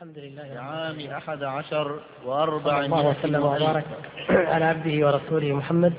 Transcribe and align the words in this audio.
الحمد 0.00 0.18
لله 0.18 0.60
عام 0.60 1.10
أحد 1.10 1.42
عشر 1.42 2.00
وأربع 2.24 2.80
الله 2.80 3.06
وسلم 3.08 3.42
وبارك 3.42 3.84
على 4.30 4.64
عبده 4.64 5.06
ورسوله 5.06 5.52
محمد 5.52 5.94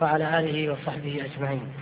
وعلى 0.00 0.38
آله 0.38 0.72
وصحبه 0.72 1.24
أجمعين. 1.24 1.72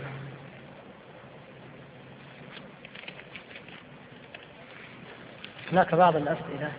هناك 5.73 5.95
بعض 5.95 6.17
الأسئلة. 6.17 6.73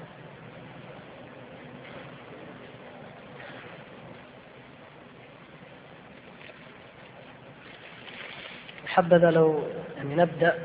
حبذا 8.86 9.32
لو 9.32 9.64
يعني 9.98 10.16
نبدأ 10.16 10.60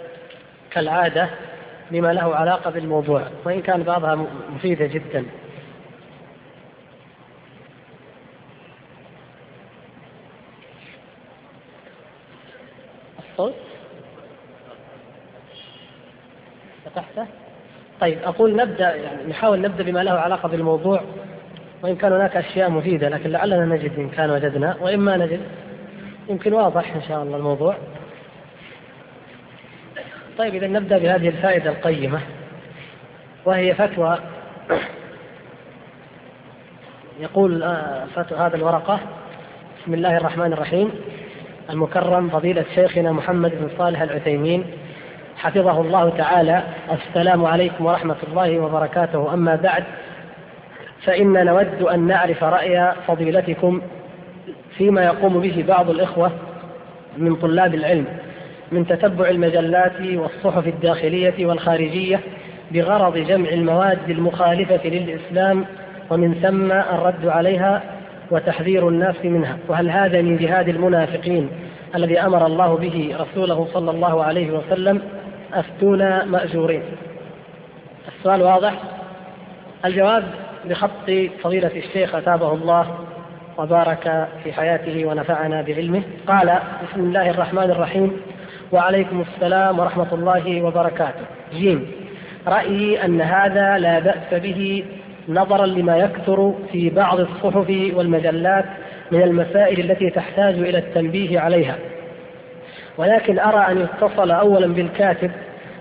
كالعادة 0.70 1.45
بما 1.90 2.12
له 2.12 2.36
علاقة 2.36 2.70
بالموضوع 2.70 3.22
وإن 3.44 3.62
كان 3.62 3.82
بعضها 3.82 4.14
مفيدة 4.54 4.86
جدا. 4.86 5.24
الصوت؟ 13.18 13.54
فتحته؟ 16.84 17.26
طيب 18.00 18.18
أقول 18.24 18.56
نبدأ 18.56 18.94
يعني 18.94 19.30
نحاول 19.30 19.60
نبدأ 19.60 19.84
بما 19.84 20.02
له 20.02 20.12
علاقة 20.12 20.48
بالموضوع 20.48 21.00
وإن 21.82 21.96
كان 21.96 22.12
هناك 22.12 22.36
أشياء 22.36 22.70
مفيدة 22.70 23.08
لكن 23.08 23.30
لعلنا 23.30 23.64
نجد 23.64 23.98
إن 23.98 24.10
كان 24.10 24.30
وجدنا 24.30 24.76
وإما 24.80 25.16
نجد 25.16 25.40
يمكن 26.28 26.52
واضح 26.52 26.94
إن 26.94 27.02
شاء 27.02 27.22
الله 27.22 27.36
الموضوع. 27.36 27.76
طيب 30.38 30.54
إذا 30.54 30.66
نبدأ 30.66 30.98
بهذه 30.98 31.28
الفائدة 31.28 31.70
القيمة 31.70 32.20
وهي 33.44 33.74
فتوى. 33.74 34.18
يقول 37.20 37.62
آه، 37.62 38.04
فتوى 38.14 38.38
هذا 38.38 38.56
الورقة. 38.56 39.00
بسم 39.82 39.94
الله 39.94 40.16
الرحمن 40.16 40.52
الرحيم. 40.52 40.90
المكرم 41.70 42.28
فضيلة 42.28 42.64
شيخنا 42.74 43.12
محمد 43.12 43.50
بن 43.50 43.68
صالح 43.78 44.02
العثيمين. 44.02 44.64
حفظه 45.36 45.80
الله 45.80 46.10
تعالى. 46.10 46.62
السلام 46.92 47.44
عليكم 47.44 47.86
ورحمة 47.86 48.16
الله 48.28 48.58
وبركاته. 48.58 49.34
أما 49.34 49.56
بعد 49.56 49.84
فإنا 51.04 51.44
نود 51.44 51.82
أن 51.82 52.06
نعرف 52.06 52.44
رأي 52.44 52.92
فضيلتكم 53.06 53.82
فيما 54.76 55.04
يقوم 55.04 55.40
به 55.40 55.64
بعض 55.68 55.90
الإخوة 55.90 56.30
من 57.16 57.36
طلاب 57.36 57.74
العلم. 57.74 58.25
من 58.72 58.86
تتبع 58.86 59.28
المجلات 59.28 60.00
والصحف 60.00 60.66
الداخلية 60.66 61.46
والخارجية 61.46 62.20
بغرض 62.70 63.18
جمع 63.18 63.48
المواد 63.48 64.10
المخالفة 64.10 64.88
للإسلام 64.88 65.64
ومن 66.10 66.34
ثم 66.34 66.72
الرد 66.72 67.26
عليها 67.26 67.82
وتحذير 68.30 68.88
الناس 68.88 69.14
منها. 69.24 69.58
وهل 69.68 69.90
هذا 69.90 70.22
من 70.22 70.36
جهاد 70.36 70.68
المنافقين 70.68 71.50
الذي 71.94 72.20
أمر 72.20 72.46
الله 72.46 72.76
به 72.76 73.16
رسوله 73.20 73.68
صلى 73.72 73.90
الله 73.90 74.24
عليه 74.24 74.50
وسلم؟ 74.50 75.02
أفتونا 75.54 76.24
مأجورين. 76.24 76.82
السؤال 78.18 78.42
واضح؟ 78.42 78.74
الجواب 79.84 80.24
بخط 80.64 81.10
فضيلة 81.42 81.70
الشيخ 81.76 82.14
أتابه 82.14 82.52
الله 82.52 82.86
وبارك 83.58 84.28
في 84.44 84.52
حياته 84.52 85.06
ونفعنا 85.06 85.62
بعلمه. 85.62 86.02
قال 86.26 86.58
بسم 86.82 87.00
الله 87.00 87.30
الرحمن 87.30 87.70
الرحيم. 87.70 88.12
وعليكم 88.72 89.20
السلام 89.20 89.78
ورحمة 89.78 90.14
الله 90.14 90.62
وبركاته. 90.62 91.24
جيم. 91.52 91.86
رأيي 92.46 93.04
أن 93.04 93.20
هذا 93.20 93.78
لا 93.78 93.98
بأس 93.98 94.42
به 94.42 94.84
نظرا 95.28 95.66
لما 95.66 95.96
يكثر 95.96 96.54
في 96.72 96.90
بعض 96.90 97.20
الصحف 97.20 97.70
والمجلات 97.94 98.64
من 99.12 99.22
المسائل 99.22 99.90
التي 99.90 100.10
تحتاج 100.10 100.54
إلى 100.54 100.78
التنبيه 100.78 101.40
عليها. 101.40 101.76
ولكن 102.98 103.38
أرى 103.38 103.72
أن 103.72 103.80
يتصل 103.80 104.30
أولا 104.30 104.66
بالكاتب 104.66 105.30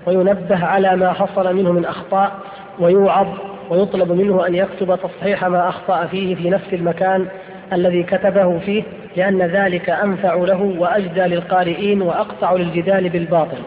وينبه 0.06 0.66
على 0.66 0.95
ما 0.95 1.13
حصل 1.13 1.56
منه 1.56 1.72
من 1.72 1.85
أخطاء 1.85 2.31
ويوعظ 2.79 3.28
ويطلب 3.69 4.12
منه 4.12 4.47
أن 4.47 4.56
يكتب 4.56 5.00
تصحيح 5.03 5.45
ما 5.45 5.69
أخطأ 5.69 6.06
فيه 6.06 6.35
في 6.35 6.50
نفس 6.50 6.74
المكان 6.74 7.28
الذي 7.74 8.03
كتبه 8.03 8.59
فيه 8.59 8.84
لأن 9.18 9.42
ذلك 9.42 9.90
أنفع 9.90 10.34
له 10.36 10.76
وأجدى 10.80 11.22
للقارئين 11.22 12.02
وأقطع 12.02 12.53
للجدال 12.53 13.09
بالباطل. 13.09 13.58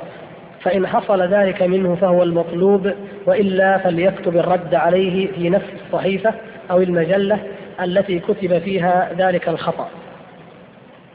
فإن 0.62 0.86
حصل 0.86 1.22
ذلك 1.22 1.62
منه 1.62 1.94
فهو 1.94 2.22
المطلوب 2.22 2.92
وإلا 3.26 3.78
فليكتب 3.78 4.37
الرد 4.37 4.75
عليه 4.75 5.32
في 5.32 5.50
نفس 5.50 5.66
الصحيفة 5.87 6.34
أو 6.70 6.78
المجلة 6.78 7.38
التي 7.81 8.19
كتب 8.19 8.58
فيها 8.58 9.10
ذلك 9.19 9.48
الخطأ. 9.48 9.88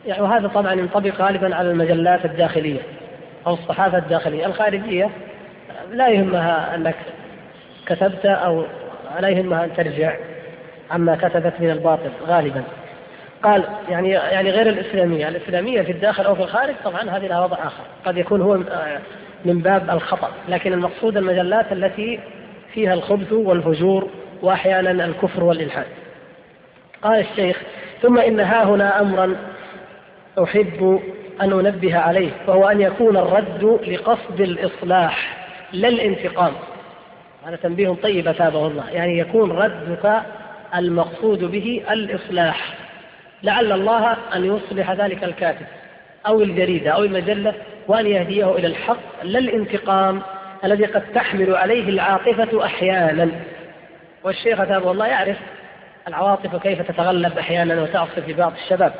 يعني 0.06 0.22
وهذا 0.22 0.48
طبعا 0.48 0.74
ينطبق 0.74 1.22
غالبا 1.22 1.56
على 1.56 1.72
المجلات 1.72 2.26
الداخلية 2.26 2.80
أو 3.48 3.54
الصحافة 3.54 3.98
الداخلية. 3.98 4.46
الخارجية 4.46 5.10
لا 5.92 6.10
يهمها 6.10 6.76
أنك 6.76 6.96
كتبت 7.86 8.26
أو 8.26 8.66
لا 9.20 9.30
يهمها 9.30 9.66
أن 9.66 9.74
ترجع. 9.74 10.14
عما 10.92 11.16
كتبت 11.16 11.54
من 11.60 11.70
الباطل 11.70 12.12
غالبا. 12.28 12.64
قال 13.44 13.64
يعني 13.90 14.10
يعني 14.10 14.52
غير 14.52 14.70
الإسلامية، 14.70 15.28
الإسلامية 15.28 15.82
في 15.82 15.92
الداخل 15.92 16.26
أو 16.26 16.36
في 16.36 16.42
الخارج 16.42 16.74
طبعا 16.84 17.02
هذه 17.02 17.28
لها 17.28 17.44
وضع 17.44 17.58
آخر، 17.58 17.84
قد 18.06 18.18
يكون 18.18 18.42
هو 18.42 18.56
آه، 18.56 19.00
من 19.46 19.60
باب 19.60 19.90
الخطأ، 19.90 20.32
لكن 20.50 20.74
المقصود 20.74 21.18
المجلات 21.18 21.72
التي 21.72 22.20
فيها 22.74 22.94
الخبث 22.94 23.32
والفجور 23.32 24.10
واحيانا 24.42 25.06
الكفر 25.06 25.44
والإلحاد. 25.44 25.86
قال 27.02 27.20
الشيخ: 27.20 27.62
ثم 28.02 28.18
إن 28.18 28.40
ها 28.40 28.64
هنا 28.64 29.02
امرا 29.02 29.36
أحب 30.44 31.02
أن 31.42 31.54
أنبه 31.54 31.98
عليه 31.98 32.32
وهو 32.48 32.68
أن 32.68 32.82
يكون 32.82 33.18
الرد 33.18 33.80
لقصد 33.88 34.42
الإصلاح 34.42 35.38
لا 35.74 35.88
الانتقام. 35.88 36.54
هذا 37.46 37.56
تنبيه 37.56 37.96
طيب 38.04 38.28
اثابه 38.28 38.68
الله، 38.68 38.90
يعني 38.90 39.18
يكون 39.18 39.52
ردك 39.52 40.22
المقصود 40.76 41.44
به 41.44 41.84
الإصلاح. 41.92 42.74
لعل 43.44 43.72
الله 43.72 44.18
أن 44.36 44.46
يصلح 44.46 44.92
ذلك 44.92 45.24
الكاتب 45.24 45.66
أو 46.28 46.42
الجريدة 46.42 46.92
أو 46.92 47.04
المجلة 47.04 47.54
وأن 47.88 48.08
يهديه 48.08 48.56
إلى 48.56 48.68
الحق 48.68 49.24
لا 49.24 49.40
الانتقام 49.40 50.22
الذي 50.64 50.86
قد 50.86 51.04
تحمل 51.16 51.56
عليه 51.56 51.90
العاطفة 51.90 52.66
أحيانا. 52.66 53.30
والشيخ 54.24 54.60
أتابه 54.60 54.92
الله 54.92 55.08
يعرف 55.08 55.38
العواطف 56.08 56.56
كيف 56.56 56.82
تتغلب 56.82 57.38
أحيانا 57.38 57.82
وتعصف 57.82 58.20
في 58.20 58.34
بعض 58.34 58.54
الشباب. 58.64 58.94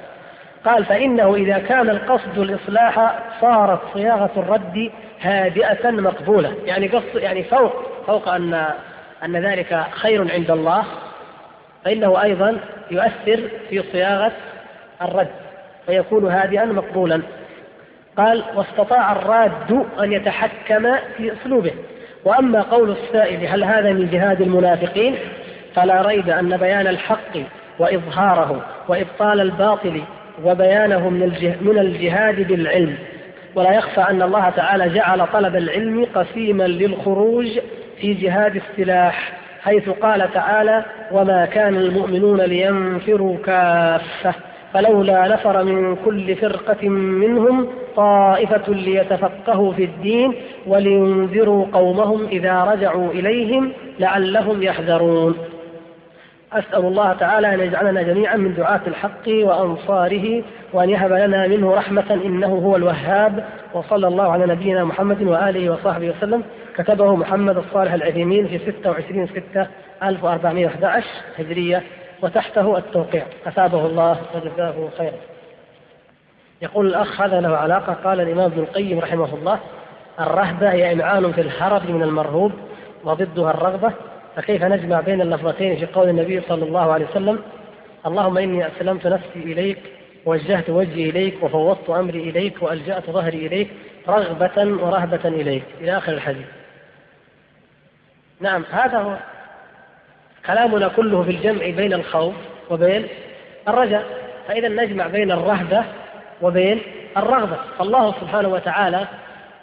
قال 0.66 0.86
فإنه 0.86 1.36
إذا 1.36 1.58
كان 1.58 1.90
القصد 1.90 2.38
الإصلاح 2.38 3.20
صارت 3.42 3.80
صياغة 3.94 4.32
الرد 4.38 4.92
هادئة 5.22 5.92
مقبولة. 5.92 6.56
يعني 6.66 6.88
قصد 6.88 7.16
يعني 7.16 7.44
فوق 7.44 7.74
فوق 8.08 8.30
أن 8.30 8.66
أن 9.24 9.46
ذلك 9.46 9.86
خير 9.92 10.32
عند 10.32 10.52
الله. 10.52 10.86
فإنه 11.86 12.24
أيضا 12.24 12.58
يؤثر 12.92 13.40
في 13.70 13.84
صياغة 13.92 14.32
الرد 15.02 15.28
فيكون 15.86 16.32
هادئا 16.32 16.66
مقبولا. 16.66 17.22
قال 18.18 18.44
واستطاع 18.56 19.12
الراد 19.12 19.86
أن 20.00 20.12
يتحكم 20.12 20.96
في 21.18 21.34
أسلوبه. 21.34 21.72
وأما 22.26 22.62
قول 22.62 22.92
السائل 22.92 23.48
هل 23.48 23.64
هذا 23.64 23.92
من 23.92 24.10
جهاد 24.12 24.42
المنافقين؟ 24.42 25.16
فلا 25.76 26.02
ريب 26.02 26.30
أن 26.30 26.58
بيان 26.58 26.88
الحق 26.88 27.38
وإظهاره 27.80 28.66
وإبطال 28.88 29.42
الباطل 29.42 30.02
وبيانه 30.44 31.10
من 31.62 31.78
الجهاد 31.80 32.48
بالعلم. 32.48 32.98
ولا 33.56 33.74
يخفى 33.74 34.02
أن 34.02 34.22
الله 34.22 34.50
تعالى 34.50 34.90
جعل 34.90 35.28
طلب 35.34 35.56
العلم 35.56 36.08
قسيما 36.16 36.64
للخروج 36.64 37.48
في 38.02 38.14
جهاد 38.14 38.56
السلاح. 38.56 39.43
حيث 39.64 39.90
قال 39.90 40.34
تعالى 40.34 40.86
وما 41.12 41.46
كان 41.46 41.76
المؤمنون 41.76 42.42
لينفروا 42.42 43.38
كافة 43.46 44.34
فلولا 44.74 45.28
نفر 45.28 45.64
من 45.64 45.96
كل 45.96 46.36
فرقة 46.36 46.90
منهم 46.90 47.68
طائفة 47.96 48.74
ليتفقهوا 48.74 49.72
في 49.72 49.84
الدين 49.84 50.34
ولينذروا 50.68 51.66
قومهم 51.74 52.26
إذا 52.26 52.64
رجعوا 52.64 53.12
إليهم 53.12 53.72
لعلهم 54.00 54.64
يحذرون. 54.64 55.38
أسأل 56.54 56.86
الله 56.86 57.14
تعالى 57.14 57.54
أن 57.54 57.60
يجعلنا 57.60 58.02
جميعا 58.02 58.38
من 58.38 58.54
دعاة 58.54 58.82
الحق 58.88 59.28
وأنصاره 59.28 60.44
وأن 60.74 60.90
يهب 60.90 61.12
لنا 61.12 61.48
منه 61.48 61.76
رحمة 61.76 62.22
إنه 62.26 62.48
هو 62.48 62.76
الوهاب 62.76 63.44
وصلى 63.74 64.08
الله 64.08 64.32
على 64.32 64.46
نبينا 64.46 64.84
محمد 64.84 65.24
وآله 65.24 65.70
وصحبه 65.70 66.10
وسلم. 66.10 66.44
كتبه 66.78 67.16
محمد 67.16 67.58
الصالح 67.58 67.94
العثيمين 67.94 68.48
في 68.48 68.60
26 68.60 69.28
6 69.28 69.68
1411 70.04 71.06
هجرية 71.40 71.84
وتحته 72.22 72.78
التوقيع. 72.78 73.26
أثابه 73.48 73.86
الله 73.86 74.18
وجزاه 74.36 74.90
خيرا. 74.98 75.18
يقول 76.62 76.88
الأخ 76.88 77.22
هذا 77.22 77.42
له 77.42 77.58
علاقة 77.58 77.94
قال 77.94 78.22
الإمام 78.22 78.52
ابن 78.52 78.60
القيم 78.60 79.00
رحمه 79.00 79.36
الله 79.36 79.60
الرهبة 80.20 80.72
هي 80.72 80.94
إمعان 80.94 81.32
في 81.32 81.42
الهرب 81.42 81.90
من 81.90 82.04
المرهوب 82.04 82.52
وضدها 83.04 83.52
الرغبة. 83.52 83.92
فكيف 84.36 84.64
نجمع 84.64 85.02
بين 85.02 85.22
اللفظتين 85.22 85.76
في 85.76 85.86
قول 85.86 86.10
النبي 86.10 86.42
صلى 86.42 86.66
الله 86.66 86.94
عليه 86.94 87.06
وسلم؟ 87.06 87.40
اللهم 88.06 88.38
إني 88.38 88.68
أسلمت 88.68 89.08
نفسي 89.08 89.40
إليك 89.40 89.78
ووجهت 90.26 90.70
وجهي 90.70 91.10
إليك 91.10 91.44
وفوضت 91.44 91.90
أمري 91.90 92.30
إليك 92.30 92.64
وألجأت 92.64 93.10
ظهري 93.10 93.48
إليك 93.48 93.70
رغبة 94.10 94.84
ورهبة 94.84 95.30
إليك. 95.30 95.64
إلى 95.82 95.98
آخر 95.98 96.14
الحديث. 96.14 96.46
نعم 98.44 98.64
هذا 98.72 98.98
هو 98.98 99.16
كلامنا 100.46 100.88
كله 100.88 101.24
في 101.24 101.32
الجمع 101.32 101.70
بين 101.70 101.94
الخوف 101.94 102.34
وبين 102.70 103.08
الرجاء. 103.68 104.04
فإذا 104.48 104.68
نجمع 104.68 105.08
بين 105.08 105.32
الرهبة 105.32 105.84
وبين 106.42 106.82
الرغبة. 107.18 107.58
فالله 107.80 108.12
سبحانه 108.22 108.48
وتعالى 108.50 109.08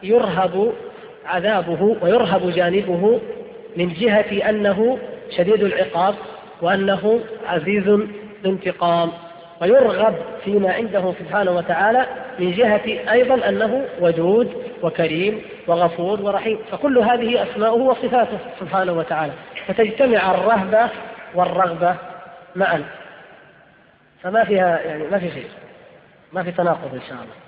يرهب 0.03 0.73
عذابه 1.27 1.97
ويرهب 2.03 2.51
جانبه 2.51 3.21
من 3.77 3.93
جهة 3.93 4.49
أنه 4.49 4.99
شديد 5.37 5.63
العقاب 5.63 6.15
وأنه 6.63 7.21
عزيز 7.47 7.89
الانتقام. 8.45 9.13
ويرغب 9.61 10.15
فيما 10.45 10.73
عنده 10.73 11.15
سبحانه 11.19 11.51
وتعالى 11.51 12.07
من 12.39 12.53
جهة 12.53 13.13
أيضا 13.13 13.49
أنه 13.49 13.85
ودود 14.01 14.53
وكريم 14.83 15.43
وغفور 15.67 16.21
ورحيم. 16.21 16.59
فكل 16.73 16.99
هذه 16.99 17.43
أسماؤه 17.43 17.83
وصفاته 17.83 18.39
سبحانه 18.61 18.93
وتعالى. 18.93 19.33
فتجتمع 19.67 20.31
الرهبة 20.31 20.89
والرغبة 21.35 21.97
معا. 22.57 22.85
فما 24.23 24.45
فيها 24.45 24.81
يعني 24.81 25.05
ما 25.05 25.19
في 25.19 25.31
شيء 25.31 25.49
ما 26.33 26.43
في 26.43 26.53
تناقض 26.53 26.95
إن 26.95 27.01
شاء 27.09 27.19
الله. 27.19 27.40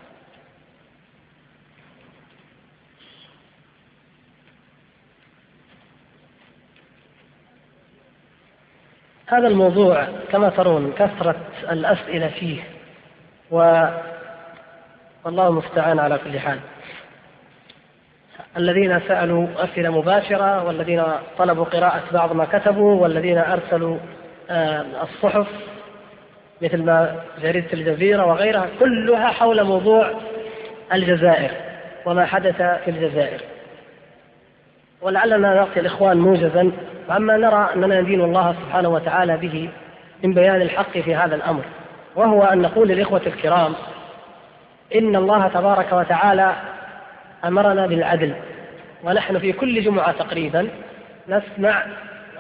هذا 9.33 9.49
الموضوع 9.49 10.07
كما 10.33 10.49
ترون 10.49 10.93
كثرة 10.93 11.37
الأسئلة 11.71 12.29
فيه 12.29 12.63
و 13.51 13.87
والله 15.25 15.49
المستعان 15.49 15.99
على 15.99 16.19
كل 16.19 16.39
حال. 16.39 16.59
الذين 18.57 19.01
سألوا 19.09 19.47
أسئلة 19.57 19.91
مباشرة 19.91 20.65
والذين 20.65 21.03
طلبوا 21.39 21.65
قراءة 21.65 22.03
بعض 22.13 22.33
ما 22.33 22.45
كتبوا 22.45 23.03
والذين 23.03 23.39
أرسلوا 23.39 23.99
آه، 24.51 24.85
الصحف 25.03 25.47
مثل 26.63 26.83
ما 26.83 27.23
جريدة 27.43 27.73
الجزيرة 27.73 28.27
وغيرها 28.27 28.69
كلها 28.81 29.27
حول 29.27 29.65
موضوع 29.65 30.11
الجزائر 30.93 31.51
وما 32.07 32.27
حدث 32.27 32.57
في 32.57 32.91
الجزائر. 32.91 33.52
ولعلنا 35.03 35.55
نعطي 35.55 35.81
الإخوان 35.81 36.17
موجزا. 36.17 36.73
عما 37.11 37.37
نرى 37.37 37.69
أننا 37.75 38.01
ندين 38.01 38.21
الله 38.21 38.53
سبحانه 38.53 38.89
وتعالى 38.89 39.37
به 39.37 39.69
من 40.25 40.35
بيان 40.35 40.63
الحق 40.63 40.99
في 40.99 41.15
هذا 41.15 41.35
الأمر 41.35 41.63
وهو 42.17 42.43
أن 42.43 42.59
نقول 42.63 42.89
للإخوة 42.89 43.21
الكرام 43.27 43.73
إن 44.95 45.17
الله 45.17 45.49
تبارك 45.49 45.93
وتعالى 45.93 46.53
أمرنا 47.45 47.87
بالعدل 47.87 48.33
ونحن 49.05 49.39
في 49.39 49.53
كل 49.53 49.83
جمعة 49.83 50.13
تقريبا 50.13 50.69
نسمع 51.29 51.83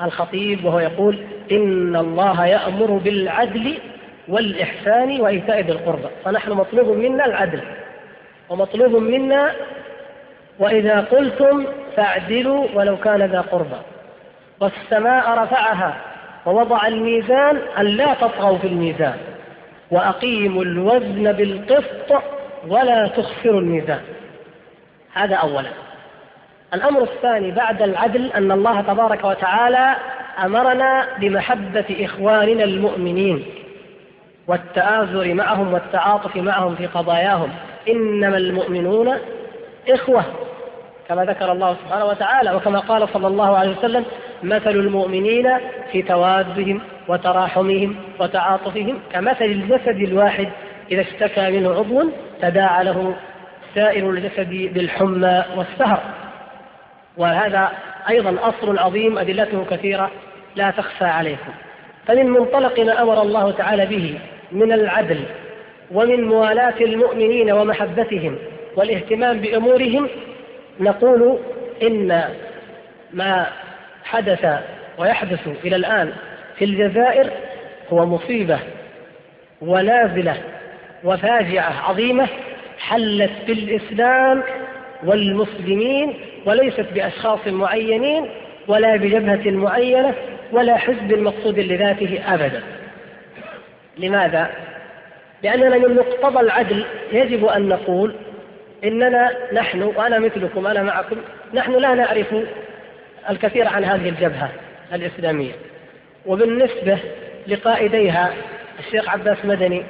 الخطيب 0.02 0.64
وهو 0.64 0.78
يقول 0.78 1.18
إن 1.52 1.96
الله 1.96 2.46
يأمر 2.46 2.90
بالعدل 2.90 3.78
والإحسان 4.28 5.20
وإيتاء 5.20 5.60
ذي 5.60 5.72
القربى. 5.72 6.08
فنحن 6.24 6.52
مطلوب 6.52 6.96
منا 6.96 7.26
العدل 7.26 7.60
ومطلوب 8.48 8.96
منا 8.96 9.52
وإذا 10.62 11.00
قلتم 11.00 11.66
فاعدلوا 11.96 12.66
ولو 12.74 12.96
كان 12.96 13.22
ذا 13.22 13.40
قربى. 13.40 13.76
والسماء 14.60 15.38
رفعها 15.38 15.94
ووضع 16.46 16.86
الميزان 16.86 17.58
أن 17.78 17.86
لا 17.86 18.14
تطغوا 18.14 18.58
في 18.58 18.66
الميزان. 18.66 19.16
وأقيموا 19.90 20.62
الوزن 20.62 21.32
بالقسط 21.32 22.22
ولا 22.68 23.06
تخسروا 23.06 23.60
الميزان. 23.60 24.00
هذا 25.12 25.36
أولا. 25.36 25.68
الأمر 26.74 27.02
الثاني 27.02 27.50
بعد 27.50 27.82
العدل 27.82 28.32
أن 28.32 28.52
الله 28.52 28.80
تبارك 28.80 29.24
وتعالى 29.24 29.96
أمرنا 30.44 31.06
بمحبة 31.18 31.84
إخواننا 32.00 32.64
المؤمنين 32.64 33.44
والتآزر 34.46 35.34
معهم 35.34 35.74
والتعاطف 35.74 36.36
معهم 36.36 36.74
في 36.74 36.86
قضاياهم. 36.86 37.50
إنما 37.88 38.36
المؤمنون 38.36 39.18
إخوة. 39.88 40.24
كما 41.12 41.24
ذكر 41.24 41.52
الله 41.52 41.76
سبحانه 41.84 42.04
وتعالى 42.04 42.54
وكما 42.54 42.78
قال 42.78 43.08
صلى 43.08 43.26
الله 43.26 43.56
عليه 43.56 43.70
وسلم 43.70 44.04
مثل 44.42 44.70
المؤمنين 44.70 45.58
في 45.92 46.02
توادهم 46.02 46.80
وتراحمهم 47.08 47.96
وتعاطفهم 48.20 48.98
كمثل 49.12 49.44
الجسد 49.44 49.96
الواحد 49.96 50.48
إذا 50.92 51.00
اشتكى 51.00 51.50
منه 51.50 51.70
عضو 51.70 52.10
تداعى 52.42 52.84
له 52.84 53.14
سائر 53.74 54.10
الجسد 54.10 54.70
بالحمى 54.74 55.44
والسهر. 55.56 56.00
وهذا 57.16 57.72
أيضا 58.10 58.36
أصل 58.42 58.78
عظيم 58.78 59.18
أدلته 59.18 59.64
كثيرة 59.70 60.10
لا 60.56 60.70
تخفى 60.70 61.04
عليكم. 61.04 61.52
فمن 62.06 62.30
منطلق 62.30 62.80
ما 62.80 63.02
أمر 63.02 63.22
الله 63.22 63.50
تعالى 63.50 63.86
به 63.86 64.18
من 64.52 64.72
العدل 64.72 65.20
ومن 65.90 66.24
موالاة 66.24 66.80
المؤمنين 66.80 67.52
ومحبتهم 67.52 68.38
والاهتمام 68.76 69.40
بأمورهم 69.40 70.08
نقول 70.82 71.38
إن 71.82 72.24
ما 73.12 73.46
حدث 74.04 74.46
ويحدث 74.98 75.48
إلى 75.64 75.76
الآن 75.76 76.12
في 76.58 76.64
الجزائر 76.64 77.30
هو 77.92 78.06
مصيبة 78.06 78.58
ونازلة 79.60 80.36
وفاجعة 81.04 81.88
عظيمة 81.88 82.28
حلت 82.78 83.30
بالإسلام 83.46 84.42
والمسلمين 85.04 86.14
وليست 86.46 86.86
بأشخاص 86.94 87.46
معينين 87.46 88.28
ولا 88.68 88.96
بجبهة 88.96 89.50
معينة 89.50 90.14
ولا 90.52 90.76
حزب 90.76 91.12
مقصود 91.18 91.58
لذاته 91.58 92.20
أبدا 92.34 92.62
لماذا؟ 93.98 94.50
لأننا 95.42 95.78
من 95.78 95.94
مقتضى 95.94 96.40
العدل 96.40 96.84
يجب 97.12 97.44
أن 97.44 97.68
نقول 97.68 98.14
إننا 98.84 99.30
نحن 99.52 99.82
وأنا 99.82 100.18
مثلكم 100.18 100.66
أنا 100.66 100.82
معكم 100.82 101.16
نحن 101.54 101.72
لا 101.72 101.94
نعرف 101.94 102.34
الكثير 103.30 103.68
عن 103.68 103.84
هذه 103.84 104.08
الجبهة 104.08 104.50
الإسلامية. 104.92 105.52
وبالنسبة 106.26 106.98
لقائديها 107.46 108.32
الشيخ 108.78 109.08
عباس 109.08 109.38
مدني 109.44 109.82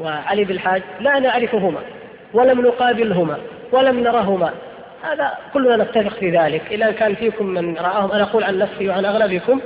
وعلي 0.00 0.44
بالحاج 0.44 0.82
لا 1.00 1.18
نعرفهما 1.18 1.80
ولم 2.32 2.60
نقابلهما 2.60 3.38
ولم 3.72 4.00
نرهما. 4.00 4.52
هذا 5.02 5.32
كلنا 5.54 5.76
نتفق 5.76 6.18
في 6.18 6.30
ذلك. 6.30 6.62
إذا 6.70 6.90
كان 6.90 7.14
فيكم 7.14 7.46
من 7.46 7.76
رآهم 7.76 8.12
أنا 8.12 8.22
أقول 8.22 8.44
عن 8.44 8.58
نفسي 8.58 8.88
وعن 8.88 9.04
أغلبكم 9.04 9.60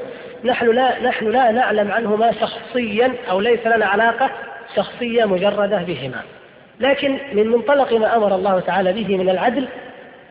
نحن 0.44 0.66
لا 0.70 1.02
نحن 1.02 1.30
لا 1.30 1.50
نعلم 1.50 1.92
عنهما 1.92 2.32
شخصيا 2.32 3.12
أو 3.30 3.40
ليس 3.40 3.66
لنا 3.66 3.86
علاقة 3.86 4.30
شخصية 4.76 5.24
مجردة 5.24 5.82
بهما. 5.82 6.22
لكن 6.80 7.18
من 7.32 7.46
منطلق 7.48 7.92
ما 7.92 8.16
أمر 8.16 8.34
الله 8.34 8.60
تعالى 8.60 8.92
به 8.92 9.16
من 9.16 9.30
العدل 9.30 9.68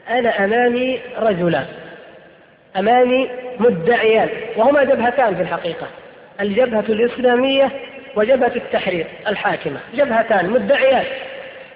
أنا 0.10 0.46
أمامي 0.46 1.00
رجلان. 1.20 1.66
أمامي 2.78 3.30
مدعيان 3.60 4.30
وهما 4.56 4.84
جبهتان 4.84 5.36
في 5.36 5.42
الحقيقة. 5.42 5.88
الجبهة 6.42 6.86
الإسلامية 6.90 7.72
وجبهة 8.16 8.52
التحرير 8.56 9.08
الحاكمة. 9.28 9.80
جبهتان 9.94 10.50
مدعيان. 10.50 11.06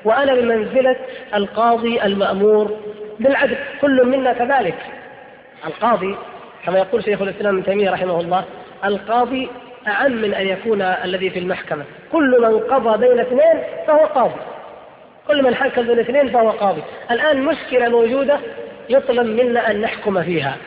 وأنا 0.06 0.34
بمنزلة 0.34 0.96
القاضي 1.36 2.04
المأمور 2.04 2.78
بالعدل. 3.20 3.58
كل 3.82 4.06
منا 4.08 4.34
كذلك. 4.34 4.76
القاضي 5.68 6.16
كما 6.66 6.78
يقول 6.78 7.04
شيخ 7.04 7.22
الإسلام 7.22 7.56
ابن 7.56 7.66
تيمية 7.66 7.92
رحمه 7.92 8.20
الله 8.20 8.44
القاضي 8.86 9.50
أعم 9.88 10.12
من 10.12 10.34
أن 10.34 10.48
يكون 10.48 10.82
الذي 10.82 11.30
في 11.30 11.40
المحكمة. 11.40 11.84
كل 12.12 12.42
من 12.42 12.60
قضى 12.60 13.08
بين 13.08 13.20
اثنين 13.20 13.64
فهو 13.88 14.06
قاضي. 14.06 14.51
كل 15.28 15.44
من 15.44 15.56
حكم 15.56 15.82
بين 15.82 16.00
اثنين 16.00 16.30
فهو 16.30 16.50
قاضي. 16.50 16.82
الآن 17.12 17.42
مشكلة 17.42 17.90
موجودة 17.90 18.40
يطلب 18.90 19.28
منا 19.28 19.72
أن 19.72 19.82
نحكم 19.82 20.24
فيها. 20.24 20.58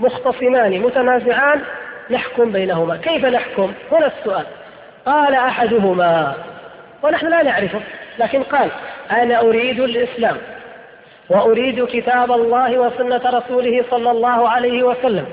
مختصمان 0.00 0.80
متنازعان 0.80 1.60
نحكم 2.10 2.52
بينهما. 2.52 2.96
كيف 2.96 3.24
نحكم؟ 3.24 3.72
هنا 3.92 4.06
السؤال. 4.06 4.44
قال 5.06 5.34
أحدهما 5.34 6.34
ونحن 7.02 7.26
لا 7.26 7.42
نعرفه 7.42 7.80
لكن 8.18 8.42
قال 8.42 8.70
أنا 9.10 9.40
أريد 9.40 9.80
الإسلام 9.80 10.36
وأريد 11.30 11.84
كتاب 11.84 12.32
الله 12.32 12.78
وسنة 12.78 13.20
رسوله 13.24 13.84
صلى 13.90 14.10
الله 14.10 14.48
عليه 14.48 14.82
وسلم 14.82 15.26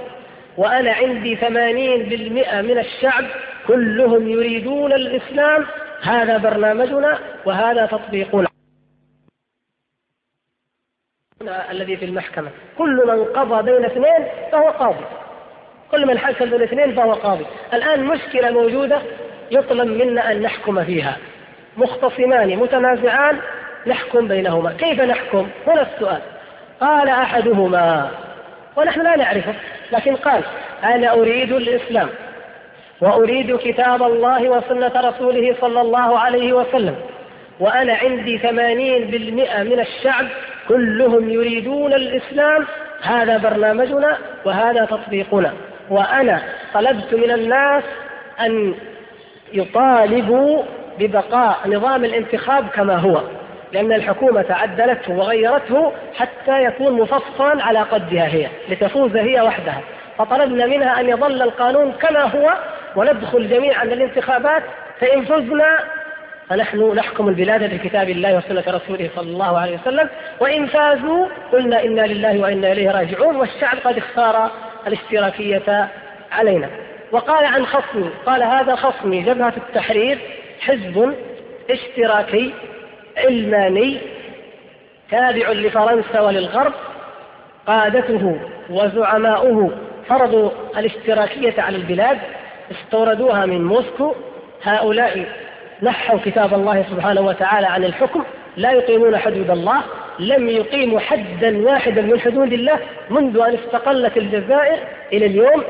وأنا 0.58 0.92
عندي 0.92 1.36
ثمانين 1.36 2.04
بالمئة 2.04 2.62
من 2.62 2.78
الشعب 2.78 3.26
كلهم 3.68 4.30
يريدون 4.30 4.94
الإسلام 4.94 5.66
هذا 6.02 6.38
برنامجنا 6.38 7.18
وهذا 7.46 7.86
تطبيقنا. 7.86 8.48
الذي 11.72 11.98
في 11.98 12.06
المحكمة. 12.06 12.50
كل 12.78 13.04
من 13.08 13.26
قضى 13.26 13.72
بين 13.72 13.86
اثنين 13.86 14.28
فهو 14.52 14.70
قاضي. 14.70 15.06
كل 15.92 16.06
من 16.08 16.18
حكم 16.18 16.46
بالاثنين 16.46 16.96
فهو 16.96 17.14
قاضي. 17.14 17.46
الآن 17.74 18.04
مشكلة 18.04 18.52
موجودة 18.52 19.02
يطلب 19.52 19.88
منا 19.88 20.32
أن 20.32 20.42
نحكم 20.42 20.84
فيها. 20.84 21.18
مختصمان 21.78 22.58
متنازعان 22.58 23.40
نحكم 23.88 24.28
بينهما. 24.28 24.74
كيف 24.74 25.02
نحكم؟ 25.02 25.48
هنا 25.68 25.82
السؤال. 25.82 26.22
قال 26.82 27.10
أحدهما 27.10 28.12
ونحن 28.76 29.02
لا 29.02 29.16
نعرفه 29.16 29.54
لكن 29.92 30.16
قال 30.16 30.44
أنا 30.84 31.14
أريد 31.14 31.52
الإسلام 31.52 32.10
وأريد 33.02 33.58
كتاب 33.58 34.04
الله 34.04 34.50
وسنة 34.50 35.10
رسوله 35.10 35.56
صلى 35.62 35.82
الله 35.82 36.20
عليه 36.20 36.54
وسلم 36.54 36.96
وأنا 37.60 37.94
عندي 37.94 38.38
ثمانين 38.38 39.08
بالمئة 39.08 39.64
من 39.64 39.80
الشعب 39.80 40.28
كلهم 40.72 41.30
يريدون 41.30 41.94
الإسلام 41.94 42.66
هذا 43.02 43.38
برنامجنا 43.38 44.18
وهذا 44.46 44.86
تطبيقنا. 44.86 45.54
وأنا 45.90 46.42
طلبت 46.74 47.14
من 47.14 47.32
الناس 47.32 47.84
أن 48.40 48.76
يطالبوا 49.54 50.64
ببقاء 51.00 51.58
نظام 51.66 52.06
الانتخاب 52.06 52.68
كما 52.68 52.96
هو 52.96 53.22
لأن 53.74 53.94
الحكومة 53.94 54.46
عدلته 54.50 55.14
وغيرته 55.14 55.92
حتى 56.16 56.64
يكون 56.64 56.94
مفصلا 56.94 57.64
على 57.64 57.80
قدها 57.80 58.28
هي 58.28 58.48
لتفوز 58.70 59.16
هي 59.16 59.42
وحدها. 59.42 59.82
فطلبنا 60.18 60.66
منها 60.66 61.00
أن 61.00 61.10
يظل 61.10 61.42
القانون 61.42 61.92
كما 61.92 62.24
هو 62.24 62.54
وندخل 62.96 63.50
جميعا 63.50 63.86
للانتخابات 63.86 64.64
فإن 65.00 65.26
فزنا 65.26 65.80
فنحن 66.52 66.94
نحكم 66.96 67.30
البلاد 67.30 67.74
بكتاب 67.74 68.10
الله 68.10 68.38
وسنة 68.38 68.64
رسوله 68.68 69.10
صلى 69.16 69.32
الله 69.32 69.60
عليه 69.60 69.78
وسلم 69.78 70.10
وإن 70.40 70.68
فازوا 70.68 71.28
قلنا 71.52 71.84
إنا 71.84 72.02
لله 72.02 72.40
وإنا 72.40 72.72
إليه 72.72 72.92
راجعون 72.92 73.36
والشعب 73.36 73.78
قد 73.84 73.98
اختار 73.98 74.52
الاشتراكية 74.88 75.90
علينا. 76.32 76.70
وقال 77.12 77.46
عن 77.46 77.66
خصمي 77.66 78.10
قال 78.26 78.44
هذا 78.44 78.76
خصمي 78.76 79.22
جبهة 79.22 79.54
التحرير 79.58 80.18
حزب 80.60 81.16
اشتراكي 81.70 82.54
علماني 83.18 83.98
تابع 85.12 85.52
لفرنسا 85.52 86.22
وللغرب 86.22 86.74
قادته 87.68 88.40
وزعماؤه 88.70 89.72
فرضوا 90.08 90.50
الاشتراكية 90.78 91.62
على 91.62 91.78
البلاد 91.78 92.18
استوردوها 92.72 93.46
من 93.46 93.64
موسكو 93.66 94.16
هؤلاء 94.64 95.26
نحوا 95.84 96.20
كتاب 96.26 96.54
الله 96.54 96.86
سبحانه 96.92 97.22
وتعالى 97.22 97.68
عن 97.68 97.84
الحكم 97.84 98.24
لا 98.58 98.72
يقيمون 98.72 99.18
حدود 99.18 99.50
الله 99.50 99.82
لم 100.20 100.50
يقيموا 100.50 101.00
حدا 101.00 101.66
واحدا 101.66 102.02
من 102.02 102.20
حدود 102.20 102.54
الله 102.54 102.80
منذ 103.10 103.40
أن 103.40 103.54
استقلت 103.54 104.18
الجزائر 104.18 104.80
إلى 105.14 105.26
اليوم 105.26 105.64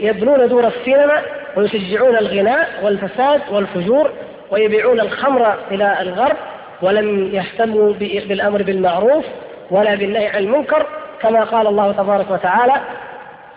يبنون 0.00 0.48
دور 0.48 0.66
السينما 0.66 1.22
ويشجعون 1.56 2.16
الغناء 2.16 2.68
والفساد 2.82 3.40
والفجور 3.50 4.10
ويبيعون 4.50 5.00
الخمر 5.00 5.54
إلى 5.70 5.96
الغرب 6.00 6.36
ولم 6.82 7.34
يهتموا 7.34 7.92
بالأمر 8.00 8.62
بالمعروف 8.62 9.24
ولا 9.70 9.94
بالنهي 9.94 10.26
عن 10.26 10.42
المنكر 10.42 10.86
كما 11.20 11.44
قال 11.44 11.66
الله 11.66 11.92
تبارك 11.92 12.30
وتعالى 12.30 12.74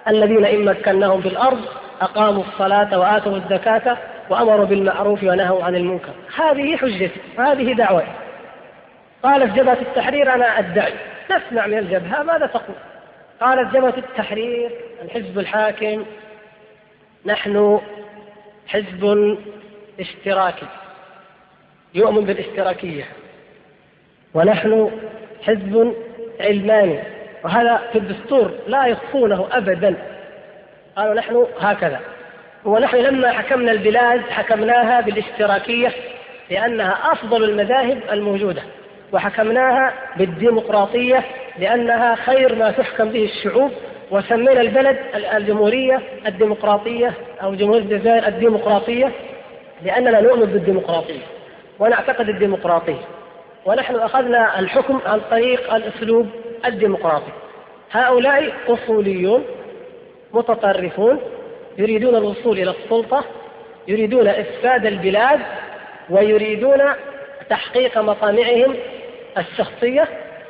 الذين 0.08 0.46
إن 0.46 0.66
مكناهم 0.66 1.22
في 1.22 1.28
الأرض 1.28 1.60
أقاموا 2.02 2.44
الصلاة 2.44 3.00
وآتوا 3.00 3.38
الزكاة 3.38 3.98
وامروا 4.32 4.66
بالمعروف 4.66 5.24
ونهوا 5.24 5.64
عن 5.64 5.76
المنكر. 5.76 6.14
هذه 6.36 6.78
حجتي 6.78 7.22
هذه 7.38 7.74
دعوتي 7.74 8.12
قالت 9.24 9.54
جبهة 9.54 9.78
التحرير 9.82 10.34
أنا 10.34 10.60
أدعي. 10.60 10.94
نسمع 11.32 11.68
من 11.68 11.78
الجبهة 11.78 12.24
ماذا 12.24 12.46
تقول. 12.46 12.76
قالت 13.42 13.74
جبهة 13.74 13.94
التحرير 13.98 14.72
الحزب 15.02 15.40
الحاكم 15.40 16.06
نحن 17.26 17.80
حزب 18.68 19.38
اشتراكي. 20.00 20.68
يؤمن 21.94 22.26
بالاشتراكية. 22.26 23.04
ونحن 24.34 24.92
حزب 25.42 25.94
علماني. 26.40 27.00
وهذا 27.44 27.82
في 27.92 27.98
الدستور 27.98 28.52
لا 28.68 28.86
يخفونه 28.86 29.48
أبدا. 29.52 29.96
قالوا 30.96 31.14
نحن 31.14 31.46
هكذا. 31.60 32.00
ونحن 32.66 32.98
لما 32.98 33.32
حكمنا 33.32 33.72
البلاد 33.72 34.22
حكمناها 34.30 35.02
بالاشتراكية 35.02 35.92
لأنها 36.50 36.98
أفضل 37.12 37.44
المذاهب 37.44 38.00
الموجودة 38.12 38.62
وحكمناها 39.14 39.94
بالديمقراطية 40.18 41.24
لأنها 41.60 42.16
خير 42.16 42.56
ما 42.56 42.72
تحكم 42.72 43.10
به 43.10 43.24
الشعوب 43.24 43.72
وسمينا 44.12 44.62
البلد 44.62 44.98
الجمهورية 45.36 46.02
الديمقراطية 46.28 47.14
أو 47.44 47.56
جمهورية 47.56 47.82
الجزائر 47.82 48.28
الديمقراطية 48.28 49.12
لأننا 49.84 50.22
نؤمن 50.22 50.46
بالديمقراطية 50.46 51.22
ونعتقد 51.80 52.30
الديمقراطية 52.30 53.02
ونحن 53.66 53.96
أخذنا 53.96 54.60
الحكم 54.60 55.00
عن 55.06 55.22
طريق 55.32 55.74
الأسلوب 55.74 56.28
الديمقراطي. 56.66 57.32
هؤلاء 57.92 58.54
أصوليون 58.68 59.44
متطرفون 60.34 61.20
يريدون 61.78 62.16
الوصول 62.16 62.60
إلى 62.60 62.72
السلطة 62.72 63.24
يريدون 63.88 64.28
إفساد 64.28 64.86
البلاد 64.86 65.40
ويريدون 66.10 66.82
تحقيق 67.50 67.98
مطامعهم 67.98 68.76
الشخصية. 69.38 70.08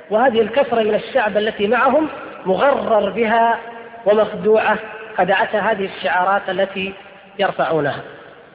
وهذه 0.09 0.41
الكثرة 0.41 0.81
من 0.81 0.95
الشعب 0.95 1.37
التي 1.37 1.67
معهم 1.67 2.07
مغرر 2.45 3.09
بها 3.09 3.59
ومخدوعة 4.05 4.77
خدعتها 5.17 5.71
هذه 5.71 5.89
الشعارات 5.97 6.49
التي 6.49 6.93
يرفعونها. 7.39 8.01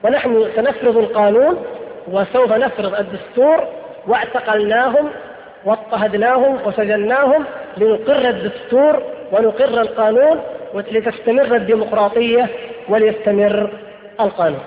ونحن 0.02 0.50
سنفرض 0.56 0.96
القانون 0.96 1.64
وسوف 2.08 2.52
نفرض 2.52 2.94
الدستور 2.94 3.68
واعتقلناهم 4.06 5.11
واضطهدناهم 5.64 6.58
وسجناهم 6.66 7.44
لنقر 7.76 8.28
الدستور 8.28 9.02
ونقر 9.32 9.80
القانون 9.80 10.40
لتستمر 10.78 11.56
الديمقراطية 11.56 12.49
وليستمر 12.88 13.71
القانون. 14.21 14.61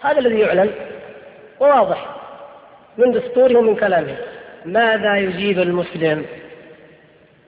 هذا 0.00 0.18
الذي 0.18 0.38
يعلن 0.38 0.70
وواضح 1.60 2.06
من 2.98 3.12
دستورهم 3.12 3.56
ومن 3.56 3.76
كلامهم 3.76 4.16
ماذا 4.64 5.16
يجيب 5.16 5.58
المسلم؟ 5.58 6.26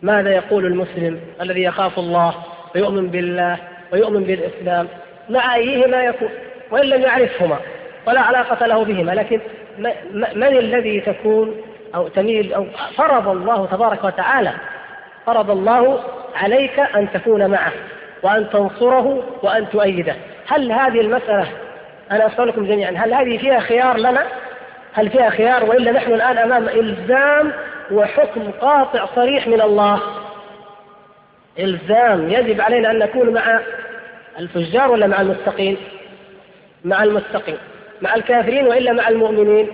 ماذا 0.02 0.30
يقول 0.30 0.66
المسلم 0.66 1.20
الذي 1.40 1.62
يخاف 1.62 1.98
الله 1.98 2.34
ويؤمن 2.74 3.08
بالله 3.08 3.58
ويؤمن 3.92 4.24
بالإسلام؟ 4.24 4.88
مع 5.30 5.54
أيهما 5.54 6.04
يكون 6.04 6.28
وإن 6.70 6.84
لم 6.84 7.02
يعرفهما 7.02 7.58
ولا 8.06 8.20
علاقة 8.20 8.66
له 8.66 8.84
بهما. 8.84 9.12
لكن 9.12 9.40
من 10.34 10.58
الذي 10.58 11.00
تكون 11.00 11.56
أو 11.94 12.08
تميل 12.08 12.54
أو 12.54 12.66
فرض 12.96 13.28
الله 13.28 13.66
تبارك 13.66 14.04
وتعالى 14.04 14.52
فرض 15.26 15.50
الله 15.50 16.00
عليك 16.34 16.78
أن 16.78 17.08
تكون 17.12 17.50
معه 17.50 17.72
وأن 18.22 18.50
تنصره 18.50 19.22
وأن 19.42 19.70
تؤيده. 19.70 20.16
هل 20.46 20.72
هذه 20.72 21.00
المسألة 21.00 21.46
أنا 22.10 22.26
أسألكم 22.26 22.66
جميعا 22.66 22.90
هل 22.90 23.14
هذه 23.14 23.38
فيها 23.38 23.60
خيار 23.60 23.96
لنا؟ 23.96 24.26
هل 24.92 25.10
فيها 25.10 25.30
خيار 25.30 25.64
وإلا 25.64 25.92
نحن 25.92 26.12
الآن 26.12 26.38
أمام 26.38 26.68
إلزام 26.68 27.52
وحكم 27.92 28.50
قاطع 28.60 29.06
صريح 29.16 29.46
من 29.48 29.60
الله؟ 29.60 30.00
إلزام. 31.58 32.30
يجب 32.30 32.60
علينا 32.60 32.90
أن 32.90 32.98
نكون 32.98 33.30
مع 33.34 33.60
الفجار 34.38 34.90
ولا 34.90 35.06
مع 35.06 35.20
المتقين 35.20 35.76
مع 36.84 37.02
المتقين 37.04 37.58
مع 38.02 38.14
الكافرين 38.14 38.66
وإلا 38.66 38.92
مع 38.92 39.08
المؤمنين؟ 39.08 39.68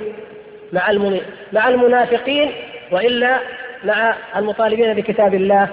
مع 0.72 0.90
المؤمنين 0.90 1.22
مع 1.52 1.68
المنافقين 1.68 2.52
وإلا 2.90 3.38
مع 3.84 4.14
المطالبين 4.36 4.94
بكتاب 4.94 5.34
الله 5.34 5.68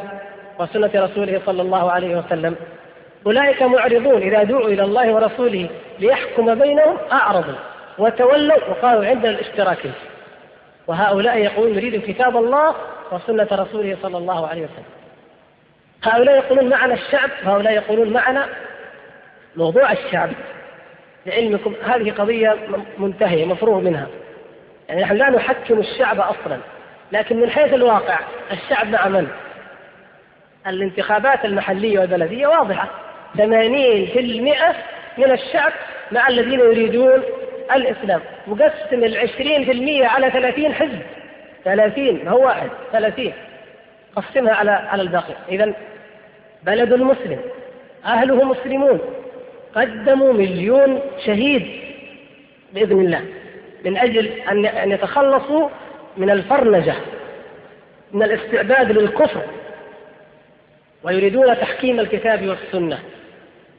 وسنة 0.60 0.92
رسوله 0.96 1.42
صلى 1.46 1.62
الله 1.62 1.92
عليه 1.92 2.16
وسلم. 2.16 2.56
أولئك 3.26 3.62
معرضون 3.62 4.22
إذا 4.22 4.44
دعوا 4.44 4.68
إلى 4.68 4.84
الله 4.84 5.14
ورسوله 5.14 5.70
ليحكم 6.00 6.56
بينهم 6.56 6.98
أعرضوا 7.12 7.56
وتولوا 7.98 8.70
وقالوا 8.70 9.06
عندنا 9.06 9.30
الاشتراكيه 9.30 9.92
وهؤلاء 10.88 11.38
يقولون 11.38 11.76
نريد 11.76 12.02
كتاب 12.02 12.38
الله 12.38 12.76
وسنة 13.12 13.48
رسوله 13.52 13.98
صلى 14.02 14.18
الله 14.18 14.48
عليه 14.48 14.62
وسلم. 14.62 14.86
هؤلاء 16.04 16.36
يقولون 16.36 16.70
معنا 16.70 16.94
الشعب 16.94 17.30
وهؤلاء 17.46 17.74
يقولون 17.74 18.14
معنا 18.14 18.48
موضوع 19.56 19.92
الشعب. 19.92 20.30
لعلمكم 21.26 21.76
هذه 21.84 22.12
قضية 22.12 22.56
منتهية 22.98 23.46
مفروغ 23.46 23.80
منها. 23.80 24.08
يعني 24.90 25.02
نحن 25.02 25.16
لا 25.16 25.30
نحكم 25.30 25.80
الشعب 25.80 26.20
أصلا. 26.20 26.58
لكن 27.12 27.42
من 27.42 27.50
حيث 27.50 27.74
الواقع 27.74 28.20
الشعب 28.52 28.88
مع 28.88 29.08
من؟ 29.08 29.28
الانتخابات 30.68 31.46
المحلية 31.46 32.00
والبلدية 32.00 32.48
واضحة. 32.48 32.90
80% 33.38 34.76
من 35.18 35.32
الشعب 35.32 35.72
مع 36.12 36.28
الذين 36.28 36.60
يريدون 36.60 37.24
الإسلام. 37.76 38.22
وقسم 38.48 39.04
في 39.66 39.72
المية 39.72 40.08
على 40.08 40.32
ثلاثين 40.32 40.74
حزب. 40.74 41.02
ثلاثين 41.64 42.28
هو 42.28 42.46
واحد 42.46 42.70
ثلاثين. 42.92 43.34
قسمها 44.16 44.54
على 44.54 44.72
على 44.72 45.02
الباقي. 45.02 45.34
إذا 45.50 45.74
بلد 46.64 46.94
مسلم 46.94 47.40
أهله 48.06 48.44
مسلمون. 48.44 49.00
قدموا 49.76 50.34
مليون 50.34 51.02
شهيد 51.26 51.68
بإذن 52.74 53.02
الله. 53.02 53.22
من 53.86 53.98
أجل 53.98 54.28
أن 54.28 54.92
يتخلصوا 54.92 55.70
من 56.18 56.30
الفرنجة 56.30 56.96
من 58.14 58.24
الاستعداد 58.24 58.92
للكفر 58.92 59.42
ويريدون 61.04 61.58
تحكيم 61.58 62.00
الكتاب 62.00 62.48
والسنة 62.48 63.00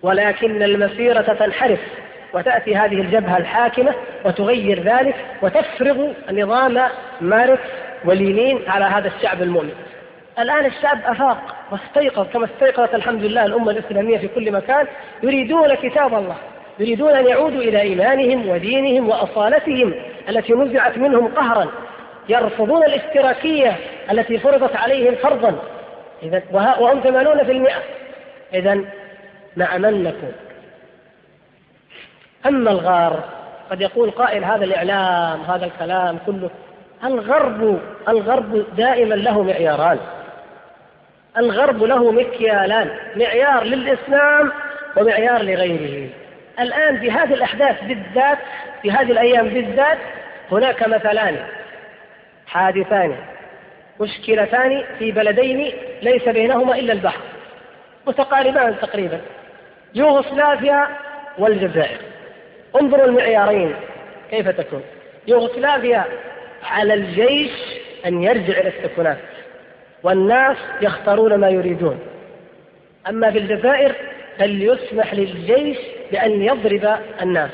ولكن 0.02 0.62
المسيرة 0.62 1.20
تنحرف 1.20 1.80
وتأتي 2.34 2.76
هذه 2.76 3.00
الجبهة 3.00 3.36
الحاكمة 3.36 3.94
وتغير 4.24 4.82
ذلك 4.82 5.14
وتفرض 5.42 6.14
نظام 6.32 6.80
ماركس 7.20 7.68
ولينين 8.04 8.60
على 8.68 8.84
هذا 8.84 9.08
الشعب 9.08 9.42
المؤمن. 9.42 9.72
الآن 10.38 10.66
الشعب 10.66 10.98
أفاق 11.04 11.56
واستيقظ 11.70 12.26
كما 12.32 12.44
استيقظت 12.44 12.94
الحمد 12.94 13.24
لله 13.24 13.46
الأمة 13.46 13.70
الإسلامية 13.70 14.18
في 14.18 14.28
كل 14.28 14.52
مكان 14.52 14.86
يريدون 15.22 15.74
كتاب 15.74 16.14
الله 16.14 16.36
يريدون 16.78 17.10
أن 17.10 17.26
يعودوا 17.26 17.62
إلى 17.62 17.80
إيمانهم 17.80 18.48
ودينهم 18.48 19.08
وأصالتهم 19.08 19.94
التي 20.28 20.52
نزعت 20.52 20.98
منهم 20.98 21.28
قهرا. 21.28 21.68
يرفضون 22.28 22.84
الاشتراكية 22.84 23.76
التي 24.10 24.38
فرضت 24.38 24.76
عليهم 24.76 25.14
فرضا. 25.14 25.58
إذا 26.22 26.42
وهم 26.52 27.00
ثمانون 27.00 27.44
في 27.44 27.52
المئة. 27.52 27.82
إذا 28.54 28.80
مع 29.56 29.78
من 29.78 30.02
نكون 30.02 30.32
أما 32.46 32.70
الغار 32.70 33.24
قد 33.70 33.80
يقول 33.80 34.10
قائل 34.10 34.44
هذا 34.44 34.64
الإعلام 34.64 35.40
هذا 35.42 35.64
الكلام 35.66 36.18
كله. 36.26 36.50
الغرب 37.04 37.80
الغرب 38.08 38.64
دائما 38.76 39.14
له 39.14 39.42
معياران. 39.42 39.98
الغرب 41.38 41.82
له 41.82 42.12
مكيالان 42.12 42.90
معيار 43.16 43.64
للإسلام 43.64 44.52
ومعيار 44.96 45.42
لغيره. 45.42 46.10
الآن 46.60 47.00
في 47.00 47.10
هذه 47.10 47.34
الأحداث 47.34 47.84
بالذات 47.84 48.38
في 48.82 48.90
هذه 48.90 49.12
الأيام 49.12 49.48
بالذات 49.48 49.98
هناك 50.52 50.88
مثلان. 50.88 51.36
حادثان 52.48 53.16
مشكلتان 54.00 54.84
في 54.98 55.12
بلدين 55.12 55.72
ليس 56.02 56.28
بينهما 56.28 56.74
إلا 56.78 56.92
البحر 56.92 57.20
متقاربان 58.06 58.74
تقريبا 58.82 59.20
يوغوسلافيا 59.94 60.88
والجزائر. 61.38 61.98
انظروا 62.80 63.04
المعيارين 63.04 63.74
كيف 64.30 64.48
تكون. 64.48 64.82
يوغوسلافيا 65.26 66.04
على 66.62 66.94
الجيش 66.94 67.52
أن 68.06 68.22
يرجع 68.22 68.58
إلى 68.60 68.68
السكنات 68.68 69.18
والناس 70.02 70.56
يختارون 70.80 71.34
ما 71.34 71.48
يريدون. 71.48 72.00
أما 73.08 73.30
في 73.30 73.38
الجزائر 73.38 73.94
فليسمح 74.38 75.14
للجيش 75.14 75.78
بأن 76.12 76.42
يضرب 76.42 76.98
الناس 77.22 77.50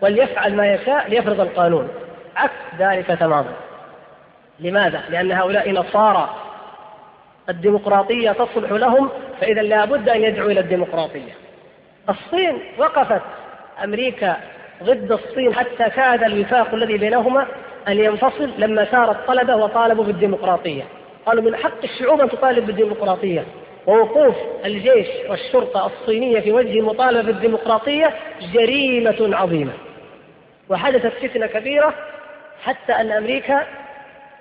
وليفعل 0.00 0.54
ما 0.54 0.74
يشاء 0.74 1.08
ليفرض 1.08 1.40
القانون. 1.40 1.88
عكس 2.36 2.52
ذلك 2.78 3.06
تماما. 3.06 3.52
لماذا؟ 4.62 5.02
لأن 5.10 5.32
هؤلاء 5.32 5.70
نصارى. 5.72 6.36
الديمقراطية 7.48 8.30
تصلح 8.30 8.72
لهم 8.72 9.08
فإذا 9.40 9.62
لابد 9.62 10.08
أن 10.08 10.22
يدعوا 10.22 10.50
إلى 10.50 10.60
الديمقراطية. 10.60 11.32
الصين 12.08 12.58
وقفت. 12.78 13.22
أمريكا 13.84 14.36
ضد 14.82 15.12
الصين 15.12 15.54
حتى 15.54 15.90
كاد 15.90 16.22
الوفاق 16.22 16.74
الذي 16.74 16.98
بينهما 16.98 17.46
أن 17.88 17.98
ينفصل 17.98 18.50
لما 18.58 18.84
سار 18.84 19.10
الطلبة 19.10 19.56
وطالبوا 19.56 20.04
بالديمقراطية. 20.04 20.82
قالوا 21.26 21.44
من 21.44 21.56
حق 21.56 21.82
الشعوب 21.84 22.20
أن 22.20 22.28
تطالب 22.28 22.66
بالديمقراطية. 22.66 23.44
ووقوف 23.86 24.34
الجيش 24.64 25.08
والشرطة 25.28 25.86
الصينية 25.86 26.40
في 26.40 26.52
وجه 26.52 26.78
المطالبة 26.78 27.22
بالديمقراطية 27.22 28.14
جريمة 28.52 29.36
عظيمة. 29.36 29.72
وحدثت 30.68 31.12
فتنة 31.26 31.46
كبيرة 31.46 31.94
حتى 32.62 32.92
أن 32.92 33.12
أمريكا 33.12 33.66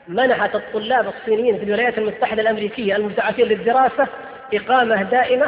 منحت 0.08 0.56
الطلاب 0.56 1.08
الصينيين 1.08 1.58
في 1.58 1.64
الولايات 1.64 1.98
المتحدة 1.98 2.42
الأمريكية 2.42 2.96
المبتعثين 2.96 3.46
للدراسة 3.46 4.08
إقامة 4.54 5.04
دائمة 5.04 5.48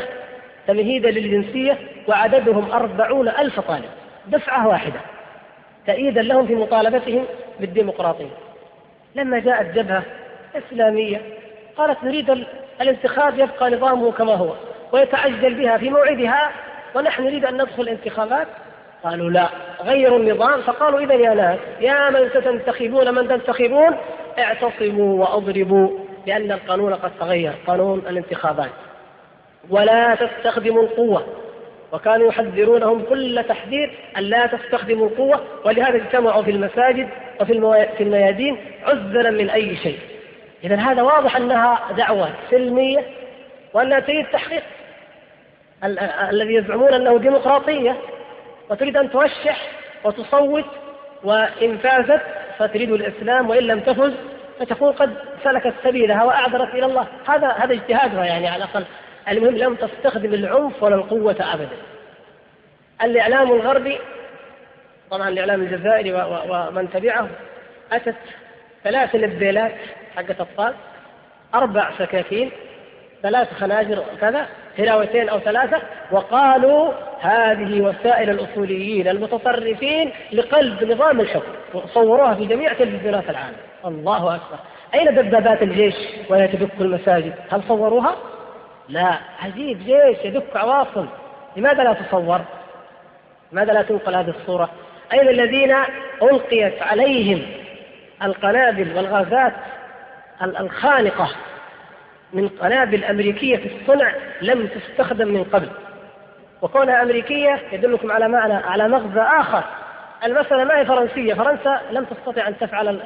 تمهيدا 0.68 1.12
للجنسية 1.12 1.78
وعددهم 2.08 2.72
أربعون 2.72 3.28
ألف 3.28 3.60
طالب 3.60 3.90
دفعة 4.28 4.68
واحدة 4.68 5.00
تأييدا 5.88 6.22
لهم 6.22 6.48
في 6.48 6.56
مطالبتهم 6.56 7.26
بالديمقراطية. 7.60 8.30
لما 9.16 9.40
جاءت 9.40 9.76
جبهة 9.76 10.04
إسلامية 10.56 11.22
قالت 11.78 12.04
نريد 12.04 12.46
الانتخاب 12.82 13.40
يبقى 13.40 13.72
نظامه 13.72 14.12
كما 14.12 14.34
هو 14.36 14.54
ويتعجل 14.92 15.54
بها 15.54 15.78
في 15.78 15.90
موعدها 15.90 16.52
ونحن 16.96 17.24
نريد 17.24 17.46
أن 17.46 17.54
ندخل 17.54 17.82
الانتخابات 17.84 18.48
قالوا 19.04 19.30
لا. 19.30 19.50
غيروا 19.84 20.20
النظام 20.20 20.62
فقالوا 20.62 21.00
إذا 21.00 21.14
يا 21.14 21.34
ناس 21.34 21.60
يا 21.80 22.10
من 22.10 22.30
ستنتخبون 22.30 23.16
من 23.16 23.28
تنتخبون 23.28 23.98
اعتصموا 24.40 25.22
وأضربوا 25.22 26.00
لأن 26.28 26.52
القانون 26.52 26.94
قد 26.94 27.12
تغير 27.20 27.54
قانون 27.68 28.00
الانتخابات. 28.10 28.70
ولا 29.70 30.16
تستخدموا 30.16 30.84
القوة. 30.84 31.26
وكانوا 31.92 32.28
يحذرونهم 32.28 33.04
كل 33.04 33.44
تحذير 33.50 33.92
أن 34.18 34.24
لا 34.24 34.46
تستخدموا 34.46 35.08
القوة. 35.08 35.42
ولهذا 35.66 35.96
اجتمعوا 35.96 36.44
في 36.44 36.52
المساجد 36.52 37.10
وفي 37.42 37.86
في 37.98 38.04
الميادين 38.04 38.58
عذرا 38.86 39.30
من 39.30 39.50
أي 39.50 39.76
شيء. 39.76 40.00
إذا 40.64 40.76
هذا 40.76 41.02
واضح 41.02 41.36
أنها 41.36 41.80
دعوة 41.98 42.30
سلمية 42.52 43.06
وأنها 43.74 44.00
تريد 44.00 44.26
تحقيق 44.34 44.64
الذي 46.32 46.54
يزعمون 46.54 46.94
أنه 46.94 47.18
ديمقراطية. 47.18 47.98
وتريد 48.74 48.98
أن 48.98 49.12
ترشح 49.12 49.62
وتصوت 50.04 50.66
وإن 51.24 51.78
فازت 51.78 52.22
فتريد 52.58 52.92
الإسلام 52.92 53.50
وإن 53.50 53.64
لم 53.64 53.80
تفز 53.80 54.14
فتكون 54.60 54.92
قد 54.92 55.14
سلكت 55.44 55.74
سبيلها 55.84 56.24
وأعذرت 56.24 56.74
إلى 56.74 56.86
الله. 56.86 57.08
هذا 57.28 57.48
هذا 57.48 57.74
اجتهادها 57.74 58.26
يعني 58.26 58.48
على 58.48 58.64
الأقل. 58.64 58.86
المهم 59.30 59.58
لم 59.58 59.76
تستخدم 59.76 60.34
العنف 60.34 60.84
ولا 60.84 60.96
القوة 60.96 61.36
أبدا. 61.54 61.78
الإعلام 63.04 63.52
الغربي 63.52 64.00
طبعا 65.12 65.30
الإعلام 65.30 65.62
الجزائري 65.62 66.14
ومن 66.50 66.90
تبعه 66.94 67.30
أتت 67.92 68.16
ثلاث 68.84 69.16
لبيلات 69.16 69.76
حقت 70.16 70.42
أطفال 70.42 70.74
أربع 71.56 71.92
سكاكين 71.98 72.52
ثلاث 73.24 73.54
خناجر 73.54 74.04
كذا 74.22 74.48
هراوتين 74.80 75.30
أو 75.30 75.40
ثلاثة 75.40 75.82
وقالوا 76.12 76.92
هذه 77.22 77.82
وسائل 77.82 78.30
الأصوليين 78.30 79.08
المتطرفين 79.08 80.12
لقلب 80.32 80.84
نظام 80.84 81.22
الحكم 81.22 81.52
وصوروها 81.74 82.36
في 82.36 82.46
جميع 82.46 82.74
تلفزيونات 82.74 83.30
العالم. 83.30 83.56
الله 83.86 84.36
أكبر. 84.36 84.58
أين 84.94 85.16
دبابات 85.16 85.62
الجيش 85.62 85.96
وهي 86.30 86.48
تدك 86.48 86.82
المساجد؟ 86.82 87.34
هل 87.52 87.64
صوروها؟ 87.68 88.16
لا. 88.90 89.18
عجيب. 89.44 89.80
جيش 89.80 90.26
يدك 90.26 90.56
عواصم. 90.58 91.08
لماذا 91.58 91.84
لا 91.84 91.94
تصور؟ 91.94 92.42
لماذا 93.52 93.74
لا 93.74 93.82
تنقل 93.82 94.16
هذه 94.16 94.30
الصورة؟ 94.30 94.70
أين 95.14 95.30
الذين 95.30 95.76
ألقيت 96.22 96.82
عليهم 96.82 97.42
القنابل 98.24 98.98
والغازات 98.98 99.54
الخانقة؟ 100.42 101.30
من 102.34 102.48
قنابل 102.48 103.04
أمريكية 103.04 103.58
في 103.58 103.70
الصنع 103.82 104.14
لم 104.42 104.68
تستخدم 104.68 105.28
من 105.28 105.44
قبل. 105.44 105.68
وكونها 106.62 107.04
أمريكية 107.04 107.60
يدلكم 107.72 108.12
على 108.12 108.28
معنى 108.28 108.54
على 108.54 108.88
مغزى 108.88 109.22
آخر. 109.22 109.64
المسألة 110.26 110.64
ما 110.64 110.80
هي 110.80 110.86
فرنسية؟ 110.86 111.34
فرنسا 111.34 111.82
لم 111.92 112.06
تستطع 112.06 112.48
أن 112.48 112.58
تفعل 112.58 113.00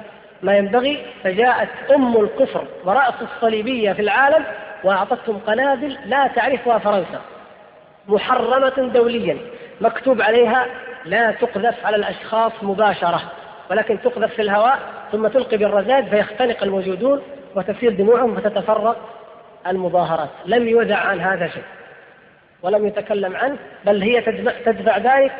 ما 0.43 0.57
ينبغي 0.57 1.05
فجاءت 1.23 1.69
أم 1.95 2.17
الكفر 2.17 2.67
ورأس 2.85 3.13
الصليبية 3.21 3.93
في 3.93 4.01
العالم 4.01 4.43
وأعطتهم 4.83 5.39
قنابل 5.47 5.97
لا 6.05 6.27
تعرفها 6.27 6.77
فرنسا. 6.77 7.21
محرمة 8.07 8.91
دوليا. 8.93 9.37
مكتوب 9.81 10.21
عليها 10.21 10.65
لا 11.05 11.31
تقذف 11.31 11.85
على 11.85 11.95
الأشخاص 11.95 12.51
مباشرة 12.61 13.21
ولكن 13.71 14.01
تقذف 14.01 14.33
في 14.33 14.41
الهواء 14.41 14.79
ثم 15.11 15.27
تلقي 15.27 15.57
بالرذاذ 15.57 16.09
فيختنق 16.09 16.63
الموجودون 16.63 17.21
وتسير 17.55 17.91
دموعهم 17.91 18.35
فتتفرق 18.35 18.97
المظاهرات 19.67 20.29
لم 20.45 20.67
يدع 20.67 20.97
عن 20.97 21.19
هذا 21.19 21.47
شيء 21.47 21.63
ولم 22.63 22.87
يتكلم 22.87 23.35
عنه 23.35 23.57
بل 23.85 24.01
هي 24.01 24.21
تدفع 24.65 24.97
ذلك 24.97 25.31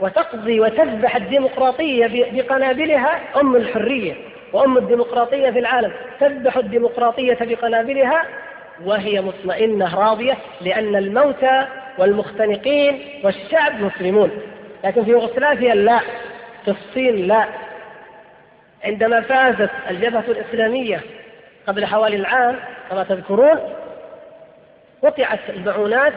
وتقضي 0.00 0.60
وتذبح 0.60 1.16
الديمقراطية 1.16 2.32
بقنابلها 2.32 3.20
أم 3.40 3.56
الحرية 3.56 4.14
وأم 4.52 4.78
الديمقراطية 4.78 5.50
في 5.50 5.58
العالم. 5.58 5.92
تذبح 6.20 6.56
الديمقراطية 6.56 7.38
بقنابلها 7.40 8.24
وهي 8.84 9.20
مطمئنة 9.20 9.94
راضية 9.94 10.36
لأن 10.60 10.96
الموتى 10.96 11.66
والمختنقين 11.98 13.00
والشعب 13.24 13.80
مسلمون. 13.80 14.30
لكن 14.84 15.04
في 15.04 15.10
يوغوسلافيا 15.10 15.74
لا 15.74 16.00
في 16.64 16.70
الصين 16.70 17.26
لا. 17.26 17.46
عندما 18.84 19.20
فازت 19.20 19.70
الجبهة 19.90 20.24
الإسلامية 20.28 21.00
قبل 21.66 21.86
حوالي 21.86 22.16
العام 22.16 22.56
كما 22.90 23.04
تذكرون 23.04 23.58
قطعت 25.02 25.40
المعونات 25.48 26.12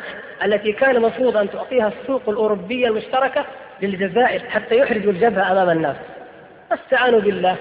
التي 0.46 0.72
كان 0.72 0.96
المفروض 0.96 1.38
أن 1.38 1.52
تعطيها 1.52 1.92
السوق 2.02 2.22
الأوروبية 2.30 2.88
المشتركة 2.88 3.46
للجزائر 3.82 4.50
حتى 4.50 4.78
يحرجوا 4.78 5.12
الجبهة 5.12 5.52
أمام 5.52 5.70
الناس. 5.70 5.96
فاستعانوا 6.70 7.20
بالله 7.20 7.56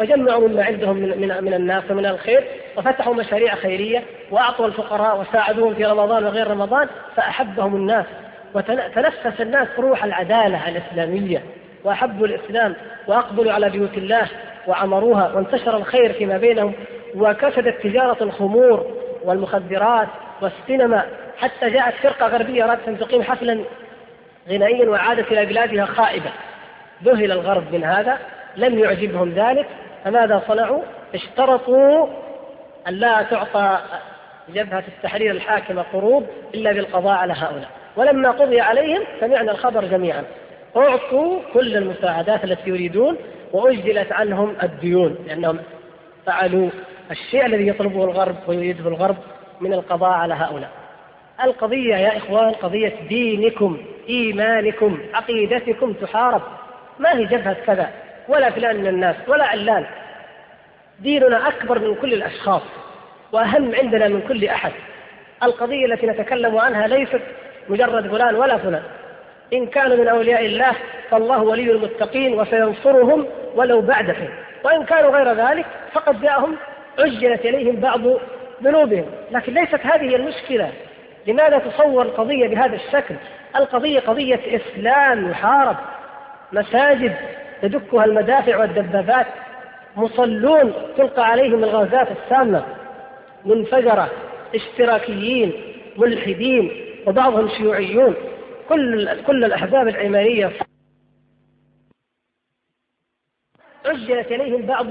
وجمعوا 0.00 0.48
مما 0.48 0.64
عندهم 0.64 0.96
من, 0.96 1.08
من, 1.08 1.44
من 1.44 1.54
الناس 1.54 1.84
ومن 1.90 2.06
الخير 2.06 2.44
وفتحوا 2.76 3.14
مشاريع 3.14 3.54
خيرية 3.54 4.02
وأعطوا 4.30 4.66
الفقراء 4.66 5.20
وساعدوهم 5.20 5.74
في 5.74 5.84
رمضان 5.84 6.24
وغير 6.24 6.50
رمضان 6.50 6.88
فأحبهم 7.16 7.76
الناس 7.76 8.06
وتنفس 8.54 9.40
الناس 9.40 9.68
روح 9.78 10.04
العدالة 10.04 10.68
الإسلامية 10.68 11.42
وأحبوا 11.84 12.26
الإسلام 12.26 12.74
وأقبلوا 13.06 13.52
على 13.52 13.70
بيوت 13.70 13.96
الله 13.96 14.28
وعمروها 14.66 15.32
وانتشر 15.34 15.76
الخير 15.76 16.12
فيما 16.12 16.38
بينهم 16.38 16.74
وكسدت 17.14 17.82
تجارة 17.82 18.22
الخمور 18.22 18.86
والمخدرات 19.24 20.08
والسينما 20.42 21.06
حتى 21.38 21.70
جاءت 21.70 21.94
فرقة 21.94 22.26
غربية 22.26 22.64
أرادت 22.64 22.88
أن 22.88 22.98
تقيم 22.98 23.22
حفلا 23.22 23.64
غنائيا 24.48 24.88
وعادت 24.88 25.32
إلى 25.32 25.46
بلادها 25.46 25.84
خائبة. 25.84 26.30
ذهل 27.04 27.32
الغرب 27.32 27.74
من 27.74 27.84
هذا 27.84 28.18
لم 28.56 28.78
يعجبهم 28.78 29.30
ذلك 29.30 29.66
فماذا 30.04 30.42
صنعوا؟ 30.48 30.82
اشترطوا 31.14 32.06
أن 32.88 32.94
لا 32.94 33.22
تعطى 33.22 33.78
جبهة 34.48 34.84
التحرير 34.88 35.30
الحاكمة 35.30 35.82
قروض 35.92 36.26
إلا 36.54 36.72
بالقضاء 36.72 37.12
على 37.12 37.32
هؤلاء. 37.32 37.68
ولما 37.96 38.30
قضي 38.30 38.60
عليهم 38.60 39.02
سمعنا 39.20 39.52
الخبر 39.52 39.84
جميعا. 39.84 40.24
أعطوا 40.76 41.40
كل 41.54 41.76
المساعدات 41.76 42.44
التي 42.44 42.70
يريدون 42.70 43.16
وأجلت 43.52 44.12
عنهم 44.12 44.56
الديون 44.62 45.16
لأنهم 45.26 45.58
فعلوا 46.26 46.70
الشيء 47.10 47.46
الذي 47.46 47.68
يطلبه 47.68 48.04
الغرب 48.04 48.36
ويريده 48.46 48.88
الغرب 48.88 49.16
من 49.60 49.72
القضاء 49.72 50.10
على 50.10 50.34
هؤلاء. 50.34 50.70
القضية 51.44 51.96
يا 51.96 52.16
إخوان 52.16 52.50
قضية 52.50 52.92
دينكم 53.08 53.78
إيمانكم 54.08 54.98
عقيدتكم 55.14 55.92
تحارب. 55.92 56.42
ما 56.98 57.12
هي 57.16 57.24
جبهة 57.24 57.56
كذا؟ 57.66 57.90
ولا 58.28 58.50
فلان 58.50 58.76
من 58.76 58.86
الناس 58.86 59.16
ولا 59.28 59.44
علان. 59.44 59.86
ديننا 61.00 61.48
أكبر 61.48 61.78
من 61.78 61.94
كل 61.94 62.12
الأشخاص 62.12 62.62
وأهم 63.32 63.74
عندنا 63.74 64.08
من 64.08 64.20
كل 64.28 64.44
أحد. 64.44 64.72
القضية 65.42 65.86
التي 65.86 66.06
نتكلم 66.06 66.58
عنها 66.58 66.86
ليست 66.86 67.22
مجرد 67.68 68.08
فلان 68.10 68.34
ولا 68.34 68.58
فلان. 68.58 68.82
إن 69.52 69.66
كانوا 69.66 69.96
من 69.96 70.08
أولياء 70.08 70.46
الله 70.46 70.72
فالله 71.10 71.42
ولي 71.42 71.70
المتقين 71.70 72.40
وسينصرهم 72.40 73.26
ولو 73.54 73.80
بعد 73.80 74.12
حين. 74.12 74.30
وإن 74.64 74.84
كانوا 74.84 75.10
غير 75.10 75.32
ذلك 75.32 75.66
فقد 75.92 76.20
جاءهم 76.20 76.56
عجلت 77.00 77.46
إليهم 77.46 77.76
بعض 77.76 78.00
ذنوبهم. 78.62 79.06
لكن 79.30 79.54
ليست 79.54 79.80
هذه 79.82 80.16
المشكلة. 80.16 80.72
لماذا 81.26 81.58
تصور 81.58 82.02
القضية 82.02 82.48
بهذا 82.48 82.76
الشكل؟ 82.76 83.14
القضية 83.56 84.00
قضية 84.00 84.40
إسلام 84.56 85.30
يحارب. 85.30 85.76
مساجد 86.52 87.16
تدكها 87.62 88.04
المدافع 88.04 88.56
والدبابات. 88.56 89.26
مصلون 89.96 90.72
تلقى 90.96 91.26
عليهم 91.26 91.64
الغازات 91.64 92.08
السامة. 92.10 92.64
منفجرة. 93.44 94.10
اشتراكيين. 94.54 95.52
ملحدين. 95.96 96.70
وبعضهم 97.06 97.48
شيوعيون. 97.48 98.14
كل 98.68 99.22
كل 99.22 99.44
الأحزاب 99.44 99.88
العلمانية 99.88 100.52
عجلت 103.86 104.32
إليهم 104.32 104.66
بعض 104.66 104.86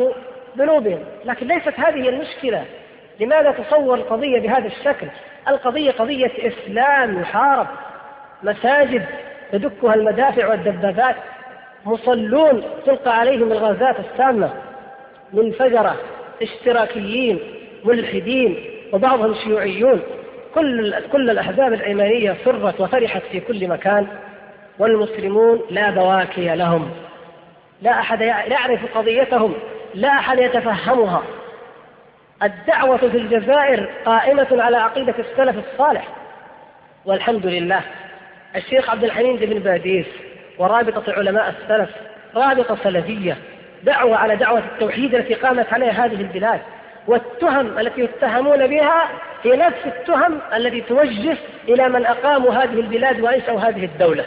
ذنوبهم. 0.58 1.00
لكن 1.26 1.48
ليست 1.48 1.74
هذه 1.80 2.10
المشكلة. 2.10 2.66
لماذا 3.20 3.52
تصور 3.52 3.96
القضية 3.96 4.40
بهذا 4.40 4.68
الشكل؟ 4.68 5.08
القضية 5.48 5.92
قضية 5.92 6.32
إسلام 6.40 7.22
يحارب. 7.22 7.68
مساجد 8.44 9.06
تدكها 9.52 9.94
المدافع 9.94 10.48
والدبابات. 10.48 11.16
مصلون 11.86 12.64
تلقى 12.86 13.20
عليهم 13.20 13.52
الغازات 13.52 13.96
السامة. 14.00 14.50
منفجرة. 15.34 15.96
اشتراكيين. 16.42 17.40
ملحدين. 17.86 18.64
وبعضهم 18.94 19.34
شيوعيون. 19.34 20.02
كل 20.56 20.96
كل 21.12 21.30
الأحزاب 21.30 21.74
العلمانية 21.74 22.38
سرت 22.46 22.82
وفرحت 22.82 23.22
في 23.32 23.40
كل 23.40 23.68
مكان. 23.68 24.08
والمسلمون 24.80 25.62
لا 25.70 25.90
بواكي 25.92 26.56
لهم. 26.56 26.92
لا 27.82 27.92
أحد 27.92 28.22
يعرف 28.22 28.98
قضيتهم. 28.98 29.54
لا 29.94 30.10
أحد 30.10 30.40
يتفهمها. 30.40 31.24
الدعوة 32.44 32.98
في 32.98 33.18
الجزائر 33.18 33.90
قائمة 34.06 34.48
على 34.52 34.78
عقيدة 34.78 35.16
السلف 35.20 35.56
الصالح. 35.58 36.08
والحمد 37.06 37.46
لله. 37.46 37.82
الشيخ 38.56 38.90
عبد 38.90 39.04
الحميد 39.04 39.44
بن 39.44 39.60
باديس 39.60 40.06
ورابطة 40.58 41.14
علماء 41.14 41.50
السلف 41.50 41.90
رابطة 42.36 42.78
سلفية 42.84 43.38
دعوة 43.84 44.18
على 44.18 44.36
دعوة 44.36 44.60
التوحيد 44.60 45.16
التي 45.16 45.34
قامت 45.34 45.74
عليها 45.74 46.06
هذه 46.06 46.22
البلاد. 46.22 46.60
والتهم 47.08 47.80
التي 47.80 48.02
يتهمون 48.02 48.68
بها 48.68 49.10
هي 49.44 49.58
نفس 49.58 49.86
التهم 49.86 50.40
التي 50.56 50.82
توجه 50.82 51.38
إلى 51.68 51.90
من 51.90 52.06
أقاموا 52.06 52.54
هذه 52.54 52.80
البلاد 52.80 53.22
وأنشأوا 53.22 53.60
هذه 53.60 53.86
الدولة. 53.86 54.26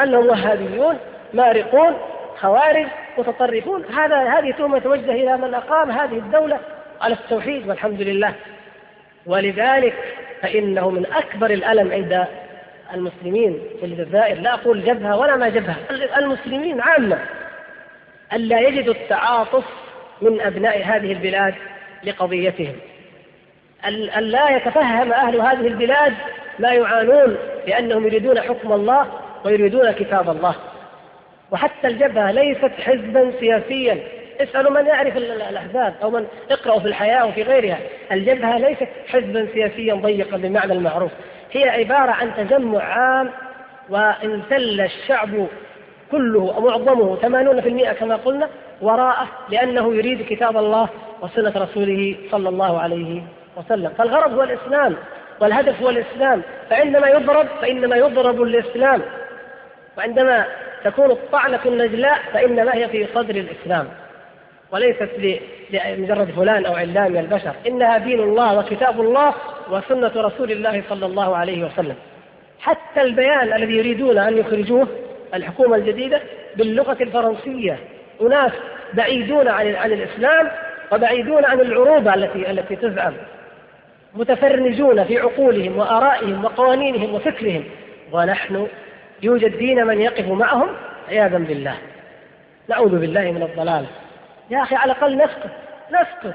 أنهم 0.00 0.26
وهابيون 0.26 0.98
مارقون 1.34 1.94
خوارج 2.40 2.86
متطرفون. 3.18 3.84
هذا 3.84 4.38
هذه 4.38 4.50
تهمة 4.50 4.78
توجه 4.78 5.10
إلى 5.10 5.36
من 5.36 5.54
أقام 5.54 5.90
هذه 5.90 6.18
الدولة 6.18 6.58
على 7.00 7.14
التوحيد 7.14 7.68
والحمد 7.68 8.00
لله. 8.00 8.34
ولذلك 9.26 9.94
فإنه 10.42 10.90
من 10.90 11.06
أكبر 11.06 11.50
الألم 11.50 11.92
عند 11.92 12.26
المسلمين 12.94 13.58
في 13.80 13.86
الجزائر. 13.86 14.40
لا 14.40 14.54
أقول 14.54 14.84
جبهة 14.84 15.16
ولا 15.16 15.36
ما 15.36 15.48
جبهة 15.48 15.76
المسلمين 16.18 16.80
عامة 16.80 17.18
ألا 18.32 18.60
يجدوا 18.60 18.94
التعاطف 18.94 19.64
من 20.22 20.40
أبناء 20.40 20.82
هذه 20.84 21.12
البلاد 21.12 21.54
لقضيتهم. 22.04 22.74
أن 23.86 24.22
لا 24.22 24.56
يتفهم 24.56 25.12
أهل 25.12 25.40
هذه 25.40 25.66
البلاد 25.66 26.14
ما 26.58 26.72
يعانون 26.72 27.36
لأنهم 27.66 28.06
يريدون 28.06 28.40
حكم 28.40 28.72
الله 28.72 29.06
ويريدون 29.44 29.92
كتاب 29.92 30.30
الله. 30.30 30.54
وحتى 31.52 31.88
الجبهة 31.88 32.30
ليست 32.30 32.70
حزبا 32.80 33.32
سياسيا. 33.40 33.98
اسألوا 34.40 34.70
من 34.70 34.86
يعرف 34.86 35.16
الأحزاب 35.16 35.94
أو 36.02 36.10
من 36.10 36.26
اقرأوا 36.50 36.80
في 36.80 36.86
الحياة 36.86 37.26
وفي 37.26 37.42
غيرها. 37.42 37.78
الجبهة 38.12 38.58
ليست 38.58 38.88
حزبا 39.06 39.46
سياسيا 39.54 39.94
ضيقا 39.94 40.36
بمعنى 40.36 40.72
المعروف. 40.72 41.12
هي 41.52 41.68
عبارة 41.68 42.10
عن 42.10 42.34
تجمع 42.36 42.82
عام 42.82 43.30
وانسل 43.90 44.80
الشعب 44.80 45.46
كله 46.10 46.54
أو 46.56 46.60
معظمه 46.60 47.16
80% 47.16 47.92
كما 47.92 48.16
قلنا 48.16 48.48
وراءه 48.80 49.28
لأنه 49.48 49.94
يريد 49.94 50.26
كتاب 50.28 50.56
الله 50.56 50.88
وسنة 51.22 51.52
رسوله 51.56 52.16
صلى 52.30 52.48
الله 52.48 52.80
عليه 52.80 53.22
وسلم. 53.56 53.90
فالغرض 53.98 54.34
هو 54.34 54.42
الإسلام 54.42 54.96
والهدف 55.40 55.82
هو 55.82 55.90
الإسلام. 55.90 56.42
فعندما 56.70 57.08
يضرب 57.08 57.46
فإنما 57.60 57.96
يضرب 57.96 58.42
الإسلام. 58.42 59.02
وعندما 59.98 60.46
تكون 60.84 61.10
الطعنة 61.10 61.60
النجلاء 61.66 62.18
فإنما 62.32 62.74
هي 62.74 62.88
في 62.88 63.06
صدر 63.14 63.34
الإسلام. 63.34 63.88
وليست 64.72 65.08
لمجرد 65.70 66.30
فلان 66.30 66.66
أو 66.66 66.74
علان 66.74 67.12
من 67.12 67.18
البشر. 67.18 67.52
إنها 67.66 67.98
دين 67.98 68.20
الله 68.20 68.58
وكتاب 68.58 69.00
الله 69.00 69.34
وسنة 69.70 70.12
رسول 70.16 70.52
الله 70.52 70.82
صلى 70.88 71.06
الله 71.06 71.36
عليه 71.36 71.64
وسلم. 71.64 71.96
حتى 72.60 73.02
البيان 73.02 73.52
الذي 73.52 73.76
يريدون 73.76 74.18
أن 74.18 74.38
يخرجوه 74.38 74.88
الحكومة 75.34 75.76
الجديدة 75.76 76.20
باللغة 76.56 76.96
الفرنسية. 77.00 77.78
أناس 78.20 78.52
بعيدون 78.94 79.48
عن 79.48 79.74
عن 79.74 79.92
الإسلام 79.92 80.50
وبعيدون 80.92 81.44
عن 81.44 81.60
العروبة 81.60 82.14
التي 82.14 82.50
التي 82.50 82.76
تزعم. 82.76 83.12
متفرنجون 84.14 85.04
في 85.04 85.18
عقولهم 85.18 85.78
وآرائهم 85.78 86.44
وقوانينهم 86.44 87.14
وفكرهم. 87.14 87.64
ونحن 88.12 88.66
يوجد 89.22 89.58
دين 89.58 89.86
من 89.86 90.00
يقف 90.00 90.28
معهم 90.28 90.68
عياذا 91.08 91.38
بالله. 91.38 91.74
نعوذ 92.68 92.98
بالله 92.98 93.32
من 93.32 93.42
الضلال. 93.42 93.84
يا 94.50 94.62
أخي 94.62 94.74
على 94.74 94.92
الأقل 94.92 95.16
نسكت 95.16 95.50
نسكت. 95.90 96.34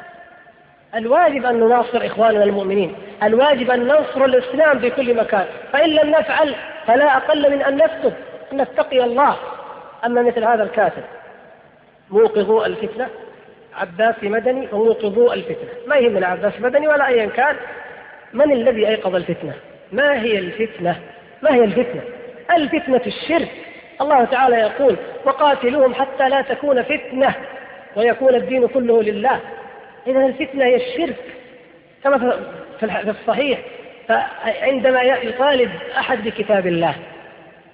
الواجب 0.96 1.46
أن 1.46 1.60
نناصر 1.60 2.06
إخواننا 2.06 2.44
المؤمنين. 2.44 2.96
الواجب 3.24 3.72
أن 3.72 3.80
ننصر 3.80 4.26
الإسلام 4.26 4.80
في 4.80 4.90
كل 4.90 5.16
مكان. 5.16 5.46
فإن 5.74 5.90
لم 5.90 6.10
نفعل 6.10 6.56
فلا 6.88 7.18
أقل 7.18 7.52
من 7.52 7.62
أن 7.62 7.76
نسكت. 7.76 8.14
أن 8.52 8.62
نتقي 8.62 9.04
الله. 9.04 9.36
أما 10.06 10.22
مثل 10.22 10.44
هذا 10.44 10.64
الكاتب 10.64 11.04
موقظوا 12.10 12.66
الفتنة. 12.66 13.08
عباسي 13.76 14.30
مدني 14.30 14.68
وموقظوا 14.72 15.34
الفتنة. 15.34 15.70
ما 15.88 15.96
يهمنا 15.96 16.28
عباس 16.28 16.54
مدني 16.60 16.88
ولا 16.88 17.08
أيا 17.08 17.26
كان. 17.26 17.56
من 18.34 18.52
الذي 18.52 18.88
أيقظ 18.88 19.16
الفتنة؟ 19.16 19.54
ما 19.92 20.22
هي 20.22 20.40
الفتنة؟ 20.40 21.00
ما 21.42 21.54
هي 21.54 21.64
الفتنة؟ 21.64 22.02
الفتنة 22.56 23.02
الشرك. 23.08 23.52
الله 24.02 24.26
تعالى 24.26 24.56
يقول 24.56 24.96
وقاتلوهم 25.26 25.94
حتى 25.94 26.30
لا 26.30 26.42
تكون 26.42 26.84
فتنة 26.84 27.36
ويكون 27.96 28.36
الدين 28.36 28.68
كله 28.68 29.04
لله. 29.04 29.40
إذا 30.08 30.26
الفتنة 30.26 30.66
هي 30.66 30.76
الشرك. 30.76 31.16
كما 32.04 32.18
في 32.80 33.10
الصحيح 33.22 33.60
فعندما 34.08 35.02
يطالب 35.02 35.72
أحد 35.98 36.24
بكتاب 36.24 36.68
الله 36.68 36.96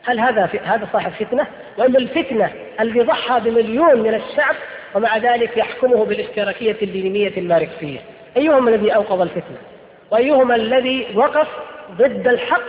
هل 0.05 0.19
هذا 0.19 0.49
هذا 0.63 0.88
صاحب 0.93 1.12
فتنة؟ 1.12 1.47
وأن 1.77 1.95
الفتنة 1.95 2.51
الذي 2.79 2.99
ضحى 2.99 3.39
بمليون 3.39 3.99
من 3.99 4.13
الشعب 4.13 4.55
ومع 4.95 5.17
ذلك 5.17 5.57
يحكمه 5.57 6.05
بالاشتراكية 6.05 6.77
اللينية 6.81 7.38
الماركسية. 7.38 7.99
أيهما 8.38 8.69
الذي 8.69 8.95
أوقظ 8.95 9.21
الفتنة؟ 9.21 9.57
وأيهما 10.12 10.55
الذي 10.55 11.07
وقف 11.15 11.47
ضد 11.91 12.27
الحق 12.27 12.63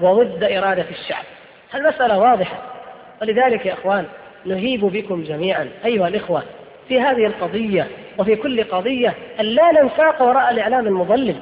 وضد 0.00 0.44
إرادة 0.44 0.86
الشعب؟ 0.90 1.24
المسألة 1.74 2.18
واضحة. 2.18 2.56
ولذلك 3.22 3.66
يا 3.66 3.72
إخوان 3.72 4.04
نهيب 4.44 4.84
بكم 4.84 5.24
جميعا 5.24 5.68
أيها 5.84 6.08
الإخوة 6.08 6.42
في 6.88 7.00
هذه 7.00 7.26
القضية 7.26 7.86
وفي 8.18 8.36
كل 8.36 8.64
قضية 8.64 9.14
أن 9.40 9.44
لا 9.44 9.82
ننساق 9.82 10.22
وراء 10.22 10.50
الإعلام 10.50 10.86
المضلل 10.86 11.36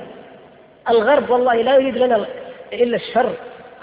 الغرب 0.91 1.31
والله 1.31 1.55
لا 1.55 1.75
يريد 1.75 1.99
لنا 1.99 2.27
إلا 2.73 2.97
الشر. 2.97 3.33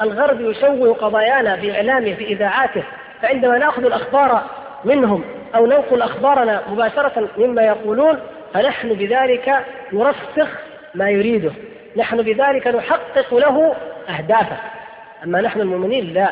الغرب 0.02 0.42
يشوه 0.42 0.94
قضايانا 0.94 1.56
بإعلامه 1.56 2.14
في 2.14 2.24
إذاعاته 2.26 2.84
فعندما 3.22 3.58
نأخذ 3.58 3.86
الأخبار 3.86 4.44
منهم 4.86 5.24
أو 5.56 5.66
ننقل 5.66 6.02
أخبارنا 6.02 6.62
مباشرة 6.70 7.30
مما 7.38 7.62
يقولون 7.62 8.20
فنحن 8.54 8.94
بذلك 8.94 9.66
نرسخ 9.94 10.50
ما 10.96 11.10
يريده. 11.10 11.52
نحن 11.98 12.22
بذلك 12.22 12.68
نحقق 12.68 13.34
له 13.34 13.76
أهدافه. 14.10 14.58
أما 15.24 15.42
نحن 15.42 15.62
المؤمنين 15.62 16.14
لا. 16.14 16.30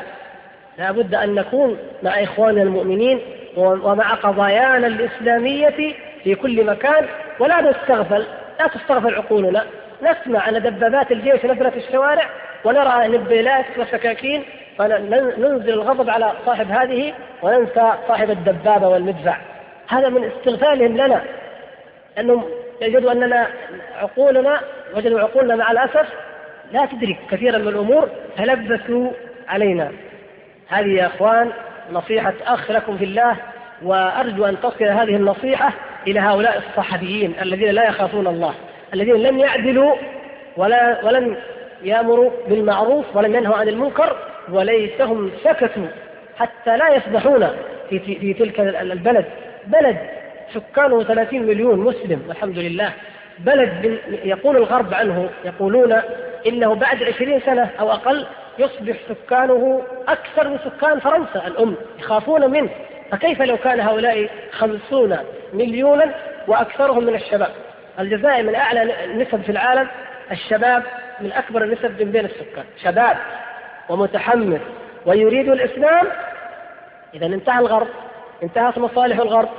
لا 0.77 0.91
بد 0.91 1.15
أن 1.15 1.35
نكون 1.35 1.77
مع 2.03 2.23
إخواننا 2.23 2.61
المؤمنين 2.61 3.19
ومع 3.57 4.13
قضايانا 4.13 4.87
الإسلامية 4.87 5.95
في 6.23 6.35
كل 6.35 6.65
مكان 6.65 7.05
ولا 7.39 7.61
نستغفل 7.61 8.25
لا 8.59 8.67
تستغفل 8.67 9.15
عقولنا. 9.15 9.65
نسمع 10.01 10.49
أن 10.49 10.61
دبابات 10.61 11.11
الجيش 11.11 11.45
نزلت 11.45 11.77
الشوارع 11.77 12.29
ونرى 12.63 13.07
نبيلات 13.07 13.65
وسكاكين 13.77 14.43
فننزل 14.77 15.69
الغضب 15.69 16.09
على 16.09 16.31
صاحب 16.45 16.71
هذه 16.71 17.13
وننسى 17.41 17.93
صاحب 18.07 18.31
الدبابة 18.31 18.87
والمدفع. 18.87 19.37
هذا 19.87 20.09
من 20.09 20.23
استغفالهم 20.23 20.97
لنا 20.97 21.21
أنهم 22.19 22.43
يجدوا 22.81 23.11
أننا 23.11 23.47
عقولنا 24.01 24.61
وجدوا 24.95 25.19
عقولنا 25.19 25.55
مع 25.55 25.71
الأسف 25.71 26.07
لا 26.73 26.85
تدرك 26.85 27.17
كثيرا 27.31 27.57
من 27.57 27.67
الأمور 27.67 28.09
تلبسوا 28.37 29.11
علينا. 29.47 29.91
هذه 30.67 30.87
يا 30.87 31.05
أخوان 31.05 31.51
نصيحة 31.91 32.33
أخ 32.47 32.71
لكم 32.71 32.97
في 32.97 33.05
الله 33.05 33.35
وأرجو 33.83 34.45
أن 34.45 34.59
تصل 34.59 34.83
هذه 34.83 35.15
النصيحة 35.15 35.73
إلى 36.07 36.19
هؤلاء 36.19 36.57
الصحفيين 36.57 37.33
الذين 37.41 37.69
لا 37.69 37.87
يخافون 37.87 38.27
الله 38.27 38.53
الذين 38.93 39.15
لم 39.15 39.39
يعدلوا 39.39 39.95
ولا 40.57 41.05
ولم 41.05 41.37
يأمروا 41.83 42.31
بالمعروف 42.47 43.15
ولم 43.15 43.35
ينهوا 43.35 43.55
عن 43.55 43.67
المنكر 43.67 44.15
وليسهم 44.49 45.31
سكتوا 45.43 45.87
حتى 46.37 46.77
لا 46.77 46.95
يسبحون 46.95 47.47
في, 47.89 47.99
في 47.99 48.33
تلك 48.33 48.59
البلد. 48.59 49.25
بلد 49.67 49.97
سكانه 50.53 51.03
30 51.03 51.41
مليون 51.41 51.79
مسلم 51.79 52.23
والحمد 52.27 52.57
لله. 52.57 52.93
بلد 53.45 53.99
يقول 54.23 54.57
الغرب 54.57 54.93
عنه 54.93 55.29
يقولون 55.45 56.01
إنه 56.47 56.75
بعد 56.75 57.03
20 57.03 57.39
سنة 57.39 57.69
أو 57.79 57.91
أقل 57.91 58.25
يصبح 58.59 58.95
سكانه 59.09 59.81
أكثر 60.07 60.47
من 60.47 60.57
سكان 60.57 60.99
فرنسا 60.99 61.47
الأم 61.47 61.75
يخافون 61.99 62.51
منه. 62.51 62.69
فكيف 63.11 63.41
لو 63.41 63.57
كان 63.57 63.79
هؤلاء 63.79 64.29
خمسون 64.51 65.17
مليونا 65.53 66.13
وأكثرهم 66.47 67.03
من 67.03 67.15
الشباب؟ 67.15 67.51
الجزائر 67.99 68.43
من 68.43 68.55
أعلى 68.55 69.05
النسب 69.05 69.41
في 69.41 69.51
العالم 69.51 69.87
الشباب 70.31 70.83
من 71.19 71.31
أكبر 71.31 71.63
النسب 71.63 72.01
من 72.01 72.11
بين 72.11 72.25
السكان. 72.25 72.65
شباب 72.83 73.17
ومتحمس 73.89 74.61
ويريد 75.05 75.49
الإسلام. 75.49 76.07
إذا 77.13 77.25
انتهى 77.25 77.59
الغرب 77.59 77.87
انتهت 78.43 78.77
مصالح 78.77 79.19
الغرب 79.19 79.49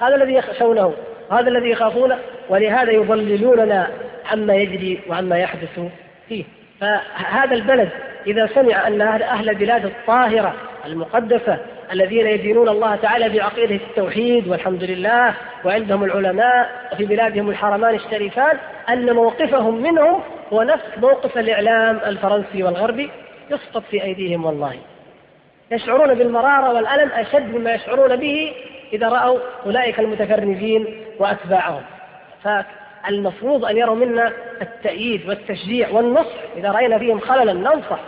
هذا 0.00 0.14
الذي 0.14 0.34
يخشونه. 0.34 0.94
هذا 1.30 1.48
الذي 1.48 1.70
يخافونه 1.70 2.18
ولهذا 2.48 2.92
يضللوننا 2.92 3.88
عما 4.32 4.54
يجري 4.54 5.00
وعما 5.08 5.38
يحدث 5.38 5.80
فيه. 6.28 6.44
فهذا 6.80 7.54
البلد 7.54 7.88
إذا 8.26 8.46
سمع 8.46 8.86
أن 8.86 9.00
أهل 9.00 9.50
البلاد 9.50 9.84
الطاهرة 9.84 10.54
المقدسة 10.86 11.58
الذين 11.92 12.26
يدينون 12.26 12.68
الله 12.68 12.96
تعالى 12.96 13.28
بعقيدة 13.28 13.74
التوحيد 13.74 14.48
والحمد 14.48 14.84
لله 14.84 15.34
وعندهم 15.64 16.04
العلماء 16.04 16.70
وفي 16.92 17.04
بلادهم 17.04 17.50
الحرمان 17.50 17.94
الشريفان 17.94 18.58
أن 18.88 19.12
موقفهم 19.12 19.82
منهم 19.82 20.20
هو 20.52 20.62
نفس 20.62 20.84
موقف 20.96 21.38
الإعلام 21.38 22.00
الفرنسي 22.06 22.62
والغربي 22.62 23.10
يسقط 23.50 23.82
في 23.90 24.02
أيديهم 24.02 24.44
والله. 24.44 24.74
يشعرون 25.70 26.14
بالمرارة 26.14 26.74
والألم 26.74 27.10
أشد 27.12 27.54
مما 27.54 27.74
يشعرون 27.74 28.16
به 28.16 28.52
إذا 28.92 29.08
رأوا 29.08 29.38
أولئك 29.66 30.00
المتفرجين 30.00 30.86
وأتباعهم. 31.22 31.82
فالمفروض 32.44 33.64
أن 33.64 33.76
يروا 33.76 33.96
منا 33.96 34.32
التأييد 34.62 35.28
والتشجيع 35.28 35.88
والنصح. 35.88 36.36
إذا 36.56 36.70
رأينا 36.70 36.98
فيهم 36.98 37.20
خللا 37.20 37.52
ننصح. 37.52 37.98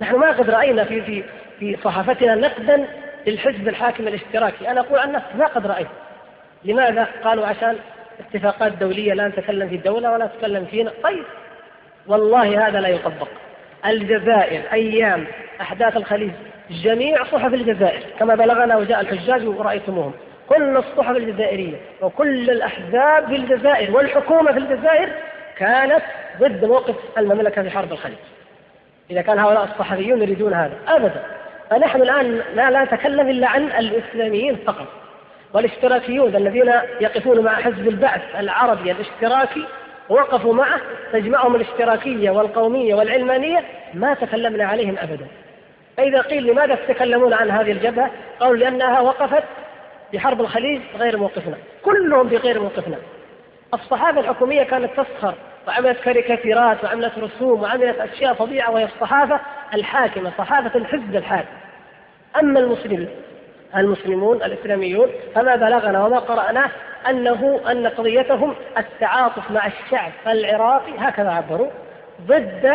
نحن 0.00 0.16
ما 0.16 0.30
قد 0.30 0.50
رأينا 0.50 0.84
في 0.84 1.02
في 1.02 1.24
في 1.58 1.76
صحافتنا 1.84 2.34
نقدا 2.34 2.86
للحزب 3.26 3.68
الحاكم 3.68 4.08
الاشتراكي. 4.08 4.70
أنا 4.70 4.80
أقول 4.80 4.98
عن 4.98 5.12
نفسي 5.12 5.38
ما 5.38 5.46
قد 5.46 5.66
رأيت. 5.66 5.88
لماذا؟ 6.64 7.06
قالوا 7.24 7.46
عشان 7.46 7.76
اتفاقات 8.20 8.72
دولية 8.72 9.14
لا 9.14 9.28
نتكلم 9.28 9.68
في 9.68 9.74
الدولة 9.74 10.12
ولا 10.12 10.26
نتكلم 10.26 10.64
فينا. 10.64 10.92
طيب. 11.02 11.24
والله 12.06 12.68
هذا 12.68 12.80
لا 12.80 12.88
يطبق. 12.88 13.28
الجزائر 13.86 14.62
أيام 14.72 15.26
أحداث 15.60 15.96
الخليج 15.96 16.32
جميع 16.70 17.24
صحف 17.24 17.54
الجزائر 17.54 18.02
كما 18.18 18.34
بلغنا 18.34 18.76
وجاء 18.76 19.00
الحجاج 19.00 19.46
ورأيتموهم. 19.46 20.14
كل 20.48 20.76
الصحف 20.76 21.16
الجزائرية 21.16 21.76
وكل 22.02 22.50
الأحزاب 22.50 23.26
في 23.26 23.36
الجزائر 23.36 23.96
والحكومة 23.96 24.52
في 24.52 24.58
الجزائر 24.58 25.08
كانت 25.56 26.02
ضد 26.40 26.64
موقف 26.64 26.94
المملكة 27.18 27.62
في 27.62 27.70
حرب 27.70 27.92
الخليج. 27.92 28.16
إذا 29.10 29.22
كان 29.22 29.38
هؤلاء 29.38 29.64
الصحفيون 29.64 30.22
يريدون 30.22 30.54
هذا. 30.54 30.74
أبدا. 30.88 31.22
فنحن 31.70 32.02
الآن 32.02 32.42
لا, 32.54 32.70
لا 32.70 32.84
نتكلم 32.84 33.28
إلا 33.28 33.48
عن 33.48 33.64
الإسلاميين 33.64 34.56
فقط 34.66 34.86
والاشتراكيون 35.54 36.36
الذين 36.36 36.72
يقفون 37.00 37.40
مع 37.40 37.54
حزب 37.54 37.88
البعث 37.88 38.22
العربي 38.38 38.90
الاشتراكي 38.92 39.64
وقفوا 40.08 40.54
معه 40.54 40.80
تجمعهم 41.12 41.56
الاشتراكية 41.56 42.30
والقومية 42.30 42.94
والعلمانية 42.94 43.64
ما 43.94 44.14
تكلمنا 44.14 44.64
عليهم 44.64 44.96
أبدا. 45.02 45.26
فإذا 45.96 46.20
قيل 46.20 46.46
لماذا 46.46 46.74
تتكلمون 46.74 47.32
عن 47.32 47.50
هذه 47.50 47.72
الجبهة؟ 47.72 48.10
قالوا 48.40 48.56
لأنها 48.56 49.00
وقفت 49.00 49.44
في 50.14 50.20
حرب 50.20 50.40
الخليج 50.40 50.80
غير 50.98 51.16
موقفنا 51.16 51.56
كلهم 51.84 52.28
في 52.28 52.36
غير 52.36 52.60
موقفنا. 52.60 52.96
الصحافة 53.74 54.20
الحكومية 54.20 54.62
كانت 54.62 54.90
تسخر 55.00 55.34
وعملت 55.68 56.00
كاريكاتيرات 56.00 56.84
وعملت 56.84 57.18
رسوم 57.18 57.62
وعملت 57.62 57.98
أشياء 57.98 58.34
فظيعة 58.34 58.70
وهي 58.70 58.84
الصحافة 58.84 59.40
الحاكمة 59.74 60.32
صحافة 60.38 60.78
الحزب 60.78 61.16
الحاكم. 61.16 61.48
أما 62.40 62.60
المسلمين 62.60 63.08
المسلمون 63.76 64.42
الإسلاميون 64.42 65.08
فما 65.34 65.56
بلغنا 65.56 66.04
وما 66.04 66.18
قرأناه 66.18 66.70
أنه 67.10 67.60
أن 67.70 67.86
قضيتهم 67.86 68.54
التعاطف 68.78 69.50
مع 69.50 69.66
الشعب 69.66 70.12
العراقي 70.26 70.92
هكذا 70.98 71.30
عبروا 71.30 71.70
ضد 72.26 72.74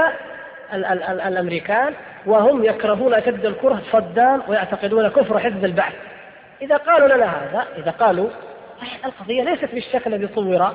ال 0.74 0.86
ال 0.86 1.04
ال 1.04 1.22
الأمريكان 1.22 1.94
وهم 2.26 2.66
يكرهون 2.66 3.14
أشد 3.14 3.46
الكره 3.46 3.82
صدام 3.92 4.42
ويعتقدون 4.48 5.08
كفر 5.08 5.40
حزب 5.40 5.66
البعث. 5.66 5.94
إذا 6.62 6.78
قالوا 6.78 7.08
لنا 7.08 7.26
هذا 7.26 7.68
إذا 7.78 7.92
قالوا 7.92 8.30
القضية 9.06 9.44
ليست 9.44 9.74
بالشكل 9.74 10.14
الذي 10.14 10.30
صور 10.36 10.74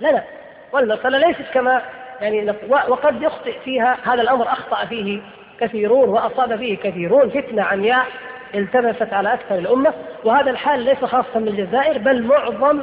لنا 0.00 0.24
والمسألة 0.72 1.18
ليست 1.18 1.44
كما 1.54 1.82
يعني 2.20 2.54
وقد 2.68 3.22
يخطئ 3.22 3.58
فيها 3.64 3.96
هذا 4.04 4.22
الأمر 4.22 4.48
أخطأ 4.48 4.84
فيه 4.84 5.20
كثيرون 5.60 6.08
وأصاب 6.08 6.56
فيه 6.56 6.76
كثيرون 6.76 7.30
فتنة 7.30 7.62
عمياء 7.62 8.06
التبست 8.54 9.12
على 9.12 9.34
أكثر 9.34 9.54
الأمة 9.54 9.92
وهذا 10.24 10.50
الحال 10.50 10.80
ليس 10.80 10.98
خاصا 10.98 11.40
بالجزائر 11.40 11.98
بل 11.98 12.22
معظم 12.22 12.82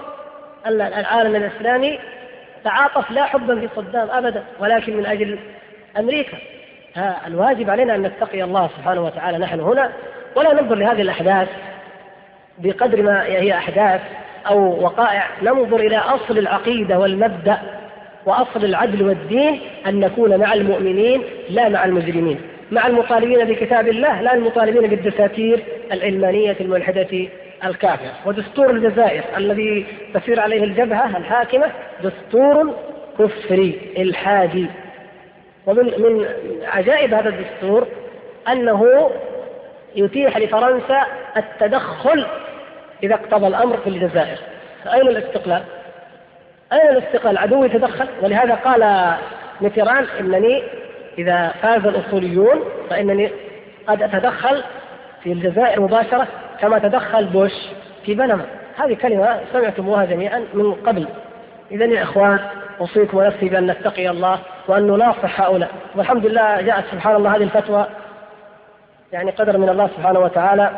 العالم 0.68 1.36
الإسلامي 1.36 2.00
تعاطف 2.64 3.12
لا 3.12 3.26
حبا 3.26 3.60
في 3.60 3.70
صدام 3.76 4.10
أبدا 4.12 4.44
ولكن 4.60 4.98
من 4.98 5.06
أجل 5.06 5.40
أمريكا. 5.98 6.38
الواجب 7.28 7.70
علينا 7.70 7.96
أن 7.96 8.02
نتقي 8.02 8.44
الله 8.44 8.70
سبحانه 8.78 9.02
وتعالى 9.02 9.38
نحن 9.38 9.60
هنا 9.60 9.92
ولا 10.36 10.54
ننظر 10.54 10.76
لهذه 10.76 11.02
الأحداث. 11.02 11.50
بقدر 12.58 13.02
ما 13.02 13.26
هي 13.26 13.54
أحداث 13.54 14.02
أو 14.48 14.84
وقائع 14.84 15.28
ننظر 15.42 15.80
إلى 15.80 15.98
أصل 15.98 16.38
العقيدة 16.38 17.00
والمبدأ 17.00 17.58
وأصل 18.26 18.66
العدل 18.66 19.04
والدين 19.04 19.60
أن 19.88 20.00
نكون 20.00 20.38
مع 20.38 20.54
المؤمنين 20.54 21.24
لا 21.50 21.70
مع 21.70 21.86
المجرمين. 21.86 22.40
مع 22.72 22.88
المطالبين 22.88 23.46
بكتاب 23.46 23.88
الله 23.88 24.22
لا 24.22 24.34
المطالبين 24.34 24.90
بالدساتير 24.90 25.64
العلمانية 25.92 26.56
الملحدة 26.62 27.28
الكافرة 27.66 28.12
ودستور 28.26 28.70
الجزائر 28.70 29.24
الذي 29.38 29.86
تسير 30.14 30.40
عليه 30.40 30.64
الجبهة 30.64 31.18
الحاكمة 31.18 31.66
دستور 32.04 32.76
كفري 33.20 33.80
إلحادي. 33.98 34.68
ومن 35.66 35.84
من 35.84 36.26
عجائب 36.66 37.14
هذا 37.14 37.30
الدستور 37.30 37.88
أنه 38.52 39.10
يتيح 39.96 40.38
لفرنسا 40.38 41.06
التدخل 41.38 42.26
إذا 43.04 43.16
اقتضى 43.16 43.48
الأمر 43.48 43.78
في 43.78 43.90
الجزائر. 43.90 44.38
أين 44.94 45.08
الاستقلال؟ 45.08 45.64
أين 46.74 46.90
الاستقلال؟ 46.90 47.38
عدو 47.38 47.64
يتدخل؟ 47.64 48.08
ولهذا 48.22 48.56
قال 48.56 49.14
ميتيران 49.62 50.06
إنني 50.20 50.64
إذا 51.18 51.54
فاز 51.62 51.86
الأصوليون 51.86 52.64
فإنني 52.90 53.32
قد 53.88 54.02
أتدخل 54.02 54.64
في 55.24 55.32
الجزائر 55.32 55.82
مباشرة 55.82 56.28
كما 56.62 56.80
تدخل 56.80 57.26
بوش 57.26 57.54
في 58.06 58.14
بنما. 58.14 58.46
هذه 58.78 58.94
كلمة 58.94 59.40
سمعتموها 59.54 60.06
جميعا 60.06 60.44
من 60.54 60.74
قبل. 60.74 61.08
إذا 61.72 61.86
يا 61.86 62.04
إخوان 62.04 62.40
أوصيكم 62.80 63.18
ونفسي 63.18 63.50
بأن 63.50 63.68
نتقي 63.68 64.10
الله 64.10 64.40
وأن 64.68 64.88
نناصح 64.88 65.42
هؤلاء. 65.42 65.70
والحمد 65.96 66.26
لله 66.26 66.62
جاءت 66.62 66.84
سبحان 66.92 67.16
الله 67.16 67.36
هذه 67.36 67.44
الفتوى 67.44 67.86
يعني 69.16 69.32
قدر 69.32 69.58
من 69.58 69.70
الله 69.70 69.88
سبحانه 69.88 70.20
وتعالى 70.20 70.70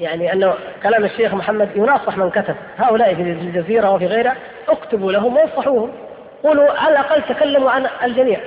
يعني 0.00 0.32
أنه 0.32 0.54
كلام 0.82 1.04
الشيخ 1.04 1.34
محمد 1.34 1.68
يناصح 1.76 2.16
من 2.16 2.30
كتب. 2.30 2.54
هؤلاء 2.78 3.14
في 3.14 3.22
الجزيرة 3.22 3.90
وفي 3.90 4.06
غيرها 4.06 4.36
اكتبوا 4.68 5.12
لهم 5.12 5.36
وانصحوهم. 5.36 5.92
قولوا 6.42 6.72
على 6.72 6.90
الأقل 6.90 7.22
تكلموا 7.34 7.70
عن 7.70 7.86
الجميع 8.04 8.38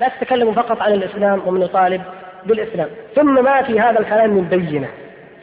لا 0.00 0.08
تتكلموا 0.08 0.52
فقط 0.52 0.82
عن 0.82 0.92
الإسلام 0.92 1.42
ومن 1.46 1.62
يطالب 1.62 2.02
بالإسلام. 2.44 2.88
ثم 3.14 3.44
ما 3.44 3.62
في 3.62 3.80
هذا 3.80 4.00
الكلام 4.00 4.30
من 4.30 4.44
بينة. 4.44 4.88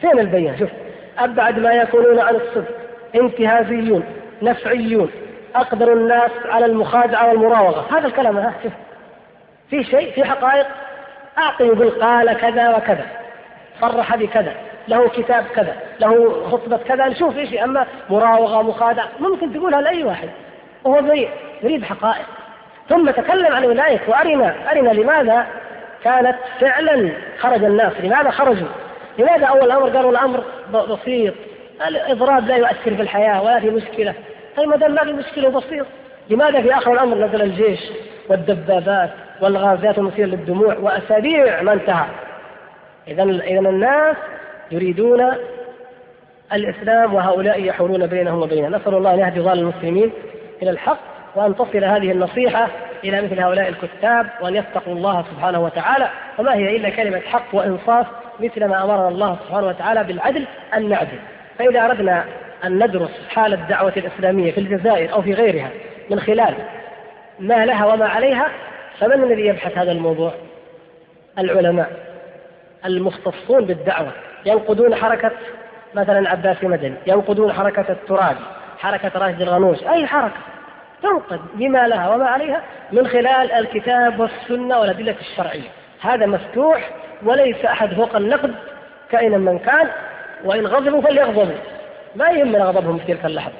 فين 0.00 0.18
البينة؟ 0.18 0.58
شوف 0.58 0.70
أبعد 1.18 1.58
ما 1.58 1.72
يكونون 1.72 2.18
عن 2.18 2.34
الصدق. 2.34 2.74
انتهازيون 3.14 4.04
نفعيون 4.42 5.10
أقدر 5.56 5.92
الناس 5.92 6.30
على 6.44 6.66
المخادعة 6.66 7.28
والمراوغة. 7.28 7.98
هذا 7.98 8.06
الكلام 8.06 8.36
ها 8.36 8.54
شوف. 8.62 8.72
في 9.70 9.84
شيء 9.84 10.12
في 10.12 10.24
حقائق 10.24 10.66
أعطي 11.38 11.64
يقول 11.64 11.90
قال 11.90 12.32
كذا 12.32 12.76
وكذا 12.76 13.06
صرح 13.80 14.16
بكذا 14.16 14.54
له 14.88 15.08
كتاب 15.08 15.44
كذا 15.54 15.76
له 16.00 16.42
خطبة 16.50 16.76
كذا 16.76 17.08
نشوف 17.08 17.36
إيش 17.36 17.54
أما 17.54 17.86
مراوغة 18.10 18.62
مخادعة 18.62 19.08
ممكن 19.20 19.52
تقولها 19.52 19.80
لأي 19.80 20.04
واحد 20.04 20.28
وهو 20.84 21.14
يريد 21.62 21.84
حقائق. 21.84 22.26
ثم 22.88 23.10
تكلم 23.10 23.54
عن 23.54 23.64
أولئك 23.64 24.00
وأرنا 24.08 24.54
أرنا 24.70 24.90
لماذا 24.90 25.46
كانت 26.04 26.36
فعلا 26.60 27.12
خرج 27.38 27.64
الناس 27.64 27.92
لماذا 28.00 28.30
خرجوا؟ 28.30 28.68
لماذا 29.18 29.46
أول 29.46 29.70
أمر؟ 29.70 29.88
قالوا 29.88 30.10
الأمر 30.10 30.44
بسيط. 30.72 31.34
الإضراب 31.88 32.48
لا 32.48 32.56
يؤثر 32.56 32.94
في 32.96 33.02
الحياة 33.02 33.42
ولا 33.42 33.60
في 33.60 33.70
مشكلة. 33.70 34.14
طيب 34.56 34.68
ما 34.68 34.76
دام 34.76 34.94
ما 34.94 35.04
في 35.04 35.12
مشكلة 35.12 35.48
بسيط 35.48 35.86
لماذا 36.30 36.62
في 36.62 36.74
آخر 36.74 36.92
الأمر 36.92 37.16
نزل 37.16 37.42
الجيش 37.42 37.80
والدبابات 38.28 39.10
والغازات 39.40 39.98
المثيرة 39.98 40.26
للدموع 40.26 40.76
وأسابيع 40.78 41.62
ما 41.62 41.72
انتهى. 41.72 42.06
إذا 43.08 43.22
إذا 43.22 43.60
الناس 43.60 44.16
يريدون 44.70 45.32
الإسلام 46.52 47.14
وهؤلاء 47.14 47.64
يحولون 47.64 48.06
بينهم 48.06 48.42
وبينه. 48.42 48.68
نسأل 48.68 48.94
الله 48.94 49.14
أن 49.14 49.18
يهدي 49.18 49.40
ضال 49.40 49.58
المسلمين 49.58 50.12
إلى 50.62 50.70
الحق 50.70 50.98
وأن 51.34 51.56
تصل 51.56 51.84
هذه 51.84 52.12
النصيحة 52.12 52.68
إلى 53.04 53.22
مثل 53.22 53.40
هؤلاء 53.40 53.68
الكتاب 53.68 54.26
وأن 54.40 54.56
يتقوا 54.56 54.94
الله 54.94 55.24
سبحانه 55.30 55.60
وتعالى. 55.60 56.08
وما 56.38 56.54
هي 56.54 56.76
إلا 56.76 56.90
كلمة 56.90 57.20
حق 57.20 57.46
وإنصاف 57.52 58.06
مثل 58.40 58.64
ما 58.64 58.84
أمرنا 58.84 59.08
الله 59.08 59.36
سبحانه 59.46 59.66
وتعالى 59.66 60.04
بالعدل 60.04 60.44
أن 60.76 60.88
نعدل. 60.88 61.18
فإذا 61.58 61.84
أردنا 61.84 62.24
أن 62.64 62.84
ندرس 62.84 63.10
حال 63.28 63.52
الدعوة 63.52 63.92
الإسلامية 63.96 64.52
في 64.52 64.60
الجزائر 64.60 65.12
أو 65.12 65.22
في 65.22 65.34
غيرها 65.34 65.70
من 66.10 66.20
خلال 66.20 66.54
ما 67.40 67.66
لها 67.66 67.86
وما 67.86 68.06
عليها 68.06 68.48
فمن 69.00 69.24
الذي 69.24 69.46
يبحث 69.46 69.78
هذا 69.78 69.92
الموضوع؟ 69.92 70.32
العلماء 71.38 71.90
المختصون 72.84 73.64
بالدعوة. 73.64 74.12
ينقدون 74.46 74.94
حركة 74.94 75.30
مثلا 75.94 76.30
عباسي 76.30 76.66
مدني 76.66 76.94
ينقدون 77.06 77.52
حركة 77.52 77.92
الترابي 77.92 78.44
حركة 78.78 79.18
راشد 79.18 79.42
الغنوش. 79.42 79.82
أي 79.82 80.06
حركة؟ 80.06 80.36
تنقد 81.02 81.40
بما 81.54 81.88
لها 81.88 82.14
وما 82.14 82.26
عليها 82.26 82.62
من 82.92 83.08
خلال 83.08 83.52
الكتاب 83.52 84.20
والسنة 84.20 84.78
والأدلة 84.78 85.14
الشرعية. 85.20 85.68
هذا 86.00 86.26
مفتوح 86.26 86.90
وليس 87.22 87.64
أحد 87.64 87.94
فوق 87.94 88.16
النقد 88.16 88.54
كائنا 89.10 89.38
من 89.38 89.58
كان. 89.58 89.88
وإن 90.44 90.66
غضبوا 90.66 91.02
فليغضبوا. 91.02 91.54
ما 92.16 92.30
يهمنا 92.30 92.64
غضبهم 92.64 92.98
في 92.98 93.14
تلك 93.14 93.24
اللحظة. 93.24 93.54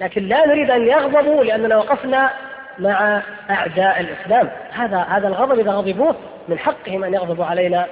لكن 0.00 0.28
لا 0.28 0.46
نريد 0.46 0.70
أن 0.70 0.88
يغضبوا 0.88 1.44
لأننا 1.44 1.76
وقفنا 1.76 2.30
مع 2.78 3.22
أعداء 3.50 4.00
الإسلام. 4.00 4.50
هذا 4.72 4.98
هذا 4.98 5.28
الغضب 5.28 5.58
إذا 5.58 5.70
غضبوه 5.70 6.16
من 6.48 6.58
حقهم 6.58 7.04
أن 7.04 7.14
يغضبوا 7.14 7.44
علينا 7.44 7.86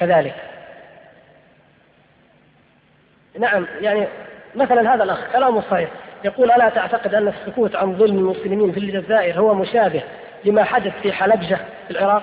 كذلك. 0.00 0.34
نعم 3.38 3.66
يعني 3.80 4.06
مثلا 4.54 4.94
هذا 4.94 5.04
الأخ 5.04 5.32
كلامه 5.32 5.60
صحيح. 5.60 5.88
يقول 6.24 6.50
ألا 6.50 6.68
تعتقد 6.68 7.14
أن 7.14 7.28
السكوت 7.28 7.76
عن 7.76 7.96
ظلم 7.96 8.18
المسلمين 8.18 8.72
في 8.72 8.80
الجزائر 8.80 9.40
هو 9.40 9.54
مشابه 9.54 10.02
لما 10.44 10.64
حدث 10.64 10.92
في 11.02 11.12
حلبجة 11.12 11.58
في 11.86 11.90
العراق 11.90 12.22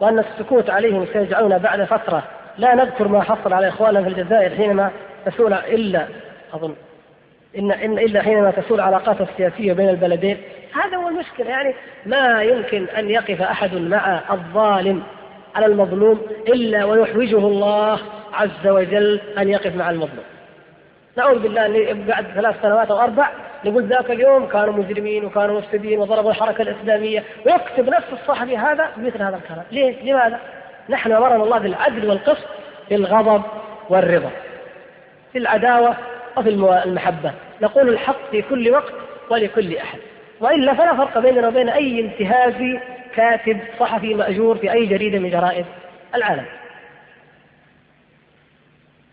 وأن 0.00 0.18
السكوت 0.18 0.70
عليهم 0.70 1.06
سيجعلنا 1.12 1.58
بعد 1.58 1.84
فترة 1.84 2.22
لا 2.58 2.74
نذكر 2.74 3.08
ما 3.08 3.22
حصل 3.22 3.52
على 3.52 3.68
إخواننا 3.68 4.02
في 4.02 4.08
الجزائر 4.08 4.56
حينما 4.56 4.90
تسول 5.26 5.52
إلا 5.52 6.06
أظن. 6.54 6.74
إن, 7.56 7.72
إن 7.72 7.98
إلا 7.98 8.22
حينما 8.22 8.50
تسول 8.50 8.80
العلاقات 8.80 9.20
السياسية 9.20 9.72
بين 9.72 9.88
البلدين. 9.88 10.36
هذا 10.84 10.96
هو 10.96 11.08
المشكلة. 11.08 11.48
يعني 11.48 11.74
ما 12.06 12.42
يمكن 12.42 12.86
أن 12.98 13.10
يقف 13.10 13.42
أحد 13.42 13.74
مع 13.74 14.20
الظالم 14.30 15.02
على 15.54 15.66
المظلوم 15.66 16.20
إلا 16.48 16.84
ويحوجه 16.84 17.38
الله 17.38 18.00
عز 18.32 18.66
وجل 18.66 19.20
أن 19.38 19.48
يقف 19.48 19.76
مع 19.76 19.90
المظلوم. 19.90 20.24
نعوذ 21.16 21.38
بالله 21.38 21.90
أن 21.90 22.04
بعد 22.04 22.26
ثلاث 22.34 22.62
سنوات 22.62 22.90
أو 22.90 23.00
أربع 23.00 23.28
نقول 23.64 23.84
ذاك 23.84 24.10
اليوم 24.10 24.46
كانوا 24.46 24.72
مجرمين 24.72 25.24
وكانوا 25.24 25.58
مفسدين 25.58 25.98
وضربوا 25.98 26.30
الحركة 26.30 26.62
الإسلامية. 26.62 27.24
ويكتب 27.46 27.88
نفس 27.88 28.06
الصحفي 28.12 28.56
هذا 28.56 28.88
مثل 28.96 29.22
هذا 29.22 29.36
الكلام. 29.36 29.64
ليه؟ 29.72 30.12
لماذا؟ 30.12 30.40
نحن 30.88 31.12
أمرنا 31.12 31.44
الله 31.44 31.58
بالعدل 31.58 32.08
والقسط 32.08 32.46
في 32.88 32.94
الغضب 32.94 33.42
والرضا. 33.88 34.30
في 35.32 35.38
العداوة 35.38 35.96
وفي 36.38 36.48
المحبة. 36.48 37.32
نقول 37.62 37.88
الحق 37.88 38.30
في 38.30 38.42
كل 38.42 38.70
وقت 38.70 38.92
ولكل 39.30 39.76
أحد. 39.76 39.98
وإلا 40.40 40.74
فلا 40.74 40.96
فرق 40.96 41.18
بيننا 41.18 41.48
وبين 41.48 41.68
أي 41.68 42.00
انتهازي 42.00 42.80
كاتب 43.14 43.60
صحفي 43.80 44.14
مأجور 44.14 44.58
في 44.58 44.72
أي 44.72 44.86
جريدة 44.86 45.18
من 45.18 45.30
جرائد 45.30 45.66
العالم. 46.14 46.46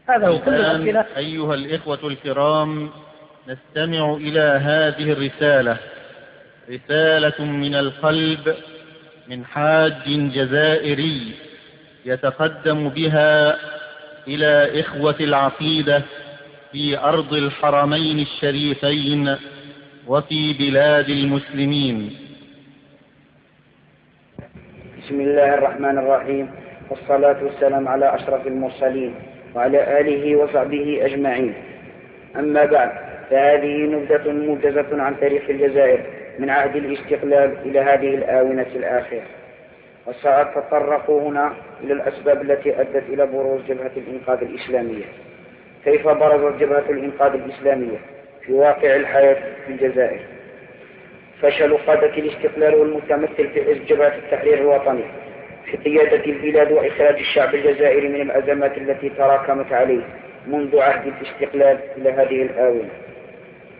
هذا 0.09 0.27
هو 0.27 0.39
كل 0.39 0.53
الأسئلة. 0.53 1.05
أيها 1.17 1.53
الإخوة 1.53 1.99
الكرام 2.03 2.89
نستمع 3.47 4.13
إلى 4.13 4.39
هذه 4.39 5.11
الرسالة. 5.11 5.77
رسالة 6.69 7.45
من 7.45 7.75
القلب 7.75 8.55
من 9.27 9.45
حاج 9.45 9.93
جزائري 10.07 11.33
يتقدم 12.05 12.89
بها 12.89 13.57
إلى 14.27 14.79
إخوة 14.79 15.15
العقيدة 15.19 16.01
في 16.75 16.99
أرض 16.99 17.33
الحرمين 17.33 18.19
الشريفين 18.19 19.35
وفي 20.07 20.53
بلاد 20.53 21.09
المسلمين. 21.09 22.17
بسم 24.99 25.21
الله 25.21 25.53
الرحمن 25.53 25.97
الرحيم. 25.97 26.51
والصلاة 26.89 27.43
والسلام 27.43 27.87
على 27.87 28.15
أشرف 28.15 28.47
المرسلين 28.47 29.15
وعلى 29.55 29.99
آله 29.99 30.35
وصحبه 30.35 31.05
أجمعين. 31.05 31.53
أما 32.35 32.65
بعد 32.65 32.91
فهذه 33.29 33.75
نبذة 33.77 34.31
موجزة 34.31 35.01
عن 35.01 35.19
تاريخ 35.19 35.43
الجزائر 35.49 36.05
من 36.39 36.49
عهد 36.49 36.75
الاستقلال 36.75 37.57
إلى 37.65 37.79
هذه 37.79 38.15
الآونة 38.15 38.67
الآخرة. 38.75 39.23
وسأتطرق 40.07 41.09
هنا 41.09 41.53
إلى 41.83 41.93
الأسباب 41.93 42.41
التي 42.41 42.81
أدت 42.81 43.03
إلى 43.09 43.25
بروز 43.25 43.61
جبهة 43.61 43.91
الإنقاذ 43.97 44.39
الإسلامية. 44.41 45.05
كيف 45.85 46.07
برزت 46.07 46.59
جبهة 46.59 46.83
الإنقاذ 46.89 47.33
الإسلامية 47.33 47.97
في 48.45 48.53
واقع 48.53 48.95
الحياة 48.95 49.37
في 49.65 49.71
الجزائر؟ 49.71 50.19
فشل 51.41 51.77
قادة 51.77 52.07
الاستقلال 52.17 52.75
والمتمثل 52.75 53.47
في 53.49 53.63
حزب 53.63 53.85
جبهة 53.85 54.15
التحرير 54.15 54.53
الوطني 54.53 55.03
في 55.65 55.77
قيادة 55.77 56.25
البلاد 56.25 56.71
وإخراج 56.71 57.15
الشعب 57.19 57.55
الجزائري 57.55 58.07
من 58.09 58.21
الأزمات 58.21 58.77
التي 58.77 59.09
تراكمت 59.09 59.73
عليه 59.73 60.03
منذ 60.47 60.79
عهد 60.79 61.07
الاستقلال 61.07 61.79
إلى 61.97 62.09
هذه 62.11 62.41
الآونة. 62.41 62.89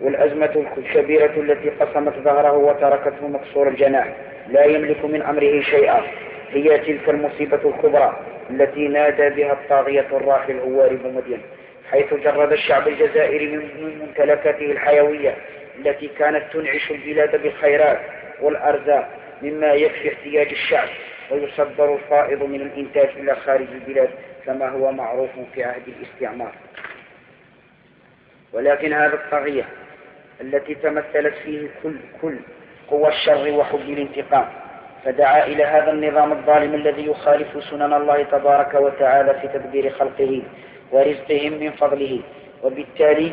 والأزمة 0.02 0.66
الكبيرة 0.78 1.32
التي 1.38 1.70
قسمت 1.70 2.14
ظهره 2.24 2.58
وتركته 2.58 3.28
مكسور 3.28 3.68
الجناح 3.68 4.08
لا 4.50 4.66
يملك 4.66 5.06
من 5.06 5.22
أمره 5.22 5.62
شيئا 5.62 6.02
هي 6.52 6.78
تلك 6.78 7.10
المصيبة 7.10 7.60
الكبرى 7.66 8.20
التي 8.50 8.88
نادى 8.88 9.30
بها 9.30 9.54
الطاغية 9.54 10.08
الراحل 10.14 10.60
هواري 10.60 10.96
بن 10.96 11.14
حيث 11.92 12.14
جرد 12.14 12.52
الشعب 12.52 12.88
الجزائري 12.88 13.48
من 13.48 14.00
ممتلكاته 14.00 14.72
الحيوية 14.72 15.36
التي 15.80 16.08
كانت 16.08 16.44
تنعش 16.54 16.92
البلاد 16.92 17.42
بالخيرات 17.42 18.00
والأرزاق 18.42 19.10
مما 19.42 19.74
يكفي 19.74 20.14
احتياج 20.14 20.48
الشعب 20.48 20.90
ويصدر 21.32 21.96
الفائض 21.96 22.44
من 22.44 22.62
الإنتاج 22.62 23.10
إلى 23.18 23.36
خارج 23.36 23.68
البلاد 23.72 24.10
كما 24.46 24.70
هو 24.70 24.92
معروف 24.92 25.30
في 25.54 25.64
عهد 25.64 25.84
الاستعمار. 25.88 26.52
ولكن 28.54 28.94
هذا 28.94 29.14
الطغية 29.14 29.66
التي 30.42 30.76
تمثلت 30.76 31.34
فيه 31.36 31.68
كل 31.84 31.96
كل 32.22 32.38
قوى 32.90 33.08
الشر 33.08 33.52
وحب 33.52 33.80
الانتقام 33.90 34.50
فدعا 35.06 35.46
إلى 35.46 35.64
هذا 35.64 35.92
النظام 35.92 36.32
الظالم 36.32 36.74
الذي 36.74 37.06
يخالف 37.06 37.64
سنن 37.64 37.94
الله 37.94 38.24
تبارك 38.24 38.74
وتعالى 38.74 39.34
في 39.42 39.48
تدبير 39.48 39.90
خلقه 39.90 40.42
ورزقهم 40.92 41.54
من 41.54 41.72
فضله. 41.72 42.20
وبالتالي 42.64 43.32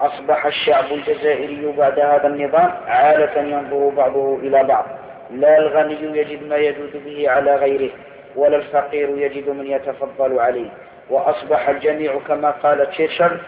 أصبح 0.00 0.46
الشعب 0.46 0.84
الجزائري 0.92 1.72
بعد 1.78 2.00
هذا 2.00 2.26
النظام 2.26 2.70
عالة 2.86 3.40
ينظر 3.40 3.88
بعضه 3.88 4.36
إلى 4.36 4.64
بعض. 4.64 4.84
لا 5.30 5.58
الغني 5.58 6.18
يجد 6.18 6.48
ما 6.48 6.56
يجود 6.56 7.04
به 7.04 7.30
على 7.30 7.56
غيره 7.56 7.90
ولا 8.36 8.56
الفقير 8.56 9.08
يجد 9.08 9.48
من 9.48 9.66
يتفضل 9.66 10.38
عليه. 10.38 10.70
وأصبح 11.10 11.68
الجميع 11.68 12.18
كما 12.28 12.50
قال 12.50 12.90
تشيرشل 12.90 13.38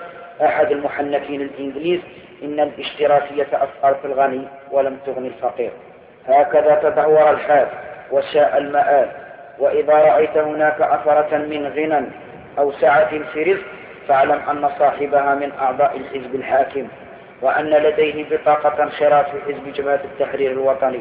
أحد 0.43 0.73
المحنكين 0.73 1.41
الإنجليز 1.41 2.01
إن 2.43 2.61
الاشتراكية 2.61 3.45
في 3.83 4.05
الغني 4.05 4.49
ولم 4.71 4.99
تغني 5.07 5.29
الفقير. 5.29 5.71
هكذا 6.29 6.81
تدهور 6.83 7.31
الحال 7.31 7.67
وشاء 8.13 8.59
المآل 8.59 9.09
وإذا 9.59 9.95
رأيت 9.95 10.37
هناك 10.37 10.81
أثرة 10.81 11.37
من 11.37 11.67
غنى 11.67 12.07
أو 12.59 12.73
سعة 12.73 13.19
في 13.33 13.43
رزق 13.43 13.65
فاعلم 14.09 14.41
أن 14.51 14.71
صاحبها 14.79 15.35
من 15.35 15.53
أعضاء 15.61 15.97
الحزب 15.97 16.35
الحاكم 16.35 16.89
وأن 17.43 17.71
لديه 17.71 18.25
بطاقة 18.31 18.83
انخراط 18.83 19.27
في 19.27 19.41
حزب 19.53 19.73
جبهة 19.73 20.01
التحرير 20.05 20.51
الوطني. 20.51 21.01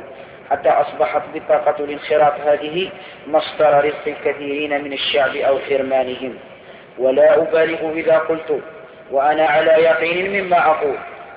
حتى 0.50 0.70
أصبحت 0.70 1.22
بطاقة 1.36 1.84
الانخراط 1.84 2.34
هذه 2.46 2.90
مصدر 3.28 3.86
رزق 3.86 4.08
الكثيرين 4.08 4.84
من 4.84 4.94
الشعب 4.94 5.36
أو 5.36 5.60
حرمانهم. 5.60 6.38
ولا 6.98 7.38
أبالغ 7.38 7.92
إذا 7.92 8.18
قلت 8.18 8.62
وأنا 9.12 9.46
على 9.46 9.72
يقين 9.72 10.44
مما 10.44 10.66
أقول 10.68 10.96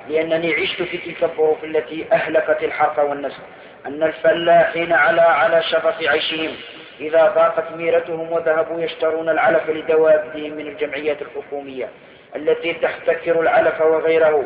لأنني 0.09 0.55
عشت 0.55 0.83
في 0.83 0.99
تلك 0.99 1.25
الظروف 1.25 1.65
التي 1.65 2.07
أهلكت 2.13 2.63
الحرث 2.63 2.99
والنسل 2.99 3.43
أن 3.87 4.03
الفلاحين 4.03 4.93
على 4.93 5.21
على 5.21 5.63
شفط 5.63 5.95
عيشهم 6.03 6.51
إذا 7.01 7.33
ضاقت 7.35 7.73
ميرتهم 7.77 8.33
وذهبوا 8.33 8.81
يشترون 8.81 9.29
العلف 9.29 9.71
لدوابهم 9.71 10.53
من 10.53 10.69
الجمعيات 10.69 11.23
الحكومية 11.23 11.89
التي 12.37 12.73
تحتكر 12.73 13.41
العلف 13.41 13.81
وغيره 13.81 14.45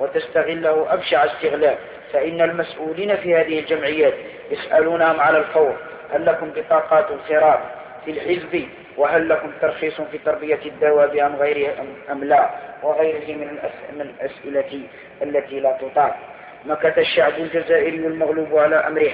وتستغله 0.00 0.94
أبشع 0.94 1.24
استغلال. 1.24 1.76
فإن 2.12 2.40
المسؤولين 2.40 3.16
في 3.16 3.34
هذه 3.34 3.58
الجمعيات 3.58 4.14
يسألونهم 4.50 5.20
على 5.20 5.38
الفور 5.38 5.76
هل 6.12 6.26
لكم 6.26 6.50
بطاقات 6.50 7.10
انخراط 7.10 7.60
في 8.04 8.10
الحزب؟ 8.10 8.68
وهل 8.96 9.28
لكم 9.28 9.52
ترخيص 9.60 10.00
في 10.00 10.18
تربية 10.18 10.58
الدواب 10.66 11.16
أم 11.16 11.36
غيره 11.36 11.74
أم 12.10 12.24
لا؟ 12.24 12.50
وغيره 12.82 13.36
من 13.36 14.00
الأسئلة 14.00 14.80
التي 15.22 15.60
لا 15.60 15.78
تطاق. 15.80 16.16
مكث 16.64 16.98
الشعب 16.98 17.32
الجزائري 17.38 17.96
المغلوب 17.96 18.58
على 18.58 18.76
أمره. 18.76 19.12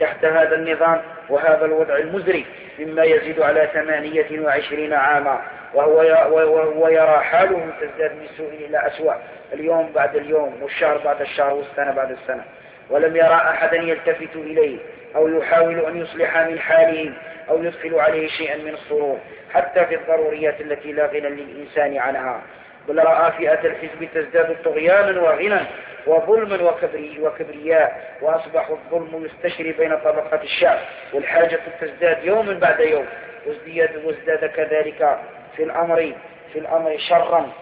تحت 0.00 0.24
هذا 0.24 0.54
النظام 0.54 1.02
وهذا 1.28 1.64
الوضع 1.64 1.96
المزري 1.96 2.46
مما 2.78 3.04
يزيد 3.04 3.40
على 3.40 3.68
ثمانية 3.74 4.40
وعشرين 4.40 4.92
عاما. 4.92 5.42
وهو 5.74 6.88
يرى 6.88 7.18
حاله 7.18 7.66
تزداد 7.80 8.12
من 8.12 8.26
سوء 8.36 8.52
إلى 8.68 8.86
أسوأ. 8.86 9.14
اليوم 9.52 9.92
بعد 9.94 10.16
اليوم 10.16 10.62
والشهر 10.62 10.98
بعد 10.98 11.20
الشهر 11.20 11.54
والسنة 11.54 11.90
بعد 11.90 12.10
السنة. 12.10 12.44
ولم 12.90 13.16
يرى 13.16 13.34
أحدا 13.34 13.76
يلتفت 13.76 14.36
إليه 14.36 14.78
أو 15.16 15.28
يحاول 15.28 15.84
أن 15.86 16.00
يصلح 16.00 16.38
من 16.38 16.58
حاله 16.58 17.12
أو 17.50 17.62
يدخل 17.62 17.94
عليه 17.94 18.28
شيئا 18.28 18.56
من 18.56 18.74
السرور 18.74 19.18
حتى 19.54 19.86
في 19.86 19.94
الضروريات 19.94 20.60
التي 20.60 20.92
لا 20.92 21.06
غنى 21.06 21.28
للإنسان 21.28 21.98
عنها. 21.98 22.40
بل 22.88 22.98
رأى 22.98 23.32
فئة 23.32 23.66
الحزب 23.66 24.08
تزداد 24.14 24.56
طغيانا 24.64 25.20
وغنى 25.20 25.60
وكبري 26.06 27.18
وكبرياء 27.20 28.16
وأصبح 28.20 28.70
الظلم 28.70 29.24
يستشري 29.26 29.72
بين 29.72 29.98
طبقات 29.98 30.42
الشعب 30.44 30.78
والحاجة 31.12 31.60
تزداد 31.80 32.24
يوما 32.24 32.52
بعد 32.52 32.80
يوم. 32.80 33.06
وازداد, 33.46 34.04
وازداد 34.04 34.44
كذلك 34.44 35.18
في 35.56 35.62
الأمر 35.62 36.14
في 36.52 36.58
الأمر 36.58 36.98
شرا. 36.98 37.52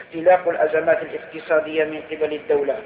اختلاق 0.00 0.48
الأزمات 0.48 1.02
الاقتصادية 1.02 1.84
من 1.84 2.02
قبل 2.10 2.32
الدولة. 2.32 2.76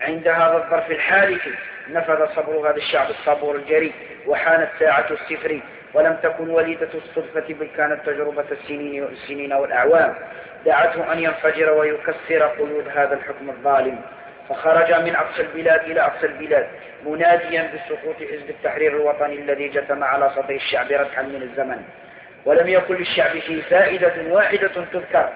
عند 0.00 0.28
هذا 0.28 0.56
الظرف 0.56 0.90
الحالك 0.90 1.40
نفذ 1.88 2.34
صبر 2.36 2.70
هذا 2.70 2.76
الشعب 2.76 3.10
الصبور 3.10 3.56
الجري 3.56 3.92
وحانت 4.26 4.68
ساعة 4.78 5.06
السفر 5.10 5.60
ولم 5.94 6.16
تكن 6.22 6.50
وليدة 6.50 6.88
الصدفة 6.94 7.54
بل 7.54 7.68
كانت 7.76 8.06
تجربة 8.06 8.44
السنين 9.12 9.52
والأعوام. 9.52 10.14
دعته 10.66 11.12
أن 11.12 11.18
ينفجر 11.18 11.70
ويكسر 11.70 12.42
قيود 12.46 12.88
هذا 12.88 13.14
الحكم 13.14 13.50
الظالم 13.50 14.00
فخرج 14.48 14.92
من 14.92 15.16
أقصى 15.16 15.42
البلاد 15.42 15.80
إلى 15.80 16.00
أقصى 16.00 16.26
البلاد 16.26 16.66
مناديا 17.06 17.70
بسقوط 17.74 18.16
حزب 18.16 18.50
التحرير 18.50 18.96
الوطني 18.96 19.34
الذي 19.34 19.68
جثم 19.68 20.04
على 20.04 20.30
صدر 20.30 20.54
الشعب 20.54 20.92
ردحا 20.92 21.22
من 21.22 21.42
الزمن. 21.42 21.82
ولم 22.44 22.68
يكن 22.68 22.94
للشعب 22.94 23.38
فيه 23.38 23.62
فائدة 23.62 24.14
واحدة 24.28 24.68
تذكر 24.68 25.28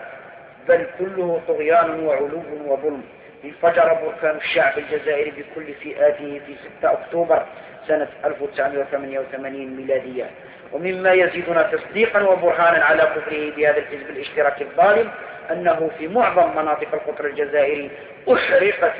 بل 0.69 0.87
كله 0.99 1.41
طغيان 1.49 2.01
وعلو 2.07 2.43
وظلم. 2.67 3.03
انفجر 3.45 3.95
بركان 3.95 4.37
الشعب 4.37 4.79
الجزائري 4.79 5.31
بكل 5.31 5.75
فئاته 5.75 6.41
في 6.47 6.57
6 6.79 6.93
أكتوبر. 6.93 7.47
سنة 7.89 8.09
1988 8.25 9.77
ميلادية. 9.77 10.31
ومما 10.73 11.13
يزيدنا 11.13 11.63
تصديقا 11.63 12.23
وبرهانا 12.23 12.85
على 12.85 13.03
كفره 13.03 13.51
بهذا 13.57 13.79
الحزب 13.79 14.11
الاشتراكي 14.11 14.65
الظالم 14.65 15.11
أنه 15.51 15.91
في 15.99 16.09
معظم 16.09 16.51
مناطق 16.57 16.95
القطر 16.95 17.25
الجزائري 17.27 17.91
أحرقت 18.33 18.93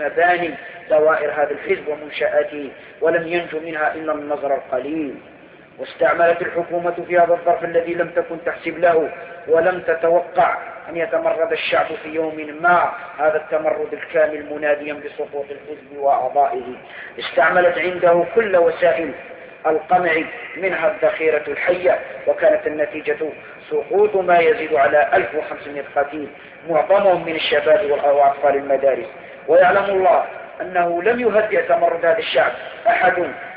مباني, 0.00 0.54
دوائر 0.90 1.30
هذا 1.30 1.50
الحزب 1.50 1.88
ومنشآته 1.88 2.70
ولم 3.00 3.28
ينجو 3.28 3.60
منها 3.60 3.94
إلا 3.94 4.12
النظر 4.12 4.54
القليل. 4.54 5.14
واستعملت 5.78 6.42
الحكومة 6.42 7.04
في 7.08 7.18
هذا 7.18 7.32
الظرف 7.34 7.64
الذي 7.64 7.94
لم 7.94 8.08
تكن 8.08 8.44
تحسب 8.46 8.78
له 8.78 9.10
ولم 9.48 9.80
تتوقع 9.80 10.73
أن 10.88 10.96
يتمرد 10.96 11.52
الشعب 11.52 11.86
في 12.02 12.08
يوم 12.08 12.56
ما. 12.60 12.92
هذا 13.18 13.36
التمرد 13.36 13.92
الكامل 13.92 14.46
مناديا 14.54 14.94
بسقوط 14.94 15.44
الحزب 15.50 15.96
وأعضائه. 15.98 16.74
استعملت 17.18 17.78
عنده 17.78 18.24
كل 18.34 18.56
وسائل 18.56 19.12
القمع 19.66 20.12
منها 20.56 20.90
الذخيرة 20.90 21.44
الحية 21.48 21.98
وكانت 22.26 22.66
النتيجة 22.66 23.18
سقوط 23.70 24.16
ما 24.16 24.38
يزيد 24.38 24.74
على 24.74 25.08
1500 25.14 25.84
قتيل 25.96 26.28
معظمهم 26.68 27.24
من 27.26 27.34
الشباب 27.34 27.90
وأطفال 27.90 28.56
المدارس. 28.56 29.06
ويعلم 29.48 29.84
الله 29.84 30.24
أنه 30.60 31.02
لم 31.02 31.20
يهدئ 31.20 31.62
تمرد 31.62 32.06
هذا 32.06 32.18
الشعب 32.18 32.52
أحد 32.86 33.14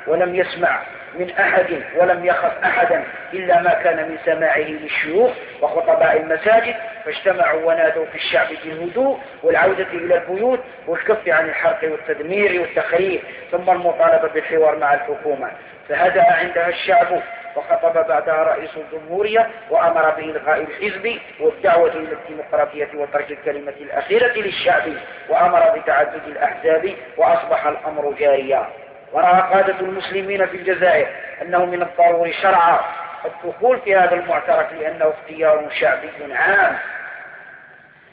ولم 0.08 0.36
يسمع 0.36 0.82
من 1.16 1.32
أحد 1.40 1.82
ولم 1.96 2.26
يخف 2.26 2.64
أحدا 2.64 3.04
إلا 3.34 3.62
ما 3.62 3.74
كان 3.74 3.98
من 4.10 4.18
سماعه 4.26 4.58
للشيوخ 4.60 5.32
وخطباء 5.62 6.18
المساجد 6.18 6.76
فاجتمعوا 7.06 7.62
ونادوا 7.66 8.06
في 8.06 8.16
الشعب 8.16 8.48
بالهدوء 8.64 9.20
والعودة 9.44 9.88
إلى 9.94 10.16
البيوت 10.18 10.60
والكف 10.88 11.28
عن 11.30 11.50
الحرق 11.50 11.80
والتدمير 11.84 12.62
والتخريب 12.62 13.22
ثم 13.52 13.70
المطالبة 13.70 14.28
بالحوار 14.28 14.76
مع 14.78 14.94
الحكومة. 14.94 15.52
فهدأ 15.90 16.34
عندها 16.34 16.68
الشعب 16.70 17.22
وخطب 17.56 18.08
بعدها 18.08 18.44
رئيس 18.44 18.70
الجمهورية 18.78 19.48
وأمر 19.70 20.10
بإلغاء 20.10 20.62
الحزب 20.62 21.20
والدعوة 21.40 21.90
إلى 21.92 22.14
الديمقراطية 22.14 22.90
وترك 22.96 23.32
الكلمة 23.32 23.74
الأخيرة 23.82 24.34
للشعب 24.34 24.84
وأمر 25.30 25.78
بتعدد 25.80 26.22
الأحزاب 26.28 26.92
وأصبح 27.18 27.68
الأمر 27.68 28.14
جاريا. 28.20 28.68
ورأى 29.14 29.42
قادة 29.42 29.80
المسلمين 29.80 30.46
في 30.48 30.58
الجزائر 30.58 31.08
أنه 31.42 31.66
من 31.66 31.82
الضروري 31.82 32.34
شرعا 32.34 32.80
الدخول 33.26 33.80
في 33.82 33.96
هذا 33.96 34.16
المعترك 34.16 34.68
لأنه 34.80 35.10
اختيار 35.10 35.70
شعبي 35.80 36.34
عام 36.34 36.78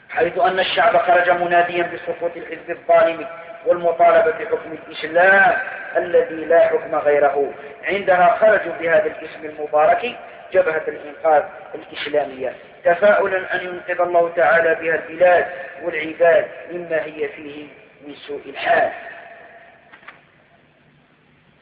حيث 0.09 0.37
أن 0.37 0.59
الشعب 0.59 0.97
خرج 0.97 1.29
مناديا 1.29 1.83
بسقوط 1.93 2.31
الحزب 2.37 2.69
الظالم 2.69 3.27
والمطالبة 3.65 4.31
بحكم 4.31 4.77
الإسلام 4.87 5.57
الذي 5.97 6.45
لا 6.45 6.67
حكم 6.67 6.95
غيره. 6.95 7.53
عندها 7.83 8.37
خرجوا 8.39 8.73
بهذا 8.79 9.05
الاسم 9.05 9.45
المبارك 9.45 10.15
جبهة 10.53 10.83
الإنقاذ 10.87 11.43
الإسلامية. 11.75 12.53
تفاؤلا 12.83 13.55
أن 13.55 13.59
ينقذ 13.65 14.01
الله 14.01 14.31
تعالى 14.35 14.75
بها 14.75 14.95
البلاد 14.95 15.45
والعباد 15.83 16.45
مما 16.71 17.03
هي 17.03 17.27
فيه 17.27 17.67
من 18.07 18.15
سوء 18.15 18.41
الحال. 18.45 18.91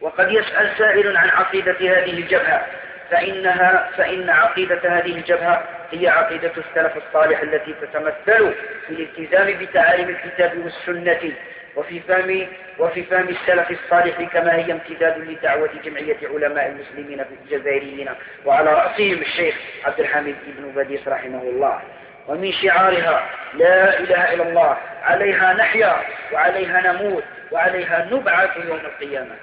وقد 0.03 0.31
يسأل 0.31 0.77
سائل 0.77 1.17
عن 1.17 1.29
عقيدة 1.29 1.71
هذه 1.71 2.09
الجبهة. 2.11 2.65
فإنها 3.11 3.89
فإن 3.97 4.29
عقيدة 4.29 4.81
هذه 4.83 5.15
الجبهة 5.15 5.63
هي 5.91 6.07
عقيدة 6.07 6.51
السلف 6.57 6.97
الصالح 6.97 7.41
التي 7.41 7.73
تتمثل 7.81 8.53
في 8.87 8.89
الالتزام 8.89 9.65
بتعاليم 9.65 10.09
الكتاب 10.09 10.57
والسنة 10.57 11.31
وفي 11.75 11.99
فهم 11.99 12.47
وفي 12.79 13.03
فهم 13.03 13.29
السلف 13.29 13.71
الصالح 13.71 14.21
كما 14.33 14.55
هي 14.55 14.71
امتداد 14.71 15.17
لدعوة 15.17 15.69
جمعية 15.85 16.17
علماء 16.23 16.67
المسلمين 16.67 17.25
الجزائريين. 17.41 18.09
وعلى 18.45 18.73
رأسهم 18.73 19.21
الشيخ 19.21 19.55
عبد 19.85 19.99
الحميد 19.99 20.35
بن 20.47 20.83
بديس 20.83 21.07
رحمه 21.07 21.41
الله. 21.41 21.81
ومن 22.27 22.51
شعارها 22.51 23.29
لا 23.53 23.99
إله 23.99 24.33
إلا 24.33 24.43
الله. 24.43 24.77
عليها 25.03 25.53
نحيا 25.53 25.95
وعليها 26.33 26.91
نموت 26.93 27.23
وعليها 27.51 28.07
نبعث 28.11 28.57
يوم 28.57 28.79
القيامة. 28.79 29.35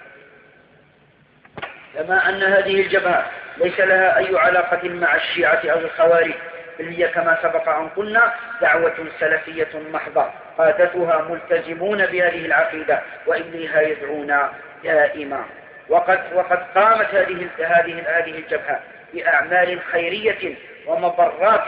كما 1.94 2.28
أن 2.28 2.42
هذه 2.42 2.80
الجبهة 2.80 3.26
ليس 3.56 3.80
لها 3.80 4.18
أي 4.18 4.38
علاقة 4.38 4.88
مع 4.88 5.14
الشيعة 5.16 5.60
أو 5.64 5.78
الخوارج 5.78 6.34
بل 6.78 6.88
هي 6.88 7.08
كما 7.08 7.38
سبق 7.42 7.68
أن 7.68 7.88
قلنا 7.88 8.32
دعوة 8.60 9.06
سلفية 9.20 9.68
محضة 9.92 10.30
قادتها 10.58 11.28
ملتزمون 11.30 12.06
بهذه 12.06 12.46
العقيدة 12.46 13.02
وإليها 13.26 13.80
يدعون 13.80 14.36
دائما. 14.84 15.44
وقد 15.88 16.20
وقد 16.34 16.58
قامت 16.74 17.14
هذه 17.14 17.48
هذه 17.58 18.02
هذه 18.06 18.38
الجبهة 18.38 18.80
بأعمال 19.14 19.80
خيرية 19.92 20.54
ومبرات 20.86 21.66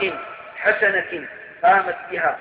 حسنة 0.55 1.27
قامت 1.63 1.95
بها. 2.11 2.37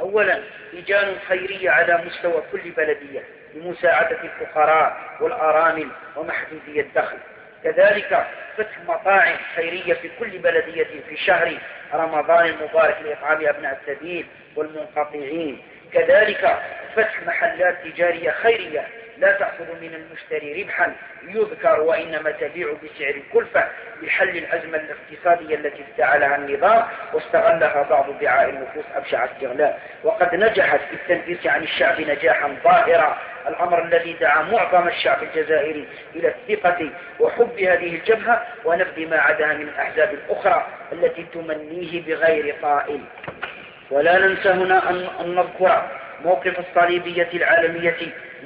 أولا 0.00 0.40
لجان 0.72 1.14
خيرية 1.28 1.70
على 1.70 2.04
مستوى 2.06 2.42
كل 2.52 2.70
بلدية. 2.70 3.22
لمساعدة 3.54 4.18
الفقراء 4.24 4.96
والأرامل 5.20 5.88
ومحدودي 6.16 6.80
الدخل. 6.80 7.16
كذلك 7.64 8.26
فتح 8.56 8.78
مطاعم 8.88 9.36
خيرية 9.56 9.94
في 9.94 10.10
كل 10.18 10.38
بلدية 10.38 10.88
في 11.08 11.16
شهر 11.16 11.58
رمضان 11.94 12.46
المبارك 12.46 12.96
لإطعام 13.04 13.46
أبناء 13.46 13.78
السبيل 13.82 14.26
والمنقطعين. 14.56 15.62
كذلك 15.92 16.58
فتح 16.96 17.22
محلات 17.26 17.76
تجارية 17.84 18.30
خيرية 18.30 18.86
لا 19.18 19.32
تأخذ 19.32 19.80
من 19.80 19.94
المشتري 19.94 20.62
ربحا 20.62 20.94
يذكر 21.28 21.80
وإنما 21.80 22.30
تبيع 22.30 22.68
بسعر 22.72 23.14
الكلفة 23.14 23.68
لحل 24.02 24.28
الأزمة 24.28 24.78
الاقتصادية 24.78 25.54
التي 25.54 25.82
افتعلها 25.82 26.36
النظام 26.36 26.84
واستغلها 27.12 27.82
بعض 27.82 28.18
دعاء 28.20 28.50
النفوس 28.50 28.84
أبشع 28.94 29.24
استغلال. 29.24 29.74
وقد 30.04 30.34
نجحت 30.34 30.80
في 30.80 30.94
التنفيس 30.94 31.46
عن 31.46 31.62
الشعب 31.62 32.00
نجاحا 32.00 32.56
ظاهرا. 32.64 33.18
الأمر 33.48 33.84
الذي 33.84 34.12
دعا 34.12 34.42
معظم 34.42 34.88
الشعب 34.88 35.22
الجزائري 35.22 35.88
إلى 36.16 36.28
الثقة 36.28 36.90
وحب 37.20 37.58
هذه 37.58 37.94
الجبهة 37.96 38.46
ونبذ 38.64 39.08
ما 39.08 39.16
عداها 39.16 39.54
من 39.54 39.68
الأحزاب 39.68 40.14
الأخرى 40.14 40.66
التي 40.92 41.26
تمنيه 41.34 42.02
بغير 42.02 42.54
طائل 42.62 43.00
ولا 43.90 44.18
ننسى 44.18 44.48
هنا 44.48 44.90
أن 45.20 45.34
نذكر 45.34 45.88
موقف 46.24 46.58
الصليبية 46.58 47.28
العالمية 47.34 47.96